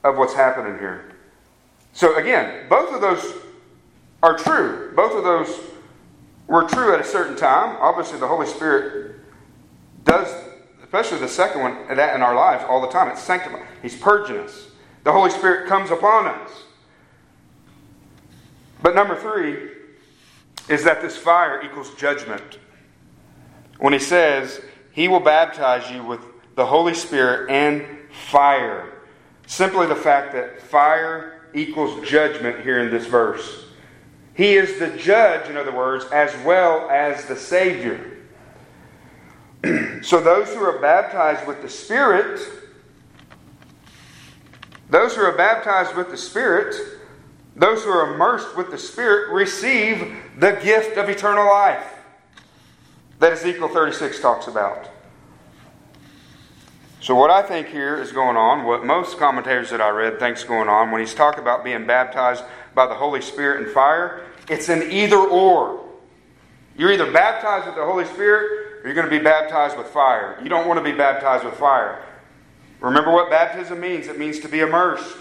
of 0.03 0.17
what's 0.17 0.33
happening 0.33 0.79
here. 0.79 1.11
So 1.93 2.15
again, 2.17 2.67
both 2.69 2.93
of 2.93 3.01
those 3.01 3.33
are 4.21 4.37
true. 4.37 4.93
Both 4.95 5.15
of 5.15 5.23
those 5.23 5.59
were 6.47 6.63
true 6.63 6.93
at 6.93 6.99
a 6.99 7.03
certain 7.03 7.35
time. 7.35 7.77
Obviously, 7.79 8.19
the 8.19 8.27
Holy 8.27 8.47
Spirit 8.47 9.15
does, 10.03 10.27
especially 10.83 11.19
the 11.19 11.27
second 11.27 11.61
one, 11.61 11.87
that 11.87 12.15
in 12.15 12.21
our 12.21 12.35
lives 12.35 12.63
all 12.67 12.81
the 12.81 12.87
time. 12.87 13.09
It's 13.09 13.21
sanctifying. 13.21 13.65
He's 13.81 13.95
purging 13.95 14.37
us. 14.37 14.67
The 15.03 15.11
Holy 15.11 15.29
Spirit 15.29 15.67
comes 15.67 15.91
upon 15.91 16.27
us. 16.27 16.51
But 18.81 18.95
number 18.95 19.15
three 19.15 19.71
is 20.69 20.83
that 20.83 21.01
this 21.01 21.17
fire 21.17 21.61
equals 21.63 21.93
judgment. 21.95 22.59
When 23.79 23.93
he 23.93 23.99
says, 23.99 24.61
He 24.91 25.07
will 25.07 25.19
baptize 25.19 25.89
you 25.89 26.03
with 26.03 26.21
the 26.55 26.65
Holy 26.65 26.93
Spirit 26.93 27.49
and 27.49 27.85
fire. 28.11 28.93
Simply 29.47 29.87
the 29.87 29.95
fact 29.95 30.33
that 30.33 30.61
fire 30.61 31.49
equals 31.53 32.07
judgment 32.07 32.61
here 32.61 32.79
in 32.79 32.91
this 32.91 33.05
verse. 33.05 33.65
He 34.35 34.53
is 34.53 34.79
the 34.79 34.89
judge, 34.97 35.49
in 35.49 35.57
other 35.57 35.71
words, 35.71 36.05
as 36.05 36.35
well 36.43 36.89
as 36.89 37.25
the 37.25 37.35
Savior. 37.35 38.17
so 40.01 40.19
those 40.19 40.49
who 40.49 40.61
are 40.63 40.79
baptized 40.79 41.47
with 41.47 41.61
the 41.61 41.69
Spirit, 41.69 42.41
those 44.89 45.15
who 45.15 45.21
are 45.21 45.37
baptized 45.37 45.95
with 45.95 46.09
the 46.09 46.17
Spirit, 46.17 46.75
those 47.55 47.83
who 47.83 47.91
are 47.91 48.13
immersed 48.13 48.57
with 48.57 48.71
the 48.71 48.77
Spirit 48.77 49.31
receive 49.31 50.15
the 50.37 50.53
gift 50.63 50.97
of 50.97 51.09
eternal 51.09 51.45
life 51.45 51.93
that 53.19 53.33
Ezekiel 53.33 53.69
36 53.69 54.19
talks 54.19 54.47
about. 54.47 54.89
So, 56.99 57.15
what 57.15 57.29
I 57.29 57.41
think 57.41 57.67
here 57.67 58.01
is 58.01 58.11
going 58.11 58.37
on, 58.37 58.63
what 58.63 58.85
most 58.85 59.17
commentators 59.17 59.69
that 59.71 59.81
I 59.81 59.89
read 59.89 60.19
think's 60.19 60.43
going 60.43 60.69
on, 60.69 60.89
when 60.89 61.01
he's 61.01 61.13
talking 61.13 61.41
about 61.41 61.63
being 61.63 61.85
baptized 61.85 62.43
by 62.75 62.87
the 62.87 62.93
Holy 62.93 63.21
Spirit 63.21 63.65
and 63.65 63.71
fire, 63.73 64.25
it's 64.49 64.69
an 64.69 64.91
either 64.91 65.17
or. 65.17 65.83
You're 66.77 66.91
either 66.91 67.11
baptized 67.11 67.67
with 67.67 67.75
the 67.75 67.85
Holy 67.85 68.05
Spirit 68.05 68.83
or 68.83 68.87
you're 68.87 68.95
going 68.95 69.09
to 69.09 69.17
be 69.17 69.23
baptized 69.23 69.77
with 69.77 69.87
fire. 69.87 70.39
You 70.43 70.49
don't 70.49 70.67
want 70.67 70.79
to 70.79 70.83
be 70.83 70.95
baptized 70.95 71.45
with 71.45 71.53
fire. 71.55 72.03
Remember 72.79 73.11
what 73.11 73.29
baptism 73.29 73.79
means 73.79 74.07
it 74.07 74.19
means 74.19 74.39
to 74.39 74.49
be 74.49 74.59
immersed. 74.59 75.17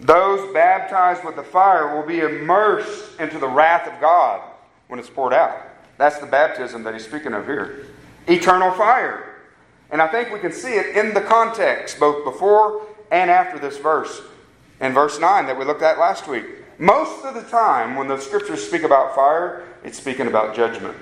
Those 0.00 0.52
baptized 0.52 1.24
with 1.24 1.36
the 1.36 1.42
fire 1.42 1.96
will 1.96 2.06
be 2.06 2.20
immersed 2.20 3.18
into 3.18 3.38
the 3.38 3.48
wrath 3.48 3.92
of 3.92 4.00
God 4.00 4.42
when 4.88 5.00
it's 5.00 5.10
poured 5.10 5.32
out. 5.32 5.56
That's 5.98 6.18
the 6.18 6.26
baptism 6.26 6.84
that 6.84 6.94
he's 6.94 7.04
speaking 7.04 7.32
of 7.32 7.46
here. 7.46 7.86
Eternal 8.28 8.72
fire. 8.72 9.34
And 9.90 10.02
I 10.02 10.08
think 10.08 10.32
we 10.32 10.38
can 10.38 10.52
see 10.52 10.74
it 10.74 10.96
in 10.96 11.14
the 11.14 11.20
context, 11.20 11.98
both 11.98 12.24
before 12.24 12.86
and 13.10 13.30
after 13.30 13.58
this 13.58 13.78
verse. 13.78 14.20
In 14.80 14.92
verse 14.92 15.18
9 15.18 15.46
that 15.46 15.58
we 15.58 15.64
looked 15.64 15.82
at 15.82 15.98
last 15.98 16.28
week. 16.28 16.44
Most 16.78 17.24
of 17.24 17.34
the 17.34 17.42
time, 17.42 17.96
when 17.96 18.08
the 18.08 18.18
scriptures 18.18 18.66
speak 18.66 18.82
about 18.82 19.14
fire, 19.14 19.64
it's 19.82 19.96
speaking 19.96 20.26
about 20.26 20.54
judgment. 20.54 20.96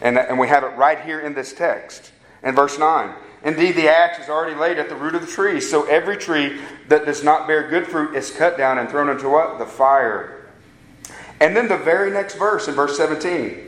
And, 0.00 0.18
and 0.18 0.38
we 0.38 0.48
have 0.48 0.64
it 0.64 0.68
right 0.76 1.00
here 1.02 1.20
in 1.20 1.34
this 1.34 1.52
text. 1.52 2.12
In 2.42 2.54
verse 2.54 2.78
9. 2.78 3.14
Indeed, 3.44 3.72
the 3.72 3.88
axe 3.88 4.18
is 4.18 4.28
already 4.28 4.56
laid 4.56 4.78
at 4.78 4.88
the 4.88 4.96
root 4.96 5.14
of 5.14 5.20
the 5.20 5.26
tree. 5.30 5.60
So 5.60 5.84
every 5.84 6.16
tree 6.16 6.60
that 6.88 7.04
does 7.04 7.22
not 7.22 7.46
bear 7.46 7.68
good 7.68 7.86
fruit 7.86 8.16
is 8.16 8.30
cut 8.30 8.56
down 8.56 8.78
and 8.78 8.88
thrown 8.88 9.08
into 9.08 9.28
what? 9.28 9.58
The 9.58 9.66
fire. 9.66 10.46
And 11.40 11.54
then 11.54 11.68
the 11.68 11.76
very 11.76 12.10
next 12.10 12.36
verse, 12.36 12.66
in 12.66 12.74
verse 12.74 12.96
17. 12.96 13.65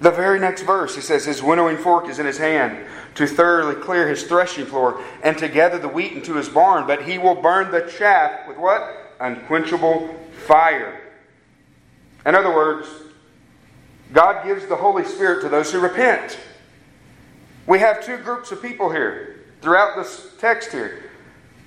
The 0.00 0.10
very 0.10 0.40
next 0.40 0.62
verse, 0.62 0.94
he 0.94 1.02
says, 1.02 1.26
His 1.26 1.42
winnowing 1.42 1.76
fork 1.76 2.08
is 2.08 2.18
in 2.18 2.26
his 2.26 2.38
hand 2.38 2.86
to 3.16 3.26
thoroughly 3.26 3.74
clear 3.74 4.08
his 4.08 4.22
threshing 4.24 4.64
floor 4.64 5.04
and 5.22 5.36
to 5.38 5.48
gather 5.48 5.78
the 5.78 5.88
wheat 5.88 6.12
into 6.12 6.34
his 6.34 6.48
barn, 6.48 6.86
but 6.86 7.02
he 7.02 7.18
will 7.18 7.34
burn 7.34 7.70
the 7.70 7.82
chaff 7.98 8.48
with 8.48 8.56
what? 8.56 8.96
unquenchable 9.20 10.08
fire. 10.46 10.98
In 12.24 12.34
other 12.34 12.54
words, 12.54 12.88
God 14.12 14.44
gives 14.44 14.66
the 14.66 14.76
Holy 14.76 15.04
Spirit 15.04 15.42
to 15.42 15.48
those 15.48 15.70
who 15.70 15.78
repent. 15.78 16.38
We 17.66 17.78
have 17.78 18.04
two 18.04 18.16
groups 18.16 18.50
of 18.50 18.62
people 18.62 18.90
here 18.90 19.44
throughout 19.60 19.96
this 19.96 20.30
text 20.38 20.72
here. 20.72 21.04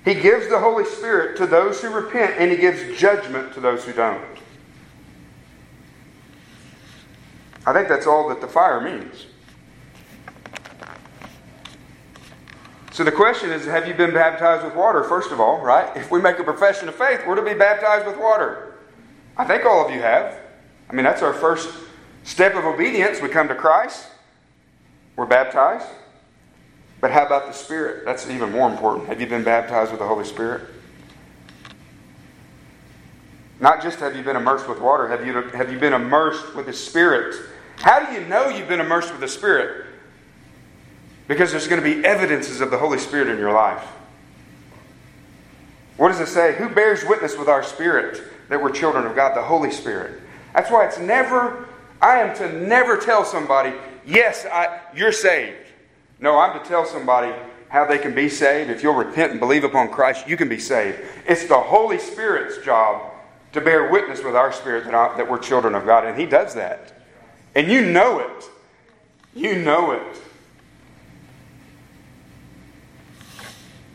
He 0.04 0.14
gives 0.14 0.48
the 0.48 0.58
Holy 0.58 0.84
Spirit 0.84 1.36
to 1.38 1.46
those 1.46 1.80
who 1.80 1.90
repent, 1.90 2.34
and 2.36 2.50
He 2.50 2.58
gives 2.58 2.98
judgment 2.98 3.54
to 3.54 3.60
those 3.60 3.84
who 3.84 3.92
don't. 3.92 4.22
I 7.66 7.72
think 7.72 7.88
that's 7.88 8.06
all 8.06 8.28
that 8.28 8.40
the 8.40 8.48
fire 8.48 8.80
means. 8.80 9.26
So 12.92 13.02
the 13.02 13.12
question 13.12 13.50
is 13.50 13.64
have 13.64 13.88
you 13.88 13.94
been 13.94 14.14
baptized 14.14 14.64
with 14.64 14.76
water, 14.76 15.02
first 15.02 15.32
of 15.32 15.40
all, 15.40 15.60
right? 15.60 15.96
If 15.96 16.10
we 16.10 16.20
make 16.20 16.38
a 16.38 16.44
profession 16.44 16.88
of 16.88 16.94
faith, 16.94 17.22
we're 17.26 17.34
to 17.34 17.42
be 17.42 17.54
baptized 17.54 18.06
with 18.06 18.16
water. 18.16 18.74
I 19.36 19.44
think 19.44 19.64
all 19.64 19.84
of 19.84 19.92
you 19.92 20.00
have. 20.00 20.38
I 20.88 20.92
mean, 20.92 21.04
that's 21.04 21.22
our 21.22 21.32
first 21.32 21.68
step 22.22 22.54
of 22.54 22.64
obedience. 22.64 23.20
We 23.20 23.28
come 23.28 23.48
to 23.48 23.54
Christ, 23.54 24.06
we're 25.16 25.26
baptized. 25.26 25.86
But 27.00 27.10
how 27.10 27.26
about 27.26 27.46
the 27.46 27.52
Spirit? 27.52 28.04
That's 28.06 28.30
even 28.30 28.50
more 28.52 28.70
important. 28.70 29.08
Have 29.08 29.20
you 29.20 29.26
been 29.26 29.44
baptized 29.44 29.90
with 29.90 30.00
the 30.00 30.06
Holy 30.06 30.24
Spirit? 30.24 30.62
Not 33.60 33.82
just 33.82 33.98
have 33.98 34.16
you 34.16 34.22
been 34.22 34.36
immersed 34.36 34.68
with 34.68 34.80
water, 34.80 35.08
have 35.08 35.26
you, 35.26 35.34
have 35.50 35.70
you 35.70 35.78
been 35.78 35.92
immersed 35.92 36.54
with 36.54 36.66
the 36.66 36.72
Spirit? 36.72 37.34
How 37.78 38.04
do 38.04 38.12
you 38.12 38.26
know 38.26 38.48
you've 38.48 38.68
been 38.68 38.80
immersed 38.80 39.10
with 39.10 39.20
the 39.20 39.28
Spirit? 39.28 39.86
Because 41.26 41.50
there's 41.50 41.68
going 41.68 41.82
to 41.82 41.94
be 41.94 42.04
evidences 42.04 42.60
of 42.60 42.70
the 42.70 42.78
Holy 42.78 42.98
Spirit 42.98 43.28
in 43.28 43.38
your 43.38 43.52
life. 43.52 43.84
What 45.96 46.08
does 46.08 46.20
it 46.20 46.28
say? 46.28 46.54
Who 46.56 46.68
bears 46.68 47.04
witness 47.04 47.36
with 47.36 47.48
our 47.48 47.62
spirit 47.62 48.22
that 48.48 48.60
we're 48.60 48.70
children 48.70 49.06
of 49.06 49.14
God? 49.14 49.36
The 49.36 49.42
Holy 49.42 49.70
Spirit. 49.70 50.20
That's 50.52 50.70
why 50.70 50.86
it's 50.86 50.98
never, 50.98 51.68
I 52.02 52.18
am 52.18 52.36
to 52.36 52.52
never 52.66 52.96
tell 52.96 53.24
somebody, 53.24 53.74
yes, 54.06 54.44
I, 54.44 54.80
you're 54.94 55.12
saved. 55.12 55.56
No, 56.20 56.38
I'm 56.38 56.58
to 56.58 56.68
tell 56.68 56.84
somebody 56.84 57.32
how 57.68 57.86
they 57.86 57.98
can 57.98 58.14
be 58.14 58.28
saved. 58.28 58.70
If 58.70 58.82
you'll 58.82 58.94
repent 58.94 59.32
and 59.32 59.40
believe 59.40 59.64
upon 59.64 59.88
Christ, 59.88 60.28
you 60.28 60.36
can 60.36 60.48
be 60.48 60.58
saved. 60.58 61.00
It's 61.26 61.46
the 61.46 61.58
Holy 61.58 61.98
Spirit's 61.98 62.64
job 62.64 63.12
to 63.52 63.60
bear 63.60 63.90
witness 63.90 64.22
with 64.22 64.34
our 64.34 64.52
spirit 64.52 64.84
that, 64.84 64.94
I, 64.94 65.16
that 65.16 65.30
we're 65.30 65.38
children 65.38 65.74
of 65.74 65.86
God. 65.86 66.04
And 66.04 66.18
He 66.18 66.26
does 66.26 66.54
that. 66.54 66.92
And 67.54 67.70
you 67.70 67.84
know 67.84 68.18
it. 68.18 68.50
You 69.34 69.56
know 69.56 69.92
it. 69.92 70.20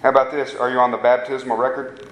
How 0.01 0.09
about 0.09 0.31
this? 0.31 0.55
Are 0.55 0.69
you 0.69 0.79
on 0.79 0.91
the 0.91 0.97
baptismal 0.97 1.57
record? 1.57 2.07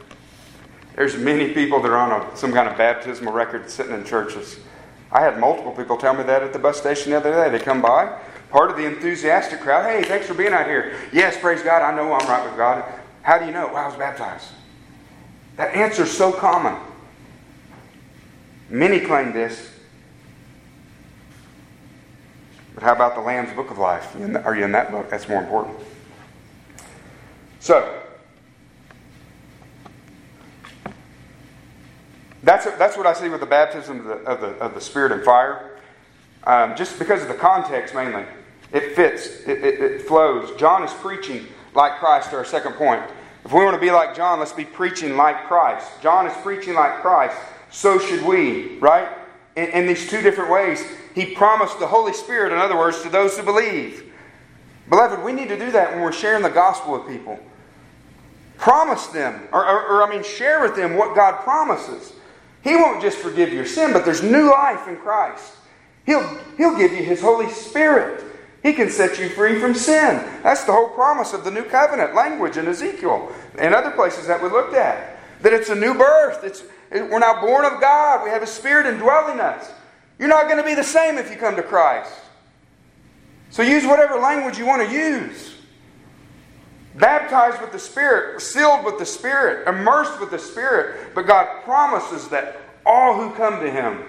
There's 0.96 1.16
many 1.16 1.54
people 1.54 1.82
that 1.82 1.90
are 1.90 1.98
on 1.98 2.22
a, 2.22 2.36
some 2.36 2.52
kind 2.52 2.68
of 2.68 2.78
baptismal 2.78 3.32
record 3.32 3.70
sitting 3.70 3.94
in 3.94 4.04
churches. 4.04 4.60
I 5.12 5.22
had 5.22 5.40
multiple 5.40 5.72
people 5.72 5.96
tell 5.96 6.14
me 6.14 6.24
that 6.24 6.44
at 6.44 6.52
the 6.52 6.60
bus 6.60 6.78
station 6.78 7.12
the 7.12 7.18
other 7.18 7.32
day. 7.32 7.50
They 7.50 7.64
come 7.64 7.82
by, 7.82 8.20
part 8.50 8.72
of 8.72 8.78
the 8.78 8.86
enthusiastic 8.86 9.62
crowd. 9.62 9.86
Hey, 9.86 10.04
thanks 10.04 10.26
for 10.26 10.34
being 10.34 10.52
out 10.52 10.66
here. 10.66 10.98
Yes, 11.14 11.38
praise 11.40 11.62
God. 11.62 11.82
I 11.82 11.96
know 11.96 12.12
I'm 12.14 12.28
right 12.28 12.44
with 12.44 12.58
God. 12.58 12.84
How 13.22 13.38
do 13.38 13.46
you 13.46 13.52
know? 13.52 13.68
Well, 13.68 13.78
I 13.78 13.88
was 13.88 13.96
baptized. 13.96 14.48
That 15.56 15.74
answer 15.76 16.04
is 16.04 16.12
so 16.12 16.32
common. 16.32 16.76
Many 18.70 19.00
claim 19.00 19.32
this. 19.32 19.72
But 22.78 22.84
how 22.84 22.94
about 22.94 23.16
the 23.16 23.22
Lamb's 23.22 23.52
Book 23.54 23.72
of 23.72 23.80
Life? 23.80 24.16
Are 24.46 24.56
you 24.56 24.64
in 24.64 24.72
that 24.74 24.92
book? 24.92 25.10
That's 25.10 25.28
more 25.28 25.42
important. 25.42 25.80
So, 27.60 28.04
that's, 32.44 32.66
that's 32.78 32.96
what 32.96 33.08
I 33.08 33.14
see 33.14 33.30
with 33.30 33.40
the 33.40 33.48
baptism 33.48 34.02
of 34.02 34.06
the, 34.06 34.14
of 34.14 34.42
the, 34.42 34.48
of 34.64 34.76
the 34.76 34.80
Spirit 34.80 35.12
and 35.12 35.24
fire. 35.24 35.80
Um, 36.44 36.76
just 36.76 37.00
because 37.00 37.24
of 37.24 37.30
the 37.30 37.34
context 37.34 37.96
mainly. 37.96 38.26
It 38.72 38.96
fits, 38.96 39.26
it, 39.48 39.58
it, 39.64 39.82
it 39.82 40.02
flows. 40.04 40.56
John 40.60 40.84
is 40.84 40.94
preaching 40.94 41.48
like 41.74 41.98
Christ, 41.98 42.32
our 42.32 42.46
second 42.46 42.74
point. 42.74 43.02
If 43.44 43.54
we 43.54 43.64
want 43.64 43.74
to 43.74 43.82
be 43.82 43.90
like 43.90 44.16
John, 44.16 44.38
let's 44.38 44.54
be 44.54 44.66
preaching 44.66 45.18
like 45.18 45.48
Christ. 45.48 45.90
John 46.04 46.28
is 46.28 46.38
preaching 46.44 46.76
like 46.76 47.02
Christ. 47.02 47.38
So 47.72 47.98
should 47.98 48.24
we, 48.24 48.78
right? 48.78 49.17
In, 49.58 49.70
in, 49.72 49.88
these 49.88 50.08
two 50.08 50.22
different 50.22 50.52
ways. 50.52 50.86
He 51.16 51.34
promised 51.34 51.80
the 51.80 51.88
Holy 51.88 52.14
Spirit, 52.14 52.54
in 52.54 52.60
other 52.60 52.78
words, 52.78 53.02
to 53.02 53.10
those 53.10 53.36
who 53.36 53.44
believe. 53.44 54.14
Beloved, 54.88 55.24
we 55.26 55.34
need 55.34 55.50
to 55.50 55.58
do 55.58 55.72
that 55.72 55.92
when 55.92 56.02
we're 56.02 56.12
sharing 56.12 56.44
the 56.44 56.50
gospel 56.50 56.94
with 56.94 57.08
people. 57.08 57.40
Promise 58.58 59.08
them, 59.08 59.48
or, 59.52 59.68
or, 59.68 59.86
or, 59.88 60.04
I 60.04 60.10
mean, 60.10 60.24
share 60.24 60.62
with 60.62 60.76
them 60.76 60.96
what 60.96 61.16
God 61.16 61.44
promises. 61.44 62.14
He 62.64 62.76
won't 62.76 63.02
just 63.02 63.18
forgive 63.18 63.52
your 63.52 63.66
sin, 63.66 63.94
but 63.94 64.06
there's 64.06 64.22
new 64.22 64.52
life 64.52 64.88
in 64.88 64.98
Christ. 64.98 65.54
He'll, 66.06 66.26
he'll 66.56 66.78
give 66.78 66.92
you 66.92 67.04
His 67.04 67.22
Holy 67.22 67.50
Spirit. 67.50 68.24
He 68.64 68.74
can 68.74 68.90
set 68.90 69.20
you 69.20 69.30
free 69.30 69.60
from 69.60 69.74
sin. 69.74 70.24
That's 70.44 70.64
the 70.64 70.72
whole 70.72 70.90
promise 70.90 71.34
of 71.34 71.44
the 71.44 71.52
new 71.52 71.64
covenant 71.64 72.16
language 72.16 72.58
in 72.58 72.68
Ezekiel 72.68 73.32
and 73.58 73.74
other 73.74 73.92
places 73.92 74.28
that 74.28 74.42
we 74.42 74.50
looked 74.50 74.74
at. 74.74 75.18
That 75.42 75.54
it's 75.54 75.70
a 75.70 75.76
new 75.76 75.94
birth. 75.94 76.44
It's, 76.44 76.64
we're 76.92 77.20
now 77.20 77.42
born 77.42 77.66
of 77.66 77.80
God. 77.82 78.24
We 78.24 78.30
have 78.30 78.44
a 78.44 78.48
spirit 78.48 78.86
indwelling 78.86 79.40
us. 79.40 79.72
You're 80.20 80.30
not 80.30 80.46
going 80.46 80.58
to 80.58 80.64
be 80.64 80.74
the 80.74 80.84
same 80.84 81.18
if 81.18 81.30
you 81.30 81.38
come 81.38 81.56
to 81.56 81.64
Christ. 81.64 82.12
So 83.50 83.62
use 83.62 83.86
whatever 83.86 84.20
language 84.20 84.58
you 84.58 84.66
want 84.66 84.88
to 84.88 84.94
use. 84.94 85.56
Baptized 86.96 87.62
with 87.62 87.72
the 87.72 87.80
Spirit, 87.80 88.42
sealed 88.42 88.84
with 88.84 88.98
the 88.98 89.06
Spirit, 89.06 89.68
immersed 89.68 90.20
with 90.20 90.32
the 90.32 90.40
Spirit. 90.40 91.14
But 91.14 91.28
God 91.28 91.64
promises 91.64 92.28
that 92.30 92.60
all 92.86 93.16
who 93.16 93.36
come 93.36 93.60
to 93.60 93.70
Him 93.70 94.04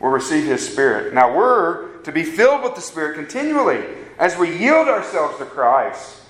will 0.00 0.10
receive 0.10 0.44
His 0.44 0.68
Spirit. 0.68 1.14
Now 1.14 1.34
we're 1.36 1.98
to 1.98 2.12
be 2.12 2.24
filled 2.24 2.62
with 2.64 2.74
the 2.74 2.80
Spirit 2.80 3.14
continually 3.14 3.84
as 4.18 4.36
we 4.36 4.56
yield 4.58 4.88
ourselves 4.88 5.38
to 5.38 5.44
Christ, 5.44 6.20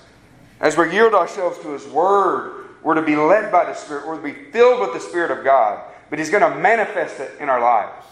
as 0.59 0.77
we 0.77 0.93
yield 0.93 1.13
ourselves 1.13 1.57
to 1.59 1.69
His 1.69 1.87
Word. 1.87 2.60
We're 2.83 2.95
to 2.95 3.01
be 3.01 3.15
led 3.15 3.51
by 3.51 3.65
the 3.65 3.73
Spirit. 3.73 4.07
We're 4.07 4.17
to 4.17 4.21
be 4.23 4.51
filled 4.51 4.81
with 4.81 4.93
the 4.93 4.99
Spirit 4.99 5.31
of 5.31 5.43
God. 5.43 5.83
But 6.09 6.19
He's 6.19 6.29
going 6.29 6.43
to 6.43 6.59
manifest 6.59 7.19
it 7.19 7.31
in 7.39 7.49
our 7.49 7.61
lives. 7.61 8.05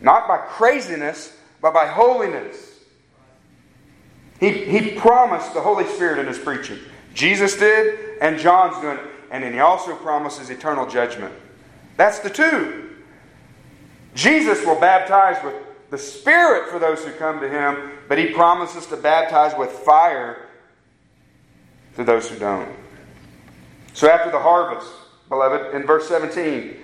Not 0.00 0.28
by 0.28 0.38
craziness, 0.38 1.36
but 1.60 1.72
by 1.72 1.86
holiness. 1.86 2.74
He, 4.38 4.50
he 4.50 4.92
promised 4.92 5.54
the 5.54 5.60
Holy 5.60 5.86
Spirit 5.86 6.18
in 6.18 6.26
his 6.26 6.38
preaching. 6.38 6.78
Jesus 7.14 7.56
did, 7.56 8.18
and 8.20 8.38
John's 8.38 8.78
doing 8.80 8.98
it. 8.98 9.04
And 9.30 9.42
then 9.42 9.52
he 9.52 9.60
also 9.60 9.96
promises 9.96 10.50
eternal 10.50 10.86
judgment. 10.86 11.34
That's 11.96 12.18
the 12.18 12.30
two. 12.30 12.90
Jesus 14.14 14.64
will 14.64 14.78
baptize 14.78 15.42
with 15.42 15.54
the 15.90 15.98
Spirit 15.98 16.68
for 16.68 16.78
those 16.78 17.04
who 17.04 17.12
come 17.12 17.40
to 17.40 17.48
him, 17.48 17.92
but 18.08 18.18
he 18.18 18.26
promises 18.26 18.86
to 18.86 18.96
baptize 18.96 19.56
with 19.58 19.70
fire 19.70 20.46
to 21.96 22.04
those 22.04 22.28
who 22.28 22.38
don't. 22.38 22.68
So 23.96 24.10
after 24.10 24.30
the 24.30 24.38
harvest, 24.38 24.92
beloved, 25.30 25.74
in 25.74 25.86
verse 25.86 26.06
17, 26.06 26.76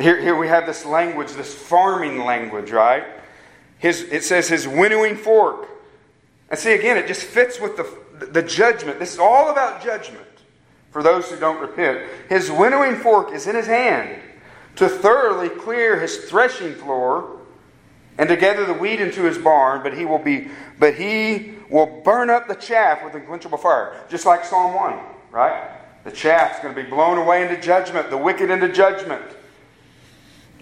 here, 0.00 0.18
here 0.18 0.34
we 0.34 0.48
have 0.48 0.64
this 0.64 0.86
language, 0.86 1.30
this 1.32 1.54
farming 1.54 2.24
language, 2.24 2.70
right? 2.70 3.04
His, 3.76 4.00
it 4.04 4.24
says 4.24 4.48
his 4.48 4.66
winnowing 4.66 5.16
fork 5.16 5.68
and 6.48 6.58
see, 6.58 6.72
again, 6.72 6.96
it 6.96 7.08
just 7.08 7.24
fits 7.24 7.60
with 7.60 7.76
the, 7.76 8.24
the 8.24 8.40
judgment. 8.40 8.98
This 8.98 9.12
is 9.12 9.18
all 9.18 9.50
about 9.50 9.84
judgment 9.84 10.26
for 10.90 11.02
those 11.02 11.30
who 11.30 11.38
don't 11.38 11.60
repent. 11.60 12.08
His 12.30 12.50
winnowing 12.50 12.96
fork 12.96 13.34
is 13.34 13.46
in 13.46 13.54
his 13.54 13.66
hand 13.66 14.18
to 14.76 14.88
thoroughly 14.88 15.50
clear 15.50 16.00
his 16.00 16.30
threshing 16.30 16.72
floor 16.72 17.38
and 18.16 18.30
to 18.30 18.36
gather 18.36 18.64
the 18.64 18.72
wheat 18.72 18.98
into 18.98 19.24
his 19.24 19.36
barn, 19.36 19.82
but 19.82 19.92
he 19.92 20.06
will 20.06 20.18
be 20.18 20.48
but 20.78 20.94
he 20.94 21.56
will 21.68 22.00
burn 22.02 22.30
up 22.30 22.48
the 22.48 22.54
chaff 22.54 23.04
with 23.04 23.14
unquenchable 23.14 23.58
fire. 23.58 24.02
Just 24.08 24.24
like 24.24 24.46
Psalm 24.46 24.74
1, 24.74 24.98
right? 25.30 25.83
The 26.04 26.12
chaff 26.12 26.56
is 26.56 26.62
going 26.62 26.74
to 26.74 26.82
be 26.82 26.88
blown 26.88 27.16
away 27.16 27.42
into 27.42 27.60
judgment, 27.60 28.10
the 28.10 28.18
wicked 28.18 28.50
into 28.50 28.68
judgment. 28.68 29.24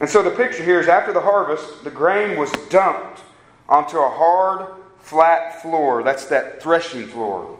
And 0.01 0.09
so 0.09 0.22
the 0.22 0.30
picture 0.30 0.62
here 0.62 0.80
is 0.80 0.88
after 0.88 1.12
the 1.12 1.20
harvest, 1.20 1.84
the 1.84 1.90
grain 1.90 2.38
was 2.38 2.51
dumped 2.70 3.20
onto 3.68 3.99
a 3.99 4.09
hard 4.09 4.68
flat 5.01 5.61
floor. 5.61 6.05
That's 6.05 6.26
that 6.26 6.62
threshing 6.62 7.09
floor. 7.09 7.59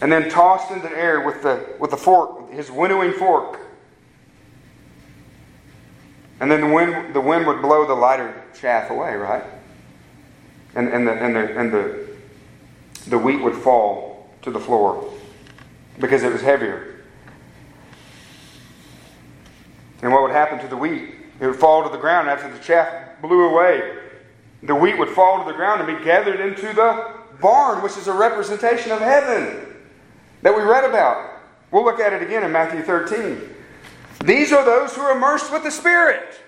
And 0.00 0.10
then 0.10 0.30
tossed 0.30 0.70
into 0.70 0.88
the 0.88 0.96
air 0.96 1.26
with 1.26 1.42
the, 1.42 1.74
with 1.80 1.90
the 1.90 1.96
fork, 1.96 2.52
his 2.52 2.70
winnowing 2.70 3.12
fork. 3.12 3.58
And 6.40 6.48
then 6.48 6.60
the 6.60 6.72
wind, 6.72 7.14
the 7.14 7.20
wind 7.20 7.44
would 7.48 7.60
blow 7.60 7.84
the 7.84 7.94
lighter 7.94 8.44
chaff 8.60 8.90
away, 8.90 9.16
right? 9.16 9.42
And, 10.76 10.88
and, 10.88 11.08
the, 11.08 11.12
and, 11.12 11.34
the, 11.34 11.58
and 11.58 11.72
the, 11.72 12.08
the 13.08 13.18
wheat 13.18 13.42
would 13.42 13.56
fall 13.56 14.30
to 14.42 14.52
the 14.52 14.60
floor 14.60 15.12
because 15.98 16.22
it 16.22 16.32
was 16.32 16.42
heavier. 16.42 16.96
And 20.02 20.12
what 20.12 20.22
would 20.22 20.30
happen 20.30 20.58
to 20.60 20.68
the 20.68 20.76
wheat? 20.76 21.14
It 21.40 21.46
would 21.46 21.56
fall 21.56 21.84
to 21.84 21.88
the 21.90 21.98
ground 21.98 22.28
after 22.28 22.50
the 22.52 22.58
chaff 22.60 23.20
blew 23.20 23.48
away. 23.48 23.96
The 24.62 24.74
wheat 24.74 24.98
would 24.98 25.10
fall 25.10 25.44
to 25.44 25.50
the 25.50 25.56
ground 25.56 25.80
and 25.82 25.98
be 25.98 26.04
gathered 26.04 26.40
into 26.40 26.72
the 26.72 27.14
barn, 27.40 27.82
which 27.82 27.96
is 27.96 28.08
a 28.08 28.12
representation 28.12 28.92
of 28.92 29.00
heaven 29.00 29.76
that 30.42 30.56
we 30.56 30.62
read 30.62 30.84
about. 30.84 31.40
We'll 31.70 31.84
look 31.84 32.00
at 32.00 32.12
it 32.12 32.22
again 32.22 32.44
in 32.44 32.52
Matthew 32.52 32.82
13. 32.82 33.40
These 34.24 34.52
are 34.52 34.64
those 34.64 34.94
who 34.94 35.02
are 35.02 35.16
immersed 35.16 35.52
with 35.52 35.62
the 35.62 35.70
Spirit. 35.70 36.40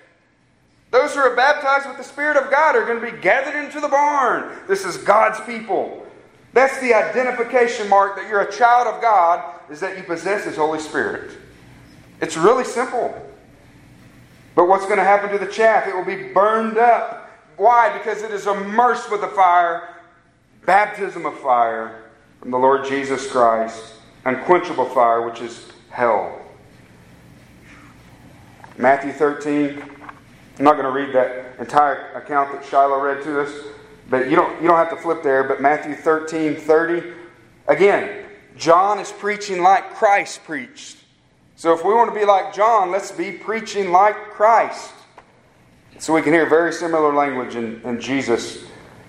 Those 0.90 1.14
who 1.14 1.20
are 1.20 1.36
baptized 1.36 1.86
with 1.86 1.98
the 1.98 2.05
Spirit 2.05 2.36
of 2.36 2.51
God 2.51 2.74
are 2.74 2.84
going 2.84 3.01
to 3.01 3.12
be 3.12 3.22
gathered 3.22 3.62
into 3.62 3.80
the 3.80 3.88
barn. 3.88 4.59
This 4.66 4.84
is 4.84 4.96
God's 4.96 5.40
people. 5.42 6.07
That's 6.53 6.80
the 6.80 6.94
identification 6.94 7.88
mark 7.88 8.16
that 8.16 8.28
you're 8.28 8.40
a 8.40 8.53
child 8.53 8.86
of 8.86 9.01
God, 9.01 9.61
is 9.70 9.80
that 9.80 9.96
you 9.96 10.03
possess 10.03 10.44
His 10.44 10.57
Holy 10.57 10.80
Spirit. 10.80 11.38
It's 12.20 12.36
really 12.36 12.64
simple. 12.64 13.14
But 14.55 14.66
what's 14.66 14.84
going 14.84 14.98
to 14.98 15.05
happen 15.05 15.30
to 15.30 15.38
the 15.38 15.51
chaff? 15.51 15.86
It 15.86 15.94
will 15.94 16.05
be 16.05 16.32
burned 16.32 16.76
up. 16.76 17.30
Why? 17.57 17.96
Because 17.96 18.22
it 18.22 18.30
is 18.32 18.46
immersed 18.46 19.11
with 19.11 19.20
the 19.20 19.28
fire, 19.28 19.96
baptism 20.66 21.24
of 21.24 21.38
fire 21.38 22.05
from 22.40 22.51
the 22.51 22.59
Lord 22.59 22.84
Jesus 22.84 23.30
Christ, 23.30 23.94
unquenchable 24.24 24.86
fire, 24.86 25.22
which 25.22 25.40
is 25.40 25.70
hell. 25.90 26.40
Matthew 28.76 29.12
13. 29.12 29.82
I'm 30.59 30.64
not 30.64 30.76
going 30.76 30.84
to 30.84 30.90
read 30.90 31.14
that 31.14 31.59
entire 31.59 32.12
account 32.12 32.53
that 32.53 32.68
Shiloh 32.68 33.01
read 33.01 33.22
to 33.24 33.40
us, 33.40 33.53
but 34.11 34.28
you 34.28 34.36
don't, 34.36 34.61
you 34.61 34.68
don't 34.68 34.76
have 34.76 34.90
to 34.90 34.96
flip 34.96 35.22
there. 35.22 35.44
But 35.44 35.62
Matthew 35.62 35.94
13, 35.94 36.56
30. 36.56 37.12
Again, 37.68 38.26
John 38.56 38.98
is 38.98 39.12
preaching 39.12 39.62
like 39.62 39.94
Christ 39.94 40.44
preached. 40.44 40.98
So 41.54 41.72
if 41.72 41.84
we 41.84 41.94
want 41.94 42.12
to 42.12 42.18
be 42.18 42.26
like 42.26 42.52
John, 42.52 42.90
let's 42.90 43.12
be 43.12 43.32
preaching 43.32 43.92
like 43.92 44.16
Christ. 44.32 44.92
So 45.98 46.12
we 46.12 46.22
can 46.22 46.32
hear 46.32 46.46
very 46.46 46.72
similar 46.72 47.14
language 47.14 47.54
in, 47.54 47.80
in 47.82 48.00
Jesus 48.00 48.64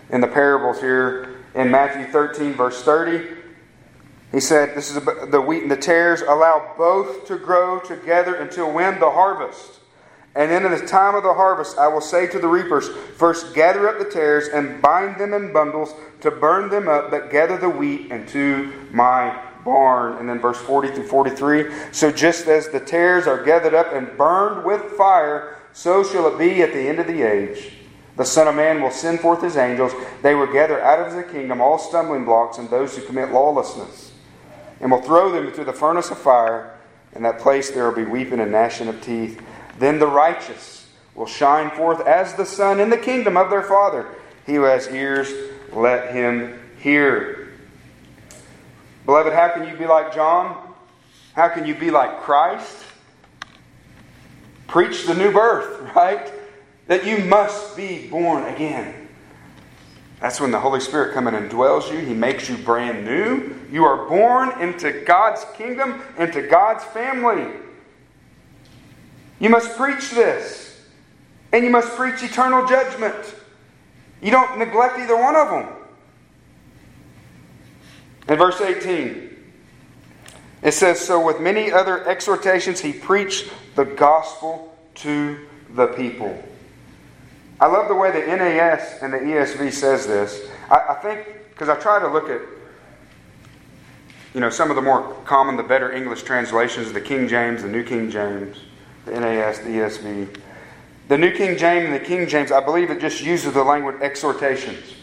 in 0.10 0.22
the 0.22 0.28
parables 0.28 0.80
here 0.80 1.38
in 1.56 1.72
Matthew 1.72 2.06
13, 2.12 2.54
verse 2.54 2.84
30. 2.84 3.38
He 4.32 4.40
said, 4.40 4.76
This 4.76 4.96
is 4.96 5.04
the 5.04 5.42
wheat 5.42 5.64
and 5.64 5.72
the 5.72 5.78
tares, 5.78 6.22
allow 6.22 6.74
both 6.78 7.26
to 7.28 7.38
grow 7.38 7.80
together 7.80 8.36
until 8.36 8.72
when? 8.72 9.00
The 9.00 9.10
harvest. 9.10 9.81
And 10.34 10.50
then 10.50 10.66
in 10.66 10.72
the 10.72 10.86
time 10.88 11.16
of 11.16 11.24
the 11.24 11.34
harvest, 11.34 11.78
I 11.78 11.88
will 11.88 12.02
say 12.02 12.26
to 12.28 12.40
the 12.40 12.48
reapers, 12.48 12.88
First 13.18 13.54
gather 13.54 13.90
up 13.90 14.00
the 14.00 14.06
tares 14.06 14.48
and 14.48 14.82
bind 14.82 15.18
them 15.18 15.34
in 15.34 15.52
bundles 15.52 15.94
to 16.22 16.32
burn 16.32 16.70
them 16.70 16.88
up, 16.88 17.12
but 17.12 17.30
gather 17.30 17.58
the 17.58 17.70
wheat 17.70 18.12
into 18.12 18.72
my 18.92 19.38
barn. 19.66 20.18
And 20.18 20.30
then 20.30 20.40
verse 20.40 20.58
40 20.58 20.90
through 20.90 21.08
43. 21.08 21.66
So 21.92 22.12
just 22.12 22.48
as 22.48 22.70
the 22.70 22.80
tares 22.80 23.28
are 23.28 23.44
gathered 23.44 23.74
up 23.74 23.94
and 23.94 24.18
burned 24.18 24.66
with 24.66 24.82
fire, 24.94 25.58
so 25.74 26.04
shall 26.04 26.28
it 26.28 26.38
be 26.38 26.62
at 26.62 26.74
the 26.74 26.80
end 26.80 27.00
of 27.00 27.08
the 27.08 27.24
age. 27.24 27.74
The 28.18 28.26
Son 28.26 28.48
of 28.48 28.56
Man 28.56 28.82
will 28.82 28.92
send 28.92 29.20
forth 29.20 29.42
his 29.42 29.58
angels. 29.58 29.94
They 30.22 30.36
will 30.36 30.52
gather 30.52 30.82
out 30.82 31.06
of 31.06 31.14
the 31.14 31.24
kingdom 31.24 31.62
all 31.62 31.78
stumbling 31.78 32.26
blocks 32.26 32.58
and 32.58 32.70
those 32.70 32.96
who 32.96 33.06
commit 33.06 33.32
lawlessness, 33.32 34.12
and 34.80 34.92
will 34.92 35.02
throw 35.02 35.32
them 35.32 35.48
into 35.48 35.64
the 35.64 35.74
furnace 35.74 36.12
of 36.12 36.18
fire. 36.18 36.78
In 37.16 37.24
that 37.24 37.40
place 37.40 37.72
there 37.72 37.86
will 37.86 37.96
be 37.96 38.10
weeping 38.10 38.40
and 38.40 38.52
gnashing 38.52 38.88
of 38.88 39.02
teeth. 39.02 39.42
Then 39.80 40.00
the 40.00 40.08
righteous 40.08 40.90
will 41.16 41.28
shine 41.28 41.72
forth 41.72 42.06
as 42.08 42.34
the 42.36 42.46
sun 42.46 42.80
in 42.80 42.90
the 42.90 42.98
kingdom 42.98 43.38
of 43.38 43.50
their 43.50 43.64
Father. 43.64 44.08
He 44.46 44.56
who 44.56 44.64
has 44.64 44.88
ears, 44.90 45.32
let 45.72 46.14
him 46.14 46.60
hear. 46.80 47.54
Beloved, 49.06 49.34
how 49.34 49.50
can 49.50 49.68
you 49.68 49.76
be 49.76 49.86
like 49.86 50.14
John? 50.14 50.74
How 51.34 51.50
can 51.50 51.66
you 51.66 51.76
be 51.76 51.92
like 51.92 52.22
Christ? 52.22 52.78
Preach 54.68 55.06
the 55.06 55.14
new 55.14 55.32
birth, 55.32 55.82
right? 55.96 56.32
That 56.88 57.06
you 57.06 57.20
must 57.26 57.76
be 57.76 58.08
born 58.08 58.44
again. 58.46 59.02
That's 60.20 60.40
when 60.40 60.52
the 60.52 60.60
Holy 60.60 60.80
Spirit 60.80 61.14
comes 61.14 61.30
in 61.30 61.36
and 61.36 61.50
dwells 61.50 61.92
you. 61.92 61.98
He 61.98 62.14
makes 62.14 62.48
you 62.48 62.56
brand 62.58 63.04
new. 63.04 63.56
You 63.72 63.86
are 63.86 64.08
born 64.08 64.62
into 64.62 64.92
God's 65.04 65.44
kingdom, 65.56 66.02
into 66.18 66.44
God's 66.44 66.84
family. 66.84 67.48
You 69.42 69.50
must 69.50 69.76
preach 69.76 70.12
this. 70.12 70.80
And 71.52 71.66
you 71.66 71.72
must 71.72 71.90
preach 71.98 72.24
eternal 72.24 72.66
judgment. 72.66 73.36
You 74.22 74.32
don't 74.32 74.58
neglect 74.58 75.00
either 75.00 75.18
one 75.18 75.36
of 75.36 75.50
them. 75.50 75.68
In 78.30 78.38
verse 78.38 78.62
18, 78.62 79.36
it 80.62 80.74
says, 80.74 81.00
So 81.02 81.26
with 81.26 81.42
many 81.42 81.72
other 81.72 82.08
exhortations, 82.08 82.80
he 82.80 82.94
preached 82.94 83.52
the 83.76 83.84
gospel 83.84 84.78
to 84.96 85.40
the 85.74 85.88
people. 85.88 86.42
I 87.60 87.66
love 87.66 87.88
the 87.88 87.96
way 87.96 88.12
the 88.12 88.26
NAS 88.26 89.00
and 89.02 89.12
the 89.12 89.18
ESV 89.18 89.74
says 89.74 90.06
this. 90.06 90.50
I, 90.70 90.86
I 90.90 90.94
think, 91.02 91.28
because 91.50 91.68
I 91.68 91.76
try 91.76 92.00
to 92.00 92.08
look 92.08 92.30
at, 92.30 92.42
you 94.36 94.40
know, 94.40 94.52
some 94.52 94.70
of 94.70 94.76
the 94.76 94.82
more 94.82 95.16
common, 95.26 95.58
the 95.58 95.64
better 95.64 95.92
English 95.92 96.24
translations, 96.24 96.94
the 96.94 97.02
King 97.02 97.28
James, 97.28 97.64
the 97.64 97.68
New 97.68 97.84
King 97.84 98.10
James, 98.12 98.58
the 99.06 99.12
NAS, 99.12 99.60
the 99.60 99.70
ESV. 99.70 100.38
The 101.08 101.18
New 101.18 101.32
King 101.32 101.58
James 101.58 101.86
and 101.86 101.94
the 101.94 102.00
King 102.00 102.28
James, 102.28 102.52
I 102.52 102.64
believe 102.64 102.90
it 102.90 103.02
just 103.02 103.22
uses 103.22 103.54
the 103.54 103.64
language 103.64 103.98
exhortations. 104.02 104.96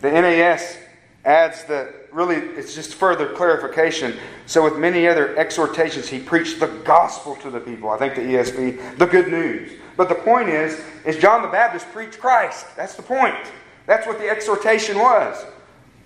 The 0.00 0.10
NAS 0.10 0.78
adds 1.24 1.64
the 1.64 1.92
really, 2.12 2.36
it's 2.36 2.74
just 2.74 2.94
further 2.94 3.32
clarification. 3.34 4.16
So, 4.46 4.64
with 4.64 4.78
many 4.78 5.06
other 5.06 5.36
exhortations, 5.36 6.08
he 6.08 6.18
preached 6.18 6.60
the 6.60 6.68
gospel 6.84 7.36
to 7.36 7.50
the 7.50 7.60
people. 7.60 7.90
I 7.90 7.98
think 7.98 8.14
the 8.14 8.22
ESV, 8.22 8.98
the 8.98 9.06
good 9.06 9.28
news. 9.28 9.72
But 9.96 10.08
the 10.08 10.14
point 10.14 10.48
is, 10.48 10.82
is 11.04 11.16
John 11.18 11.42
the 11.42 11.48
Baptist 11.48 11.90
preached 11.92 12.18
Christ. 12.18 12.66
That's 12.76 12.94
the 12.94 13.02
point. 13.02 13.34
That's 13.86 14.06
what 14.06 14.18
the 14.18 14.28
exhortation 14.28 14.98
was. 14.98 15.44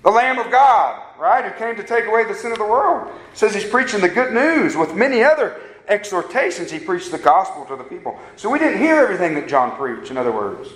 The 0.03 0.11
Lamb 0.11 0.39
of 0.39 0.51
God, 0.51 1.01
right, 1.19 1.45
who 1.45 1.59
came 1.59 1.77
to 1.77 1.85
take 1.85 2.07
away 2.07 2.25
the 2.25 2.35
sin 2.35 2.53
of 2.53 2.59
the 2.59 2.65
world. 2.65 3.13
says 3.35 3.55
he's 3.55 3.69
preaching 3.69 4.01
the 4.01 4.09
good 4.09 4.33
news 4.33 4.77
with 4.77 4.95
many 4.95 5.23
other 5.23 5.61
exhortations, 5.89 6.71
he 6.71 6.79
preached 6.79 7.11
the 7.11 7.19
gospel 7.19 7.65
to 7.67 7.77
the 7.77 7.85
people. 7.85 8.19
So 8.37 8.51
we 8.51 8.59
didn't 8.59 8.79
hear 8.79 8.97
everything 8.97 9.35
that 9.35 9.49
John 9.49 9.77
preached, 9.77 10.11
in 10.11 10.17
other 10.17 10.33
words. 10.33 10.69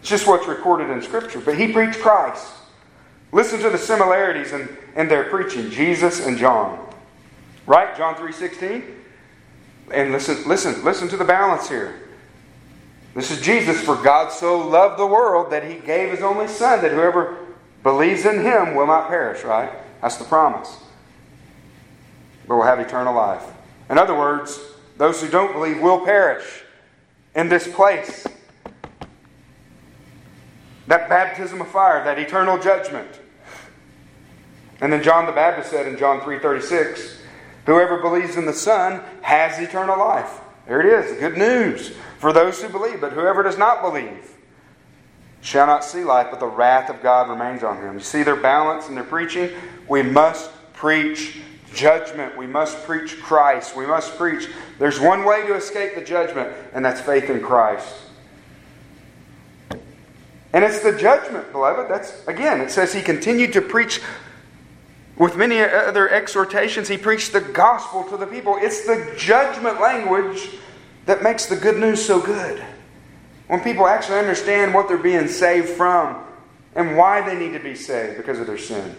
It's 0.00 0.08
just 0.08 0.26
what's 0.26 0.46
recorded 0.46 0.90
in 0.90 1.02
Scripture. 1.02 1.40
But 1.40 1.58
he 1.58 1.72
preached 1.72 2.00
Christ. 2.00 2.46
Listen 3.32 3.60
to 3.60 3.70
the 3.70 3.78
similarities 3.78 4.52
in, 4.52 4.68
in 4.94 5.08
their 5.08 5.24
preaching, 5.24 5.70
Jesus 5.70 6.24
and 6.24 6.38
John. 6.38 6.78
Right? 7.66 7.96
John 7.96 8.14
3.16? 8.14 8.84
And 9.92 10.12
listen, 10.12 10.48
listen, 10.48 10.84
listen 10.84 11.08
to 11.08 11.16
the 11.16 11.24
balance 11.24 11.68
here. 11.68 12.08
This 13.14 13.30
is 13.30 13.40
Jesus, 13.40 13.80
for 13.80 13.96
God 13.96 14.30
so 14.30 14.58
loved 14.68 14.98
the 14.98 15.06
world 15.06 15.50
that 15.50 15.64
he 15.64 15.74
gave 15.74 16.10
his 16.10 16.22
only 16.22 16.48
Son, 16.48 16.82
that 16.82 16.92
whoever 16.92 17.38
believes 17.82 18.26
in 18.26 18.42
him 18.42 18.74
will 18.74 18.86
not 18.86 19.08
perish, 19.08 19.42
right? 19.42 19.72
That's 20.02 20.16
the 20.16 20.24
promise. 20.24 20.76
But 22.46 22.56
will 22.56 22.64
have 22.64 22.78
eternal 22.78 23.14
life. 23.14 23.44
In 23.88 23.98
other 23.98 24.14
words, 24.14 24.58
those 24.96 25.20
who 25.20 25.28
don't 25.28 25.52
believe 25.52 25.80
will 25.80 26.04
perish 26.04 26.62
in 27.34 27.48
this 27.48 27.68
place. 27.68 28.26
That 30.86 31.08
baptism 31.08 31.60
of 31.60 31.68
fire, 31.68 32.04
that 32.04 32.18
eternal 32.18 32.58
judgment. 32.58 33.08
And 34.80 34.92
then 34.92 35.02
John 35.02 35.26
the 35.26 35.32
Baptist 35.32 35.70
said 35.70 35.86
in 35.86 35.98
John 35.98 36.20
3:36, 36.20 37.18
whoever 37.64 37.98
believes 37.98 38.36
in 38.36 38.46
the 38.46 38.52
Son 38.52 39.00
has 39.22 39.58
eternal 39.58 39.98
life. 39.98 40.40
There 40.66 40.80
it 40.80 40.86
is, 40.86 41.18
good 41.18 41.36
news 41.36 41.92
for 42.18 42.32
those 42.32 42.60
who 42.60 42.68
believe, 42.68 43.00
but 43.00 43.12
whoever 43.12 43.42
does 43.42 43.58
not 43.58 43.82
believe 43.82 44.36
shall 45.40 45.66
not 45.66 45.84
see 45.84 46.02
life, 46.02 46.28
but 46.30 46.40
the 46.40 46.46
wrath 46.46 46.90
of 46.90 47.02
God 47.02 47.28
remains 47.28 47.62
on 47.62 47.76
him. 47.76 47.94
You 47.94 48.00
see 48.00 48.22
their 48.22 48.36
balance 48.36 48.88
in 48.88 48.94
their 48.96 49.04
preaching? 49.04 49.50
We 49.88 50.02
must 50.02 50.50
preach 50.72 51.38
judgment. 51.76 52.36
We 52.36 52.46
must 52.46 52.84
preach 52.84 53.20
Christ. 53.20 53.76
We 53.76 53.86
must 53.86 54.16
preach. 54.16 54.48
There's 54.78 54.98
one 54.98 55.24
way 55.24 55.46
to 55.46 55.54
escape 55.54 55.94
the 55.94 56.00
judgment, 56.00 56.52
and 56.72 56.84
that's 56.84 57.00
faith 57.00 57.30
in 57.30 57.40
Christ. 57.40 57.94
And 60.52 60.64
it's 60.64 60.80
the 60.80 60.96
judgment, 60.96 61.52
beloved. 61.52 61.90
That's 61.90 62.26
again, 62.26 62.60
it 62.60 62.70
says 62.70 62.92
he 62.92 63.02
continued 63.02 63.52
to 63.52 63.60
preach 63.60 64.00
with 65.16 65.36
many 65.36 65.60
other 65.60 66.08
exhortations. 66.08 66.88
He 66.88 66.96
preached 66.96 67.32
the 67.32 67.40
gospel 67.40 68.04
to 68.04 68.16
the 68.16 68.26
people. 68.26 68.56
It's 68.58 68.86
the 68.86 69.14
judgment 69.16 69.80
language 69.80 70.48
that 71.04 71.22
makes 71.22 71.46
the 71.46 71.56
good 71.56 71.78
news 71.78 72.04
so 72.04 72.20
good. 72.20 72.64
When 73.48 73.60
people 73.60 73.86
actually 73.86 74.18
understand 74.18 74.74
what 74.74 74.88
they're 74.88 74.98
being 74.98 75.28
saved 75.28 75.68
from 75.68 76.22
and 76.74 76.96
why 76.96 77.20
they 77.20 77.38
need 77.38 77.52
to 77.52 77.62
be 77.62 77.74
saved 77.74 78.16
because 78.16 78.40
of 78.40 78.46
their 78.46 78.58
sin. 78.58 78.94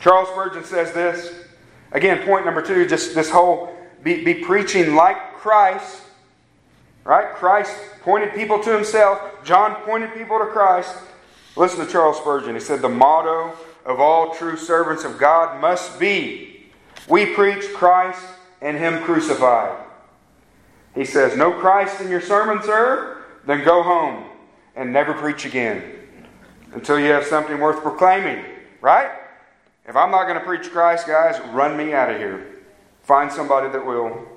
Charles 0.00 0.28
Spurgeon 0.28 0.64
says 0.64 0.92
this. 0.92 1.44
Again, 1.92 2.24
point 2.24 2.44
number 2.44 2.62
two, 2.62 2.86
just 2.86 3.14
this 3.14 3.30
whole 3.30 3.74
be, 4.02 4.24
be 4.24 4.34
preaching 4.34 4.94
like 4.94 5.34
Christ. 5.34 6.02
Right? 7.04 7.34
Christ 7.34 7.74
pointed 8.02 8.34
people 8.34 8.62
to 8.62 8.74
himself. 8.74 9.20
John 9.44 9.74
pointed 9.82 10.12
people 10.14 10.38
to 10.38 10.46
Christ. 10.46 10.94
Listen 11.56 11.84
to 11.84 11.90
Charles 11.90 12.18
Spurgeon. 12.18 12.54
He 12.54 12.60
said, 12.60 12.82
The 12.82 12.88
motto 12.88 13.56
of 13.84 13.98
all 13.98 14.34
true 14.34 14.56
servants 14.56 15.04
of 15.04 15.18
God 15.18 15.60
must 15.60 15.98
be 15.98 16.66
we 17.08 17.26
preach 17.34 17.72
Christ 17.72 18.22
and 18.60 18.76
Him 18.76 19.02
crucified. 19.02 19.84
He 20.94 21.04
says, 21.04 21.36
No 21.36 21.52
Christ 21.52 22.00
in 22.00 22.10
your 22.10 22.20
sermon, 22.20 22.62
sir? 22.62 23.24
Then 23.46 23.64
go 23.64 23.82
home 23.82 24.24
and 24.76 24.92
never 24.92 25.14
preach 25.14 25.46
again 25.46 25.82
until 26.74 26.98
you 27.00 27.06
have 27.06 27.24
something 27.24 27.58
worth 27.58 27.82
proclaiming. 27.82 28.44
Right? 28.80 29.10
If 29.88 29.96
I'm 29.96 30.10
not 30.10 30.24
going 30.24 30.38
to 30.38 30.44
preach 30.44 30.70
Christ, 30.70 31.06
guys, 31.06 31.40
run 31.48 31.74
me 31.74 31.94
out 31.94 32.10
of 32.10 32.18
here. 32.18 32.46
Find 33.04 33.32
somebody 33.32 33.70
that 33.70 33.86
will. 33.86 34.28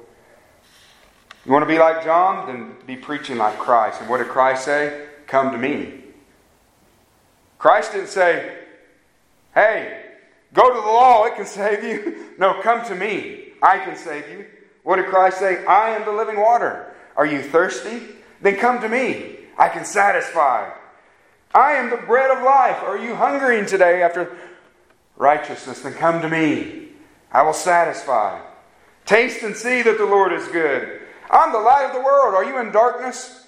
You 1.45 1.51
want 1.51 1.63
to 1.63 1.67
be 1.67 1.77
like 1.77 2.05
John? 2.05 2.47
Then 2.47 2.75
be 2.87 2.95
preaching 2.95 3.37
like 3.37 3.59
Christ. 3.59 3.99
And 3.99 4.09
what 4.09 4.19
did 4.19 4.29
Christ 4.29 4.63
say? 4.63 5.07
Come 5.27 5.51
to 5.51 5.57
me. 5.57 6.05
Christ 7.59 7.91
didn't 7.91 8.07
say, 8.07 8.59
hey, 9.53 10.03
go 10.53 10.69
to 10.69 10.73
the 10.73 10.87
law, 10.87 11.25
it 11.25 11.35
can 11.35 11.45
save 11.45 11.83
you. 11.83 12.27
No, 12.37 12.59
come 12.63 12.83
to 12.87 12.95
me. 12.95 13.49
I 13.61 13.77
can 13.77 13.95
save 13.95 14.27
you. 14.29 14.47
What 14.81 14.95
did 14.95 15.05
Christ 15.05 15.37
say? 15.37 15.63
I 15.65 15.91
am 15.91 16.05
the 16.05 16.11
living 16.11 16.39
water. 16.39 16.91
Are 17.15 17.25
you 17.25 17.43
thirsty? 17.43 18.01
Then 18.41 18.55
come 18.55 18.81
to 18.81 18.89
me. 18.89 19.35
I 19.59 19.69
can 19.69 19.85
satisfy. 19.85 20.71
I 21.53 21.73
am 21.73 21.91
the 21.91 21.97
bread 21.97 22.35
of 22.35 22.41
life. 22.41 22.81
Are 22.81 22.97
you 22.97 23.13
hungering 23.13 23.67
today 23.67 24.01
after 24.01 24.35
righteousness, 25.21 25.81
then 25.81 25.93
come 25.93 26.19
to 26.19 26.27
me. 26.27 26.87
I 27.31 27.43
will 27.43 27.53
satisfy. 27.53 28.41
Taste 29.05 29.43
and 29.43 29.55
see 29.55 29.83
that 29.83 29.99
the 29.99 30.05
Lord 30.05 30.33
is 30.33 30.47
good. 30.47 30.99
I'm 31.29 31.53
the 31.53 31.59
light 31.59 31.85
of 31.85 31.93
the 31.93 32.01
world. 32.01 32.33
Are 32.33 32.43
you 32.43 32.57
in 32.57 32.71
darkness? 32.71 33.45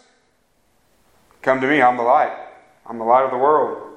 Come 1.41 1.59
to 1.61 1.67
me. 1.67 1.81
I'm 1.81 1.97
the 1.97 2.03
light. 2.03 2.31
I'm 2.85 2.99
the 2.99 3.03
light 3.03 3.25
of 3.25 3.31
the 3.31 3.37
world. 3.37 3.91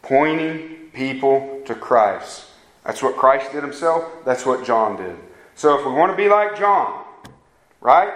Pointing 0.00 0.90
people 0.94 1.60
to 1.66 1.74
Christ. 1.74 2.46
That's 2.84 3.02
what 3.02 3.16
Christ 3.16 3.52
did 3.52 3.62
himself. 3.62 4.24
That's 4.24 4.46
what 4.46 4.64
John 4.64 4.96
did. 4.96 5.16
So 5.54 5.78
if 5.78 5.84
we 5.84 5.92
want 5.92 6.12
to 6.12 6.16
be 6.16 6.28
like 6.28 6.56
John, 6.56 7.04
right? 7.80 8.12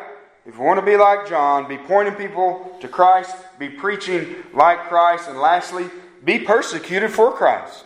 If 0.46 0.58
we 0.58 0.64
want 0.64 0.80
to 0.80 0.86
be 0.86 0.96
like 0.96 1.28
John, 1.28 1.68
be 1.68 1.76
pointing 1.76 2.14
people 2.14 2.76
to 2.80 2.88
Christ, 2.88 3.36
be 3.58 3.68
preaching 3.68 4.36
like 4.54 4.88
Christ, 4.88 5.28
and 5.28 5.38
lastly, 5.38 5.90
be 6.24 6.38
persecuted 6.38 7.10
for 7.10 7.32
Christ. 7.32 7.84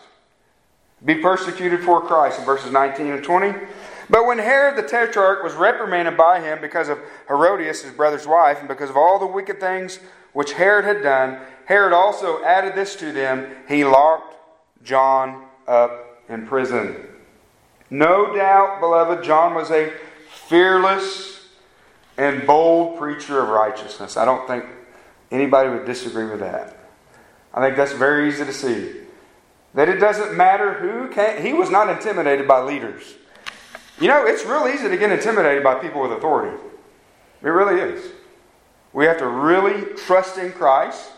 Be 1.03 1.15
persecuted 1.15 1.81
for 1.81 2.01
Christ 2.01 2.39
in 2.39 2.45
verses 2.45 2.71
19 2.71 3.07
and 3.07 3.23
20. 3.23 3.53
But 4.09 4.25
when 4.25 4.37
Herod 4.37 4.77
the 4.77 4.87
Tetrarch 4.87 5.43
was 5.43 5.53
reprimanded 5.53 6.15
by 6.15 6.39
him 6.39 6.59
because 6.61 6.89
of 6.89 6.99
Herodias, 7.27 7.83
his 7.83 7.91
brother's 7.91 8.27
wife, 8.27 8.59
and 8.59 8.67
because 8.67 8.89
of 8.89 8.97
all 8.97 9.19
the 9.19 9.25
wicked 9.25 9.59
things 9.59 9.99
which 10.33 10.53
Herod 10.53 10.85
had 10.85 11.01
done, 11.01 11.39
Herod 11.65 11.93
also 11.93 12.43
added 12.43 12.75
this 12.75 12.95
to 12.97 13.11
them 13.11 13.55
he 13.67 13.83
locked 13.83 14.35
John 14.83 15.45
up 15.67 16.21
in 16.29 16.45
prison. 16.45 16.95
No 17.89 18.35
doubt, 18.35 18.79
beloved, 18.79 19.23
John 19.23 19.55
was 19.55 19.71
a 19.71 19.91
fearless 20.47 21.47
and 22.17 22.45
bold 22.45 22.97
preacher 22.97 23.41
of 23.41 23.49
righteousness. 23.49 24.17
I 24.17 24.25
don't 24.25 24.47
think 24.47 24.65
anybody 25.31 25.69
would 25.69 25.85
disagree 25.85 26.25
with 26.25 26.39
that. 26.39 26.74
I 27.55 27.61
think 27.61 27.77
that's 27.77 27.93
very 27.93 28.27
easy 28.27 28.45
to 28.45 28.53
see. 28.53 28.91
That 29.73 29.89
it 29.89 29.97
doesn't 29.97 30.35
matter 30.35 30.73
who. 30.73 31.09
He 31.41 31.53
was 31.53 31.69
not 31.71 31.89
intimidated 31.89 32.47
by 32.47 32.61
leaders. 32.61 33.15
You 33.99 34.09
know, 34.09 34.25
it's 34.25 34.45
real 34.45 34.67
easy 34.67 34.89
to 34.89 34.97
get 34.97 35.11
intimidated 35.11 35.63
by 35.63 35.75
people 35.75 36.01
with 36.01 36.11
authority. 36.11 36.55
It 37.41 37.47
really 37.47 37.81
is. 37.81 38.11
We 38.91 39.05
have 39.05 39.17
to 39.19 39.27
really 39.27 39.93
trust 39.95 40.37
in 40.37 40.51
Christ. 40.51 41.11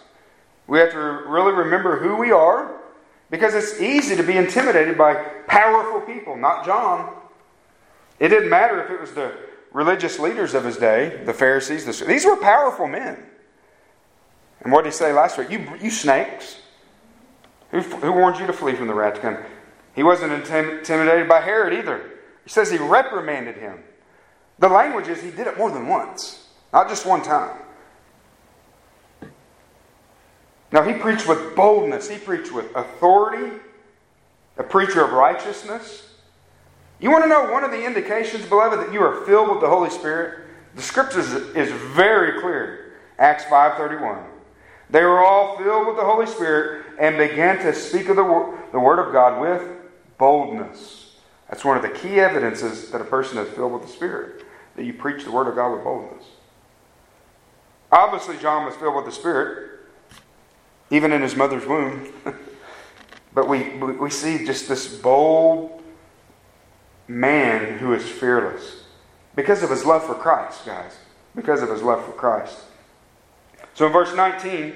We 0.68 0.80
have 0.80 0.92
to 0.92 1.00
really 1.00 1.54
remember 1.54 2.00
who 2.00 2.16
we 2.16 2.32
are 2.32 2.76
because 3.32 3.56
it's 3.56 3.82
easy 3.82 4.16
to 4.16 4.24
be 4.24 4.38
intimidated 4.38 4.98
by 4.98 5.16
powerful 5.48 6.02
people, 6.02 6.36
not 6.36 6.66
John. 6.66 7.16
It 8.20 8.30
didn't 8.30 8.50
matter 8.50 8.84
if 8.84 8.92
it 8.92 9.00
was 9.00 9.12
the 9.12 9.34
religious 9.72 10.20
leaders 10.20 10.54
of 10.54 10.66
his 10.66 10.78
day, 10.78 11.22
the 11.26 11.34
Pharisees. 11.34 11.86
The, 11.86 12.06
these 12.06 12.26
were 12.26 12.38
powerful 12.38 12.88
men. 12.88 13.27
And 14.68 14.74
what 14.74 14.84
did 14.84 14.92
he 14.92 14.98
say 14.98 15.14
last 15.14 15.38
week? 15.38 15.50
You, 15.50 15.66
you 15.82 15.90
snakes. 15.90 16.58
Who, 17.72 17.80
who 17.80 18.12
warned 18.12 18.38
you 18.38 18.46
to 18.48 18.52
flee 18.52 18.76
from 18.76 18.88
the 18.88 18.94
wrath 18.94 19.14
to 19.14 19.22
come? 19.22 19.38
He 19.96 20.04
wasn't 20.04 20.34
intimidated 20.34 21.30
by 21.30 21.40
Herod 21.40 21.72
either. 21.72 22.02
He 22.44 22.50
says 22.50 22.70
he 22.70 22.78
reprimanded 22.78 23.56
him. 23.56 23.82
The 24.60 24.68
language 24.68 25.08
is 25.08 25.24
he 25.24 25.32
did 25.32 25.48
it 25.48 25.58
more 25.58 25.72
than 25.72 25.88
once, 25.88 26.50
not 26.74 26.90
just 26.90 27.06
one 27.06 27.22
time. 27.22 27.58
Now, 30.74 30.84
he 30.84 30.96
preached 30.96 31.30
with 31.30 31.56
boldness, 31.56 32.10
he 32.10 32.18
preached 32.18 32.52
with 32.52 32.66
authority, 32.76 33.62
a 34.58 34.64
preacher 34.64 35.02
of 35.02 35.14
righteousness. 35.14 36.14
You 37.00 37.10
want 37.10 37.24
to 37.24 37.30
know 37.30 37.54
one 37.54 37.64
of 37.64 37.72
the 37.72 37.86
indications, 37.86 38.46
beloved, 38.46 38.80
that 38.80 38.92
you 38.92 39.02
are 39.02 39.26
filled 39.26 39.50
with 39.50 39.62
the 39.62 39.70
Holy 39.70 39.92
Spirit? 39.92 40.46
The 40.76 40.82
scriptures 40.82 41.32
is 41.32 41.72
very 41.72 42.42
clear. 42.42 42.96
Acts 43.18 43.46
5:31. 43.46 44.34
They 44.90 45.04
were 45.04 45.20
all 45.20 45.58
filled 45.58 45.88
with 45.88 45.98
the 45.98 46.06
Holy 46.06 46.26
Spirit 46.26 46.86
and 47.00 47.18
began 47.18 47.58
to 47.60 47.74
speak 47.74 48.10
of 48.10 48.16
the, 48.16 48.58
the 48.72 48.80
Word 48.80 49.00
of 49.00 49.12
God 49.12 49.42
with 49.42 49.64
boldness. 50.18 51.16
That's 51.50 51.64
one 51.64 51.78
of 51.78 51.84
the 51.84 51.90
key 51.90 52.20
evidences 52.20 52.92
that 52.92 53.02
a 53.02 53.06
person 53.06 53.38
is 53.38 53.50
filled 53.54 53.74
with 53.74 53.84
the 53.84 53.88
Spirit. 53.90 54.44
that 54.76 54.86
you 54.86 54.94
preach 54.94 55.24
the 55.24 55.32
word 55.32 55.48
of 55.48 55.56
God 55.56 55.74
with 55.74 55.84
boldness. 55.84 56.24
Obviously, 57.92 58.38
John 58.38 58.66
was 58.66 58.76
filled 58.76 58.96
with 58.96 59.06
the 59.06 59.12
Spirit, 59.12 59.80
even 60.92 61.12
in 61.12 61.22
his 61.22 61.36
mother's 61.36 61.66
womb. 61.66 62.14
but 63.34 63.48
we, 63.48 63.78
we 63.78 64.10
see 64.10 64.46
just 64.46 64.68
this 64.68 64.98
bold 64.98 65.82
man 67.08 67.80
who 67.80 67.94
is 67.94 68.08
fearless 68.08 68.84
because 69.36 69.64
of 69.64 69.70
his 69.70 69.86
love 69.86 70.06
for 70.06 70.16
Christ, 70.16 70.66
guys. 70.66 70.98
Because 71.36 71.62
of 71.62 71.70
his 71.70 71.82
love 71.82 72.06
for 72.06 72.12
Christ. 72.12 72.58
So 73.78 73.86
in 73.86 73.92
verse 73.92 74.12
19, 74.16 74.74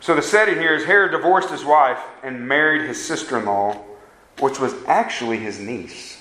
so 0.00 0.16
the 0.16 0.22
setting 0.22 0.56
here 0.56 0.74
is 0.74 0.84
Herod 0.84 1.12
divorced 1.12 1.50
his 1.50 1.64
wife 1.64 2.00
and 2.24 2.48
married 2.48 2.82
his 2.82 3.00
sister 3.00 3.38
in 3.38 3.44
law, 3.44 3.80
which 4.40 4.58
was 4.58 4.74
actually 4.88 5.36
his 5.36 5.60
niece 5.60 6.20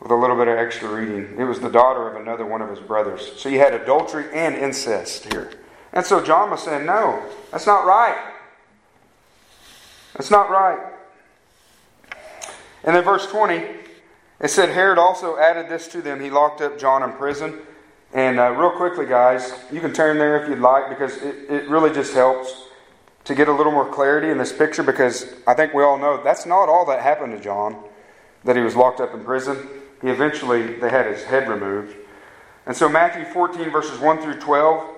with 0.00 0.10
a 0.10 0.14
little 0.14 0.36
bit 0.36 0.48
of 0.48 0.56
extra 0.56 0.88
reading. 0.88 1.38
It 1.38 1.44
was 1.44 1.60
the 1.60 1.68
daughter 1.68 2.08
of 2.08 2.18
another 2.18 2.46
one 2.46 2.62
of 2.62 2.70
his 2.70 2.80
brothers. 2.80 3.32
So 3.36 3.50
you 3.50 3.58
had 3.58 3.74
adultery 3.74 4.24
and 4.32 4.54
incest 4.54 5.30
here. 5.30 5.50
And 5.92 6.06
so 6.06 6.24
John 6.24 6.48
was 6.48 6.62
saying, 6.62 6.86
No, 6.86 7.22
that's 7.50 7.66
not 7.66 7.84
right. 7.84 8.32
That's 10.14 10.30
not 10.30 10.48
right. 10.48 10.80
And 12.84 12.96
then 12.96 13.04
verse 13.04 13.26
20, 13.26 13.83
it 14.40 14.48
said, 14.48 14.70
Herod 14.70 14.98
also 14.98 15.38
added 15.38 15.68
this 15.68 15.88
to 15.88 16.02
them. 16.02 16.20
He 16.20 16.30
locked 16.30 16.60
up 16.60 16.78
John 16.78 17.02
in 17.02 17.12
prison. 17.12 17.58
And 18.12 18.38
uh, 18.38 18.50
real 18.50 18.70
quickly, 18.70 19.06
guys, 19.06 19.52
you 19.72 19.80
can 19.80 19.92
turn 19.92 20.18
there 20.18 20.42
if 20.42 20.48
you'd 20.48 20.60
like 20.60 20.88
because 20.88 21.16
it, 21.18 21.50
it 21.50 21.68
really 21.68 21.92
just 21.92 22.14
helps 22.14 22.52
to 23.24 23.34
get 23.34 23.48
a 23.48 23.52
little 23.52 23.72
more 23.72 23.88
clarity 23.90 24.28
in 24.28 24.38
this 24.38 24.52
picture 24.52 24.82
because 24.82 25.34
I 25.46 25.54
think 25.54 25.74
we 25.74 25.82
all 25.82 25.98
know 25.98 26.22
that's 26.22 26.46
not 26.46 26.68
all 26.68 26.84
that 26.86 27.00
happened 27.00 27.36
to 27.36 27.42
John, 27.42 27.82
that 28.44 28.54
he 28.54 28.62
was 28.62 28.76
locked 28.76 29.00
up 29.00 29.14
in 29.14 29.24
prison 29.24 29.68
he 30.04 30.10
eventually, 30.10 30.74
they 30.74 30.90
had 30.90 31.06
his 31.06 31.24
head 31.24 31.48
removed. 31.48 31.96
And 32.66 32.76
so, 32.76 32.90
Matthew 32.90 33.24
14, 33.24 33.70
verses 33.70 33.98
1 33.98 34.20
through 34.20 34.38
12, 34.38 34.96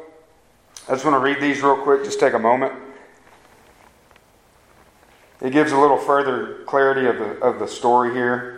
I 0.89 0.93
just 0.93 1.05
want 1.05 1.14
to 1.14 1.20
read 1.20 1.41
these 1.41 1.62
real 1.62 1.76
quick, 1.76 2.03
just 2.03 2.18
take 2.18 2.32
a 2.32 2.39
moment. 2.41 2.72
It 5.41 5.53
gives 5.53 5.70
a 5.70 5.78
little 5.78 5.97
further 5.97 6.64
clarity 6.64 7.07
of 7.07 7.18
the, 7.18 7.39
of 7.41 7.61
the 7.61 7.68
story 7.68 8.14
here. 8.14 8.55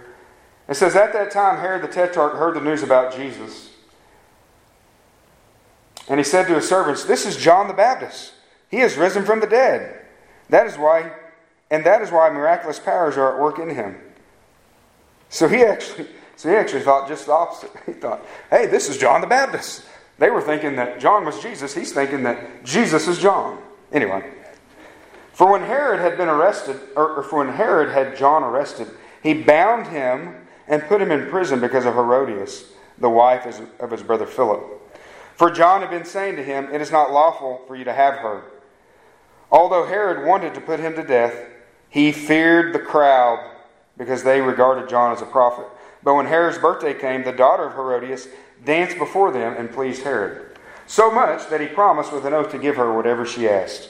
It 0.69 0.75
says, 0.75 0.95
At 0.95 1.13
that 1.15 1.31
time, 1.31 1.59
Herod 1.59 1.83
the 1.83 1.89
Tetrarch 1.89 2.35
heard 2.35 2.55
the 2.55 2.61
news 2.61 2.83
about 2.83 3.15
Jesus. 3.15 3.71
And 6.09 6.19
he 6.19 6.25
said 6.25 6.47
to 6.47 6.55
his 6.55 6.69
servants, 6.69 7.05
This 7.05 7.27
is 7.27 7.37
John 7.37 7.69
the 7.69 7.75
Baptist. 7.75 8.33
He 8.71 8.79
has 8.79 8.97
risen 8.97 9.25
from 9.25 9.41
the 9.41 9.47
dead. 9.47 10.05
That 10.51 10.67
is 10.67 10.77
why, 10.77 11.13
and 11.71 11.85
that 11.85 12.03
is 12.03 12.11
why 12.11 12.29
miraculous 12.31 12.79
powers 12.79 13.17
are 13.17 13.35
at 13.35 13.41
work 13.41 13.59
in 13.59 13.71
him. 13.71 13.97
So 15.31 15.49
he 15.49 15.63
actually, 15.63 16.09
so 16.37 16.49
he 16.49 16.55
actually 16.55 16.83
thought 16.83 17.09
just 17.09 17.27
the 17.27 17.33
opposite. 17.33 17.71
He 17.87 17.93
thought, 17.93 18.25
hey, 18.51 18.67
this 18.67 18.89
is 18.89 18.99
John 18.99 19.21
the 19.21 19.27
Baptist. 19.27 19.85
They 20.19 20.31
were 20.31 20.43
thinking 20.43 20.77
that 20.77 21.01
John 21.01 21.25
was 21.25 21.41
Jesus. 21.41 21.75
He's 21.75 21.93
thinking 21.93 22.23
that 22.25 22.65
Jesus 22.65 23.07
is 23.07 23.19
John. 23.19 23.63
Anyway, 23.93 24.25
for 25.33 25.51
when 25.51 25.63
Herod 25.63 26.01
had 26.01 26.17
been 26.17 26.29
arrested, 26.29 26.79
or, 26.97 27.23
for 27.23 27.39
when 27.45 27.55
Herod 27.55 27.91
had 27.91 28.17
John 28.17 28.43
arrested, 28.43 28.89
he 29.23 29.35
bound 29.35 29.87
him 29.87 30.35
and 30.69 30.83
put 30.85 31.03
him 31.03 31.11
in 31.11 31.29
prison 31.29 31.61
because 31.61 31.87
of 31.87 31.95
Herodias, 31.95 32.67
the 32.99 33.11
wife 33.11 33.61
of 33.81 33.91
his 33.91 34.03
brother 34.03 34.27
Philip. 34.27 34.63
For 35.35 35.51
John 35.51 35.81
had 35.81 35.91
been 35.91 36.05
saying 36.05 36.37
to 36.37 36.45
him, 36.45 36.69
It 36.73 36.81
is 36.81 36.93
not 36.93 37.13
lawful 37.13 37.63
for 37.67 37.75
you 37.75 37.85
to 37.85 37.93
have 37.93 38.17
her. 38.17 38.43
Although 39.51 39.87
Herod 39.87 40.27
wanted 40.27 40.55
to 40.55 40.61
put 40.61 40.81
him 40.81 40.95
to 40.95 41.03
death, 41.03 41.35
he 41.89 42.13
feared 42.13 42.75
the 42.75 42.79
crowd 42.79 43.39
because 43.97 44.23
they 44.23 44.41
regarded 44.41 44.89
John 44.89 45.13
as 45.13 45.23
a 45.23 45.27
prophet. 45.27 45.67
But 46.03 46.15
when 46.15 46.27
Herod's 46.27 46.59
birthday 46.59 46.95
came, 46.95 47.25
the 47.25 47.33
daughter 47.33 47.65
of 47.65 47.75
Herodias 47.75 48.29
danced 48.65 48.99
before 48.99 49.33
them 49.33 49.55
and 49.57 49.73
pleased 49.73 50.03
Herod, 50.03 50.59
so 50.87 51.11
much 51.11 51.49
that 51.49 51.61
he 51.61 51.67
promised 51.67 52.13
with 52.13 52.25
an 52.25 52.35
oath 52.35 52.51
to 52.51 52.59
give 52.59 52.77
her 52.77 52.93
whatever 52.93 53.25
she 53.25 53.49
asked. 53.49 53.89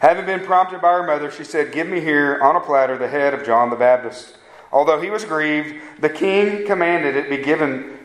Having 0.00 0.26
been 0.26 0.40
prompted 0.40 0.80
by 0.80 0.92
her 0.92 1.02
mother, 1.02 1.30
she 1.30 1.44
said, 1.44 1.72
Give 1.72 1.86
me 1.86 2.00
here 2.00 2.40
on 2.42 2.56
a 2.56 2.60
platter 2.60 2.96
the 2.96 3.08
head 3.08 3.34
of 3.34 3.44
John 3.44 3.68
the 3.68 3.76
Baptist. 3.76 4.34
Although 4.72 5.00
he 5.00 5.10
was 5.10 5.24
grieved, 5.24 5.80
the 6.00 6.08
king 6.08 6.66
commanded 6.66 7.16
it 7.16 7.28
be 7.28 7.38
given 7.38 7.98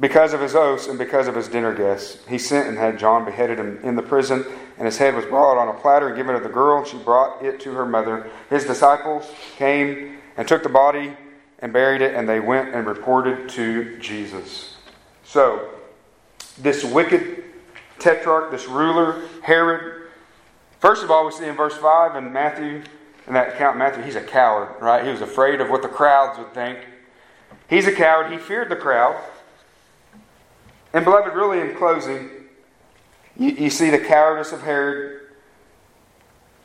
because 0.00 0.32
of 0.32 0.40
his 0.40 0.54
oaths 0.54 0.86
and 0.86 0.98
because 0.98 1.26
of 1.26 1.34
his 1.34 1.48
dinner 1.48 1.74
guests. 1.74 2.24
He 2.28 2.38
sent 2.38 2.68
and 2.68 2.78
had 2.78 2.98
John 2.98 3.24
beheaded 3.24 3.58
him 3.58 3.80
in 3.82 3.96
the 3.96 4.02
prison, 4.02 4.44
and 4.76 4.86
his 4.86 4.98
head 4.98 5.14
was 5.14 5.24
brought 5.24 5.58
on 5.58 5.68
a 5.68 5.78
platter 5.80 6.08
and 6.08 6.16
given 6.16 6.34
to 6.34 6.40
the 6.40 6.52
girl, 6.52 6.78
and 6.78 6.86
she 6.86 6.98
brought 6.98 7.44
it 7.44 7.58
to 7.60 7.72
her 7.72 7.86
mother. 7.86 8.30
His 8.50 8.64
disciples 8.64 9.28
came 9.56 10.18
and 10.36 10.46
took 10.46 10.62
the 10.62 10.68
body 10.68 11.16
and 11.58 11.72
buried 11.72 12.02
it, 12.02 12.14
and 12.14 12.28
they 12.28 12.38
went 12.38 12.74
and 12.74 12.86
reported 12.86 13.48
to 13.50 13.98
Jesus. 13.98 14.76
So, 15.24 15.68
this 16.58 16.84
wicked 16.84 17.44
tetrarch, 17.98 18.50
this 18.50 18.66
ruler, 18.66 19.22
Herod, 19.42 20.08
first 20.78 21.02
of 21.02 21.10
all, 21.10 21.26
we 21.26 21.32
see 21.32 21.46
in 21.46 21.56
verse 21.56 21.76
5 21.76 22.14
in 22.16 22.32
Matthew, 22.32 22.82
in 23.28 23.34
that 23.34 23.56
Count 23.56 23.76
Matthew, 23.76 24.02
he's 24.02 24.16
a 24.16 24.22
coward, 24.22 24.74
right? 24.80 25.04
He 25.04 25.10
was 25.10 25.20
afraid 25.20 25.60
of 25.60 25.70
what 25.70 25.82
the 25.82 25.88
crowds 25.88 26.38
would 26.38 26.52
think. 26.52 26.78
He's 27.68 27.86
a 27.86 27.92
coward. 27.92 28.32
He 28.32 28.38
feared 28.38 28.70
the 28.70 28.76
crowd. 28.76 29.22
And, 30.92 31.04
beloved, 31.04 31.34
really 31.34 31.60
in 31.60 31.76
closing, 31.76 32.30
you, 33.36 33.50
you 33.50 33.70
see 33.70 33.90
the 33.90 33.98
cowardice 33.98 34.52
of 34.52 34.62
Herod 34.62 35.18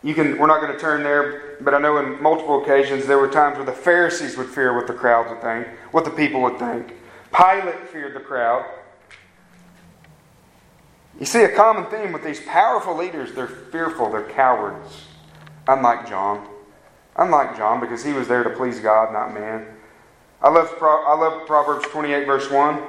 you 0.03 0.13
can, 0.13 0.37
we're 0.37 0.47
not 0.47 0.59
going 0.59 0.73
to 0.73 0.79
turn 0.79 1.01
there, 1.01 1.57
but 1.61 1.73
I 1.73 1.79
know 1.79 1.97
in 1.97 2.21
multiple 2.21 2.61
occasions 2.61 3.05
there 3.05 3.17
were 3.17 3.29
times 3.29 3.55
where 3.55 3.65
the 3.65 3.71
Pharisees 3.71 4.35
would 4.37 4.47
fear 4.47 4.75
what 4.75 4.85
the 4.85 4.93
crowd 4.93 5.29
would 5.29 5.41
think, 5.41 5.67
what 5.91 6.03
the 6.03 6.11
people 6.11 6.41
would 6.41 6.59
think. 6.59 6.93
Pilate 7.33 7.87
feared 7.87 8.13
the 8.13 8.19
crowd. 8.19 8.65
You 11.19 11.25
see 11.25 11.43
a 11.43 11.55
common 11.55 11.85
theme 11.85 12.11
with 12.11 12.23
these 12.23 12.41
powerful 12.41 12.97
leaders 12.97 13.33
they're 13.33 13.47
fearful, 13.47 14.11
they're 14.11 14.27
cowards. 14.27 15.05
Unlike 15.67 16.09
John. 16.09 16.49
Unlike 17.15 17.57
John, 17.57 17.79
because 17.79 18.03
he 18.03 18.13
was 18.13 18.27
there 18.27 18.43
to 18.43 18.49
please 18.49 18.79
God, 18.79 19.13
not 19.13 19.33
man. 19.33 19.65
I 20.41 20.49
love, 20.49 20.73
I 20.81 21.15
love 21.15 21.47
Proverbs 21.47 21.85
28, 21.87 22.25
verse 22.25 22.49
1. 22.49 22.81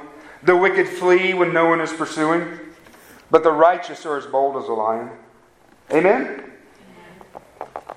The 0.43 0.55
wicked 0.55 0.87
flee 0.87 1.33
when 1.33 1.53
no 1.53 1.67
one 1.67 1.79
is 1.79 1.93
pursuing, 1.93 2.59
but 3.31 3.43
the 3.43 3.51
righteous 3.51 4.05
are 4.05 4.17
as 4.17 4.25
bold 4.25 4.61
as 4.61 4.67
a 4.67 4.73
lion. 4.73 5.09
Amen? 5.91 6.51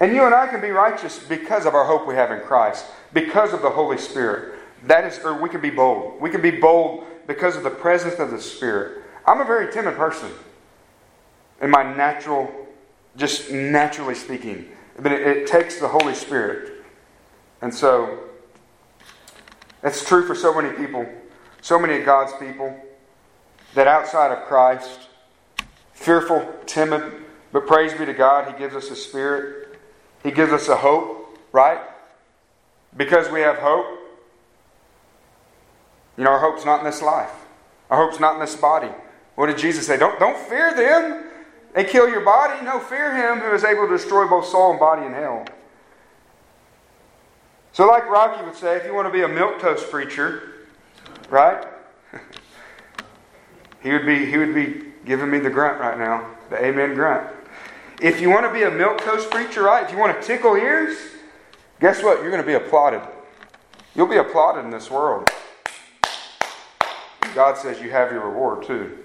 And 0.01 0.15
you 0.15 0.25
and 0.25 0.35
I 0.35 0.47
can 0.47 0.61
be 0.61 0.71
righteous 0.71 1.19
because 1.19 1.67
of 1.67 1.75
our 1.75 1.85
hope 1.85 2.07
we 2.07 2.15
have 2.15 2.31
in 2.31 2.41
Christ, 2.41 2.87
because 3.13 3.53
of 3.53 3.63
the 3.63 3.71
Holy 3.71 3.99
Spirit. 3.99 4.55
That 4.85 5.05
is, 5.05 5.19
or 5.25 5.41
we 5.41 5.49
can 5.49 5.61
be 5.61 5.71
bold. 5.71 6.21
We 6.21 6.31
can 6.31 6.41
be 6.41 6.53
bold 6.53 7.05
because 7.27 7.57
of 7.57 7.65
the 7.65 7.71
presence 7.71 8.21
of 8.21 8.31
the 8.31 8.41
Spirit. 8.41 9.03
I'm 9.27 9.41
a 9.41 9.45
very 9.45 9.73
timid 9.73 9.97
person 9.97 10.31
in 11.61 11.71
my 11.71 11.83
natural, 11.83 12.51
just 13.17 13.51
naturally 13.51 14.15
speaking. 14.15 14.69
But 14.99 15.13
it, 15.13 15.27
it 15.27 15.47
takes 15.47 15.79
the 15.79 15.89
Holy 15.89 16.15
Spirit. 16.15 16.85
And 17.63 17.73
so, 17.73 18.19
it's 19.83 20.05
true 20.05 20.27
for 20.27 20.35
so 20.35 20.55
many 20.55 20.77
people, 20.77 21.07
so 21.61 21.79
many 21.79 21.99
of 21.99 22.05
God's 22.05 22.33
people, 22.39 22.77
that 23.75 23.87
outside 23.87 24.33
of 24.33 24.45
Christ, 24.45 25.09
fearful, 25.93 26.53
timid, 26.67 27.13
but 27.53 27.67
praise 27.67 27.93
be 27.95 28.05
to 28.07 28.15
God, 28.15 28.53
He 28.53 28.59
gives 28.59 28.75
us 28.75 28.91
a 28.91 28.97
spirit 28.97 29.69
he 30.23 30.31
gives 30.31 30.53
us 30.53 30.69
a 30.69 30.77
hope, 30.77 31.39
right? 31.53 31.81
Because 32.97 33.31
we 33.31 33.41
have 33.41 33.57
hope. 33.57 33.87
You 36.17 36.25
know, 36.25 36.31
our 36.31 36.41
hope's 36.41 36.65
not 36.65 36.81
in 36.81 36.85
this 36.85 37.03
life. 37.03 37.33
Our 37.91 38.05
hope's 38.05 38.21
not 38.21 38.35
in 38.35 38.41
this 38.41 38.57
body. 38.57 38.91
What 39.37 39.47
did 39.47 39.59
Jesus 39.59 39.87
say? 39.87 39.97
Don't, 39.97 40.19
don't 40.19 40.37
fear 40.37 40.75
them. 40.75 41.25
They 41.79 41.85
kill 41.85 42.09
your 42.09 42.23
body. 42.23 42.61
No, 42.65 42.81
fear 42.81 43.15
him 43.15 43.39
who 43.39 43.55
is 43.55 43.63
able 43.63 43.87
to 43.87 43.93
destroy 43.97 44.27
both 44.27 44.49
soul 44.49 44.73
and 44.73 44.81
body 44.81 45.07
in 45.07 45.13
hell. 45.13 45.47
So, 47.71 47.87
like 47.87 48.11
Rocky 48.11 48.45
would 48.45 48.57
say, 48.57 48.77
if 48.77 48.85
you 48.85 48.93
want 48.93 49.07
to 49.07 49.13
be 49.13 49.23
a 49.23 49.29
milquetoast 49.29 49.89
preacher, 49.89 50.67
right? 51.31 51.65
he 53.81 53.93
would 53.93 54.05
be 54.05 54.27
he 54.27 54.39
would 54.39 54.57
be 54.57 54.87
giving 55.07 55.31
me 55.31 55.39
the 55.39 55.51
grunt 55.51 55.79
right 55.79 55.97
now, 55.97 56.29
the 56.51 56.57
amen 56.65 56.97
grunt. 56.97 57.31
If 58.03 58.21
you 58.21 58.29
want 58.29 58.45
to 58.45 58.53
be 58.53 58.65
a 58.65 58.71
milquetoast 58.73 59.31
preacher, 59.31 59.63
right? 59.63 59.85
If 59.85 59.93
you 59.93 59.99
want 59.99 60.21
to 60.21 60.27
tickle 60.27 60.57
ears, 60.57 60.99
guess 61.79 62.03
what? 62.03 62.23
You're 62.23 62.33
going 62.33 62.43
to 62.43 62.47
be 62.47 62.55
applauded. 62.55 63.03
You'll 63.95 64.09
be 64.09 64.17
applauded 64.17 64.65
in 64.65 64.73
this 64.73 64.91
world. 64.91 65.31
God 67.37 67.57
says 67.57 67.81
you 67.81 67.91
have 67.91 68.11
your 68.11 68.29
reward 68.29 68.67
too. 68.67 68.99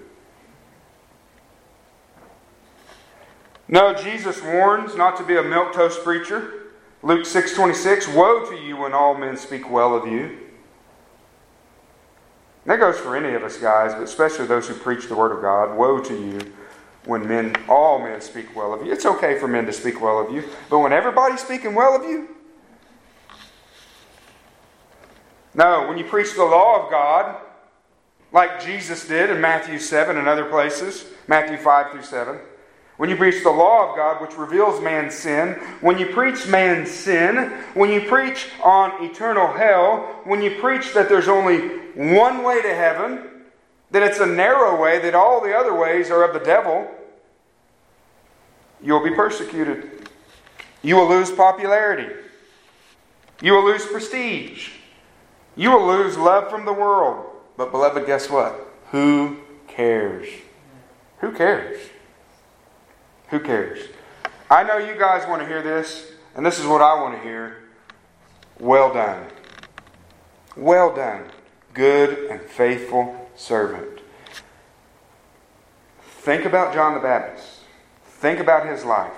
No, 3.68 3.94
Jesus 3.94 4.42
warns 4.42 4.94
not 4.94 5.16
to 5.16 5.24
be 5.24 5.36
a 5.36 5.42
milquetoast 5.42 6.04
preacher. 6.04 6.70
Luke 7.02 7.26
6:26, 7.26 8.08
"Woe 8.08 8.44
to 8.46 8.56
you 8.56 8.76
when 8.76 8.92
all 8.92 9.14
men 9.14 9.36
speak 9.36 9.70
well 9.70 9.94
of 9.94 10.06
you." 10.06 10.38
that 12.66 12.80
goes 12.80 12.98
for 12.98 13.14
any 13.14 13.34
of 13.34 13.42
us 13.42 13.58
guys, 13.58 13.92
but 13.92 14.04
especially 14.04 14.46
those 14.46 14.66
who 14.66 14.74
preach 14.74 15.06
the 15.06 15.14
word 15.14 15.32
of 15.32 15.42
God. 15.42 15.76
Woe 15.76 15.98
to 16.00 16.14
you 16.14 16.40
when 17.04 17.28
men, 17.28 17.54
all 17.68 17.98
men 17.98 18.22
speak 18.22 18.56
well 18.56 18.72
of 18.72 18.84
you. 18.84 18.90
It's 18.90 19.04
okay 19.04 19.38
for 19.38 19.46
men 19.46 19.66
to 19.66 19.72
speak 19.72 20.00
well 20.00 20.18
of 20.18 20.32
you, 20.32 20.44
but 20.70 20.78
when 20.78 20.90
everybody's 20.90 21.40
speaking 21.40 21.74
well 21.74 21.94
of 21.94 22.04
you, 22.04 22.34
No, 25.54 25.86
when 25.86 25.96
you 25.96 26.04
preach 26.04 26.34
the 26.34 26.44
law 26.44 26.84
of 26.84 26.90
God, 26.90 27.36
like 28.32 28.60
Jesus 28.60 29.06
did 29.06 29.30
in 29.30 29.40
Matthew 29.40 29.78
7 29.78 30.16
and 30.16 30.26
other 30.26 30.44
places, 30.44 31.06
Matthew 31.28 31.56
5 31.56 31.92
through 31.92 32.02
7, 32.02 32.40
when 32.96 33.10
you 33.10 33.16
preach 33.16 33.42
the 33.42 33.50
law 33.50 33.90
of 33.90 33.96
God, 33.96 34.20
which 34.22 34.38
reveals 34.38 34.80
man's 34.80 35.14
sin, 35.14 35.54
when 35.80 35.98
you 35.98 36.06
preach 36.06 36.46
man's 36.46 36.90
sin, 36.90 37.50
when 37.74 37.90
you 37.90 38.00
preach 38.02 38.48
on 38.62 39.04
eternal 39.04 39.52
hell, 39.52 40.20
when 40.24 40.40
you 40.42 40.58
preach 40.60 40.94
that 40.94 41.08
there's 41.08 41.28
only 41.28 41.58
one 41.94 42.44
way 42.44 42.62
to 42.62 42.74
heaven, 42.74 43.42
that 43.90 44.02
it's 44.02 44.20
a 44.20 44.26
narrow 44.26 44.80
way, 44.80 45.00
that 45.00 45.14
all 45.14 45.40
the 45.40 45.56
other 45.56 45.74
ways 45.74 46.10
are 46.10 46.22
of 46.22 46.34
the 46.34 46.44
devil, 46.44 46.88
you'll 48.80 49.02
be 49.02 49.14
persecuted. 49.14 50.08
You 50.82 50.96
will 50.96 51.08
lose 51.08 51.32
popularity. 51.32 52.14
You 53.42 53.54
will 53.54 53.64
lose 53.64 53.86
prestige. 53.86 54.70
You 55.56 55.70
will 55.72 55.86
lose 55.86 56.16
love 56.16 56.50
from 56.50 56.64
the 56.64 56.72
world. 56.72 57.26
But, 57.56 57.72
beloved, 57.72 58.06
guess 58.06 58.30
what? 58.30 58.54
Who 58.90 59.38
cares? 59.66 60.28
Who 61.18 61.32
cares? 61.32 61.78
Who 63.28 63.40
cares? 63.40 63.88
I 64.50 64.62
know 64.62 64.78
you 64.78 64.98
guys 64.98 65.26
want 65.26 65.42
to 65.42 65.48
hear 65.48 65.62
this, 65.62 66.12
and 66.34 66.44
this 66.44 66.58
is 66.58 66.66
what 66.66 66.82
I 66.82 67.00
want 67.00 67.16
to 67.16 67.22
hear. 67.22 67.64
Well 68.58 68.92
done. 68.92 69.26
Well 70.56 70.94
done, 70.94 71.24
good 71.72 72.30
and 72.30 72.40
faithful 72.40 73.28
servant. 73.34 74.00
Think 76.02 76.44
about 76.44 76.72
John 76.72 76.94
the 76.94 77.00
Baptist. 77.00 77.60
Think 78.06 78.38
about 78.38 78.66
his 78.66 78.84
life. 78.84 79.12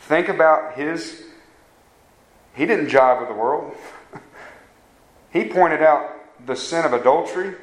Think 0.00 0.28
about 0.28 0.74
his. 0.74 1.24
He 2.54 2.64
didn't 2.64 2.88
jive 2.88 3.20
with 3.20 3.28
the 3.28 3.34
world. 3.34 3.76
he 5.32 5.44
pointed 5.44 5.82
out 5.82 6.46
the 6.46 6.56
sin 6.56 6.84
of 6.84 6.92
adultery 6.92 7.54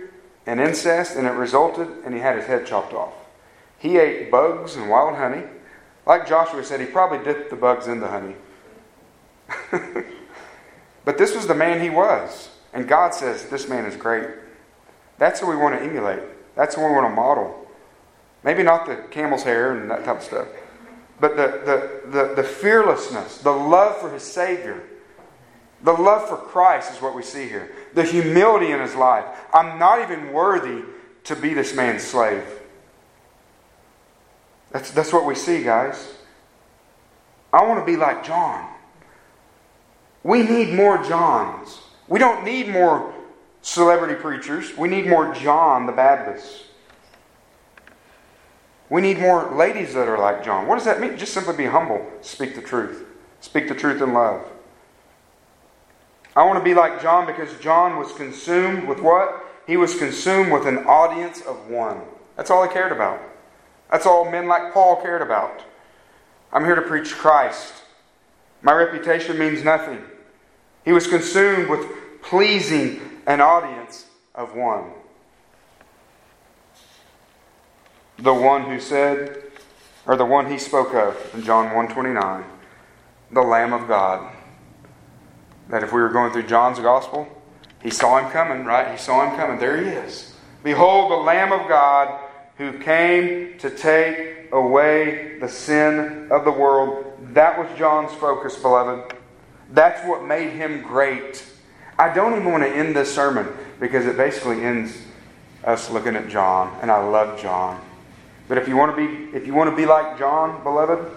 and 0.46 0.60
incest, 0.60 1.16
and 1.16 1.26
it 1.28 1.32
resulted, 1.32 1.88
and 2.06 2.14
he 2.14 2.20
had 2.20 2.38
his 2.38 2.46
head 2.46 2.68
chopped 2.68 2.94
off. 2.94 3.14
He 3.80 3.98
ate 3.98 4.30
bugs 4.30 4.76
and 4.76 4.90
wild 4.90 5.16
honey. 5.16 5.44
Like 6.06 6.28
Joshua 6.28 6.64
said, 6.64 6.80
he 6.80 6.86
probably 6.86 7.24
dipped 7.24 7.50
the 7.50 7.56
bugs 7.56 7.88
in 7.88 8.00
the 8.00 8.08
honey. 8.08 8.36
but 11.06 11.18
this 11.18 11.36
was 11.36 11.48
the 11.48 11.56
man 11.56 11.82
he 11.82 11.90
was. 11.90 12.50
And 12.74 12.88
God 12.88 13.14
says, 13.14 13.46
This 13.50 13.68
man 13.70 13.86
is 13.86 13.96
great. 13.96 14.30
That's 15.18 15.40
who 15.40 15.48
we 15.48 15.56
want 15.56 15.80
to 15.80 15.86
emulate. 15.86 16.22
That's 16.56 16.76
who 16.76 16.86
we 16.86 16.92
want 16.92 17.10
to 17.10 17.16
model. 17.16 17.68
Maybe 18.44 18.64
not 18.64 18.86
the 18.86 18.96
camel's 19.10 19.44
hair 19.44 19.76
and 19.76 19.90
that 19.90 20.06
type 20.06 20.18
of 20.18 20.24
stuff, 20.24 20.48
but 21.20 21.36
the, 21.36 21.62
the, 21.66 22.12
the, 22.12 22.34
the 22.36 22.44
fearlessness, 22.44 23.40
the 23.40 23.52
love 23.52 23.98
for 24.00 24.12
his 24.12 24.24
Savior. 24.24 24.84
The 25.84 25.94
love 25.94 26.28
for 26.28 26.38
Christ 26.38 26.94
is 26.94 27.02
what 27.02 27.16
we 27.16 27.22
see 27.22 27.48
here. 27.48 27.72
The 27.94 28.04
humility 28.04 28.72
in 28.72 28.80
his 28.80 28.96
life. 28.96 29.26
I'm 29.54 29.80
not 29.80 30.02
even 30.02 30.32
worthy 30.32 30.84
to 31.26 31.36
be 31.36 31.54
this 31.54 31.76
man's 31.76 32.04
slave. 32.04 32.44
That's, 34.76 34.92
that's 34.92 35.14
what 35.14 35.26
we 35.26 35.36
see, 35.36 35.64
guys. 35.64 36.16
I 37.54 37.64
want 37.64 37.80
to 37.80 37.86
be 37.86 37.96
like 37.96 38.26
John. 38.26 38.68
We 40.22 40.44
need 40.44 40.74
more 40.74 41.02
Johns. 41.02 41.80
We 42.10 42.20
don't 42.20 42.44
need 42.44 42.68
more 42.68 43.14
celebrity 43.62 44.16
preachers. 44.16 44.76
We 44.76 44.90
need 44.90 45.08
more 45.08 45.34
John 45.34 45.86
the 45.86 45.94
Baptist. 45.94 46.66
We 48.90 49.02
need 49.02 49.18
more 49.18 49.50
ladies 49.56 49.94
that 49.94 50.10
are 50.10 50.20
like 50.20 50.44
John. 50.44 50.68
What 50.68 50.76
does 50.76 50.84
that 50.84 51.00
mean? 51.00 51.18
Just 51.18 51.34
simply 51.34 51.56
be 51.56 51.68
humble. 51.68 52.06
Speak 52.20 52.54
the 52.54 52.62
truth. 52.62 53.06
Speak 53.40 53.70
the 53.70 53.76
truth 53.76 54.02
in 54.02 54.12
love. 54.12 54.46
I 56.36 56.44
want 56.44 56.60
to 56.60 56.64
be 56.66 56.74
like 56.74 57.02
John 57.02 57.26
because 57.26 57.58
John 57.62 57.96
was 57.98 58.12
consumed 58.12 58.90
with 58.90 59.00
what? 59.00 59.42
He 59.68 59.78
was 59.78 59.98
consumed 59.98 60.52
with 60.52 60.68
an 60.68 60.80
audience 60.80 61.40
of 61.40 61.70
one. 61.70 62.02
That's 62.36 62.52
all 62.52 62.62
he 62.68 62.74
cared 62.74 62.92
about. 62.92 63.22
That's 63.96 64.06
all 64.06 64.30
men 64.30 64.46
like 64.46 64.74
Paul 64.74 64.98
cared 64.98 65.22
about. 65.22 65.64
I'm 66.52 66.66
here 66.66 66.76
to 66.76 66.82
preach 66.82 67.14
Christ. 67.14 67.76
My 68.62 68.74
reputation 68.74 69.38
means 69.38 69.64
nothing. 69.64 70.04
He 70.84 70.92
was 70.92 71.08
consumed 71.08 71.70
with 71.70 71.88
pleasing 72.22 73.00
an 73.26 73.40
audience 73.40 74.08
of 74.36 74.54
one. 74.54 74.92
The 78.18 78.34
one 78.34 78.64
who 78.64 78.82
said, 78.82 79.42
or 80.06 80.18
the 80.18 80.26
one 80.26 80.52
he 80.52 80.58
spoke 80.58 80.94
of 80.94 81.34
in 81.34 81.44
John 81.44 81.68
129, 81.74 82.44
the 83.32 83.42
Lamb 83.42 83.72
of 83.72 83.88
God. 83.88 84.30
That 85.70 85.84
if 85.84 85.94
we 85.94 86.02
were 86.02 86.10
going 86.10 86.34
through 86.34 86.48
John's 86.48 86.80
gospel, 86.80 87.30
he 87.82 87.92
saw 87.92 88.18
him 88.18 88.30
coming, 88.30 88.66
right? 88.66 88.92
He 88.92 88.98
saw 88.98 89.26
him 89.26 89.38
coming. 89.38 89.58
There 89.58 89.82
he 89.82 89.88
is. 89.88 90.36
Behold, 90.66 91.12
the 91.12 91.16
Lamb 91.16 91.54
of 91.54 91.70
God 91.70 92.25
who 92.58 92.80
came 92.80 93.58
to 93.60 93.70
take 93.70 94.52
away 94.52 95.38
the 95.40 95.50
sin 95.50 96.32
of 96.32 96.46
the 96.46 96.52
world. 96.52 97.06
That 97.34 97.58
was 97.58 97.68
John's 97.78 98.14
focus, 98.14 98.56
beloved. 98.56 99.14
That's 99.72 100.06
what 100.08 100.26
made 100.26 100.52
him 100.52 100.82
great. 100.82 101.44
I 101.98 102.14
don't 102.14 102.34
even 102.34 102.52
want 102.52 102.64
to 102.64 102.70
end 102.70 102.96
this 102.96 103.14
sermon 103.14 103.48
because 103.80 104.06
it 104.06 104.18
basically 104.18 104.64
ends 104.64 104.98
us 105.64 105.90
looking 105.90 106.16
at 106.16 106.30
John, 106.30 106.78
and 106.82 106.92
I 106.92 107.04
love 107.04 107.40
John. 107.42 107.82
But 108.48 108.58
if 108.58 108.68
you 108.68 108.78
want 108.78 108.96
to 108.96 109.08
be 109.08 109.36
if 109.36 109.48
you 109.48 109.54
want 109.54 109.70
to 109.70 109.76
be 109.76 109.86
like 109.86 110.20
John, 110.20 110.62
beloved, 110.64 111.12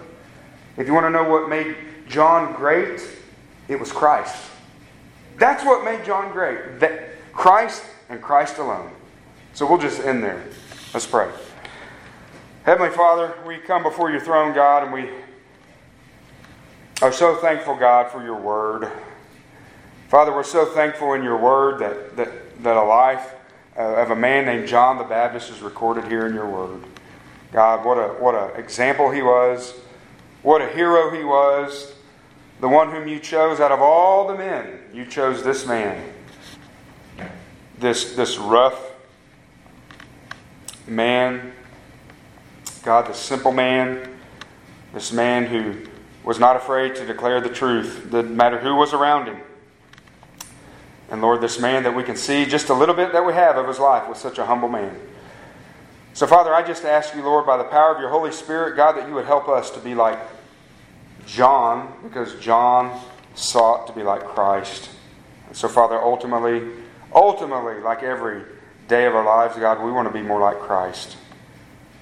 if 0.77 0.87
you 0.87 0.93
want 0.93 1.05
to 1.05 1.09
know 1.11 1.23
what 1.23 1.47
made 1.47 1.75
John 2.07 2.53
great, 2.53 3.07
it 3.67 3.79
was 3.79 3.91
Christ. 3.91 4.35
That's 5.37 5.63
what 5.63 5.85
made 5.85 6.03
John 6.03 6.31
great. 6.31 6.79
That 6.79 7.31
Christ 7.33 7.83
and 8.09 8.21
Christ 8.21 8.57
alone. 8.57 8.91
So 9.53 9.69
we'll 9.69 9.79
just 9.79 10.01
end 10.01 10.23
there. 10.23 10.43
Let's 10.91 11.05
pray. 11.05 11.29
Heavenly 12.63 12.89
Father, 12.89 13.35
we 13.45 13.59
come 13.59 13.83
before 13.83 14.09
your 14.09 14.21
throne, 14.21 14.55
God, 14.55 14.83
and 14.83 14.91
we 14.91 15.07
are 17.03 17.11
so 17.11 17.35
thankful, 17.35 17.75
God, 17.75 18.11
for 18.11 18.23
your 18.23 18.37
word. 18.37 18.91
Father, 20.07 20.33
we're 20.33 20.41
so 20.41 20.65
thankful 20.65 21.13
in 21.13 21.23
your 21.23 21.37
word 21.37 21.77
that, 21.77 22.17
that, 22.17 22.63
that 22.63 22.75
a 22.75 22.81
life 22.81 23.35
of 23.75 24.09
a 24.09 24.15
man 24.15 24.47
named 24.47 24.67
John 24.67 24.97
the 24.97 25.03
Baptist 25.03 25.51
is 25.51 25.61
recorded 25.61 26.05
here 26.05 26.25
in 26.25 26.33
your 26.33 26.49
word. 26.49 26.83
God, 27.51 27.85
what 27.85 27.97
a 27.97 28.07
what 28.13 28.33
an 28.33 28.59
example 28.59 29.11
he 29.11 29.21
was. 29.21 29.75
What 30.41 30.63
a 30.63 30.69
hero 30.69 31.15
he 31.15 31.23
was. 31.23 31.93
The 32.61 32.67
one 32.67 32.89
whom 32.89 33.07
you 33.07 33.19
chose 33.19 33.59
out 33.59 33.71
of 33.71 33.79
all 33.79 34.27
the 34.27 34.35
men, 34.35 34.79
you 34.91 35.05
chose 35.05 35.43
this 35.43 35.67
man. 35.67 36.03
This 37.77 38.15
this 38.15 38.39
rough 38.39 38.88
man, 40.87 41.53
God, 42.83 43.07
the 43.07 43.13
simple 43.13 43.51
man, 43.51 44.09
this 44.93 45.11
man 45.11 45.45
who 45.45 45.75
was 46.23 46.39
not 46.39 46.55
afraid 46.55 46.95
to 46.95 47.05
declare 47.05 47.41
the 47.41 47.49
truth, 47.49 48.07
didn't 48.11 48.35
matter 48.35 48.57
who 48.59 48.75
was 48.75 48.93
around 48.93 49.27
him. 49.27 49.37
And 51.09 51.21
Lord, 51.21 51.41
this 51.41 51.59
man 51.59 51.83
that 51.83 51.95
we 51.95 52.03
can 52.03 52.15
see 52.15 52.45
just 52.45 52.69
a 52.69 52.73
little 52.73 52.95
bit 52.95 53.13
that 53.13 53.25
we 53.25 53.33
have 53.33 53.57
of 53.57 53.67
his 53.67 53.79
life 53.79 54.07
was 54.07 54.19
such 54.19 54.37
a 54.37 54.45
humble 54.45 54.69
man. 54.69 54.95
So, 56.13 56.27
Father, 56.27 56.53
I 56.53 56.61
just 56.65 56.85
ask 56.85 57.15
you, 57.15 57.23
Lord, 57.23 57.45
by 57.45 57.57
the 57.57 57.63
power 57.63 57.93
of 57.93 57.99
your 57.99 58.09
Holy 58.09 58.31
Spirit, 58.31 58.75
God, 58.75 58.97
that 58.97 59.07
you 59.07 59.13
would 59.15 59.25
help 59.25 59.47
us 59.47 59.71
to 59.71 59.79
be 59.79 59.95
like 59.95 60.19
John, 61.25 61.93
because 62.03 62.35
John 62.35 62.99
sought 63.35 63.87
to 63.87 63.93
be 63.93 64.03
like 64.03 64.23
Christ. 64.23 64.89
And 65.47 65.55
so, 65.55 65.67
Father, 65.67 65.99
ultimately, 66.01 66.67
ultimately, 67.13 67.79
like 67.81 68.03
every 68.03 68.43
day 68.89 69.05
of 69.05 69.15
our 69.15 69.23
lives, 69.23 69.55
God, 69.55 69.81
we 69.81 69.91
want 69.91 70.07
to 70.07 70.13
be 70.13 70.21
more 70.21 70.41
like 70.41 70.59
Christ. 70.59 71.15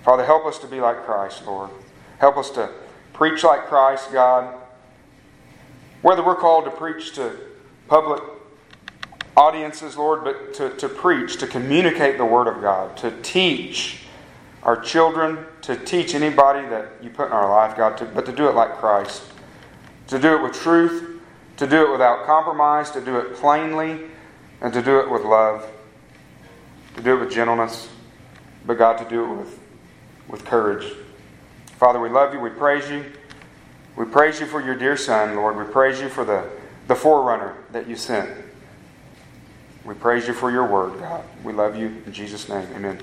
Father, 0.03 0.25
help 0.25 0.45
us 0.45 0.57
to 0.59 0.67
be 0.67 0.79
like 0.79 1.05
Christ, 1.05 1.45
Lord. 1.45 1.69
Help 2.17 2.37
us 2.37 2.49
to 2.51 2.71
preach 3.13 3.43
like 3.43 3.67
Christ, 3.67 4.11
God. 4.11 4.55
Whether 6.01 6.25
we're 6.25 6.35
called 6.35 6.65
to 6.65 6.71
preach 6.71 7.13
to 7.15 7.37
public 7.87 8.23
audiences, 9.35 9.97
Lord, 9.97 10.23
but 10.23 10.53
to, 10.55 10.69
to 10.77 10.89
preach, 10.89 11.37
to 11.37 11.47
communicate 11.47 12.17
the 12.17 12.25
Word 12.25 12.47
of 12.47 12.61
God, 12.61 12.95
to 12.97 13.11
teach 13.21 14.03
our 14.63 14.79
children, 14.79 15.45
to 15.61 15.75
teach 15.75 16.15
anybody 16.15 16.67
that 16.69 16.89
you 17.01 17.09
put 17.09 17.27
in 17.27 17.33
our 17.33 17.49
life, 17.49 17.77
God, 17.77 17.97
to, 17.97 18.05
but 18.05 18.25
to 18.25 18.31
do 18.31 18.47
it 18.47 18.55
like 18.55 18.77
Christ. 18.77 19.23
To 20.07 20.17
do 20.17 20.35
it 20.35 20.41
with 20.41 20.53
truth, 20.53 21.21
to 21.57 21.67
do 21.67 21.85
it 21.85 21.91
without 21.91 22.25
compromise, 22.25 22.91
to 22.91 23.01
do 23.01 23.17
it 23.17 23.35
plainly, 23.35 24.01
and 24.61 24.73
to 24.73 24.81
do 24.81 24.99
it 24.99 25.09
with 25.11 25.23
love, 25.23 25.69
to 26.97 27.03
do 27.03 27.15
it 27.15 27.19
with 27.19 27.31
gentleness, 27.31 27.87
but 28.65 28.77
God, 28.77 28.97
to 28.97 29.05
do 29.07 29.23
it 29.23 29.35
with, 29.37 29.59
with 30.27 30.45
courage. 30.45 30.93
Father, 31.77 31.99
we 31.99 32.09
love 32.09 32.33
you, 32.33 32.39
we 32.39 32.49
praise 32.49 32.89
you. 32.89 33.05
We 33.95 34.05
praise 34.05 34.39
you 34.39 34.45
for 34.45 34.61
your 34.61 34.75
dear 34.75 34.97
Son, 34.97 35.35
Lord. 35.35 35.57
We 35.57 35.71
praise 35.71 36.01
you 36.01 36.09
for 36.09 36.25
the, 36.25 36.47
the 36.87 36.95
forerunner 36.95 37.55
that 37.71 37.87
you 37.87 37.95
sent. 37.95 38.29
We 39.85 39.93
praise 39.93 40.27
you 40.27 40.33
for 40.33 40.51
your 40.51 40.67
word, 40.67 40.99
God. 40.99 41.23
We 41.43 41.53
love 41.53 41.75
you. 41.75 42.01
In 42.05 42.13
Jesus' 42.13 42.49
name, 42.49 42.67
amen. 42.75 42.99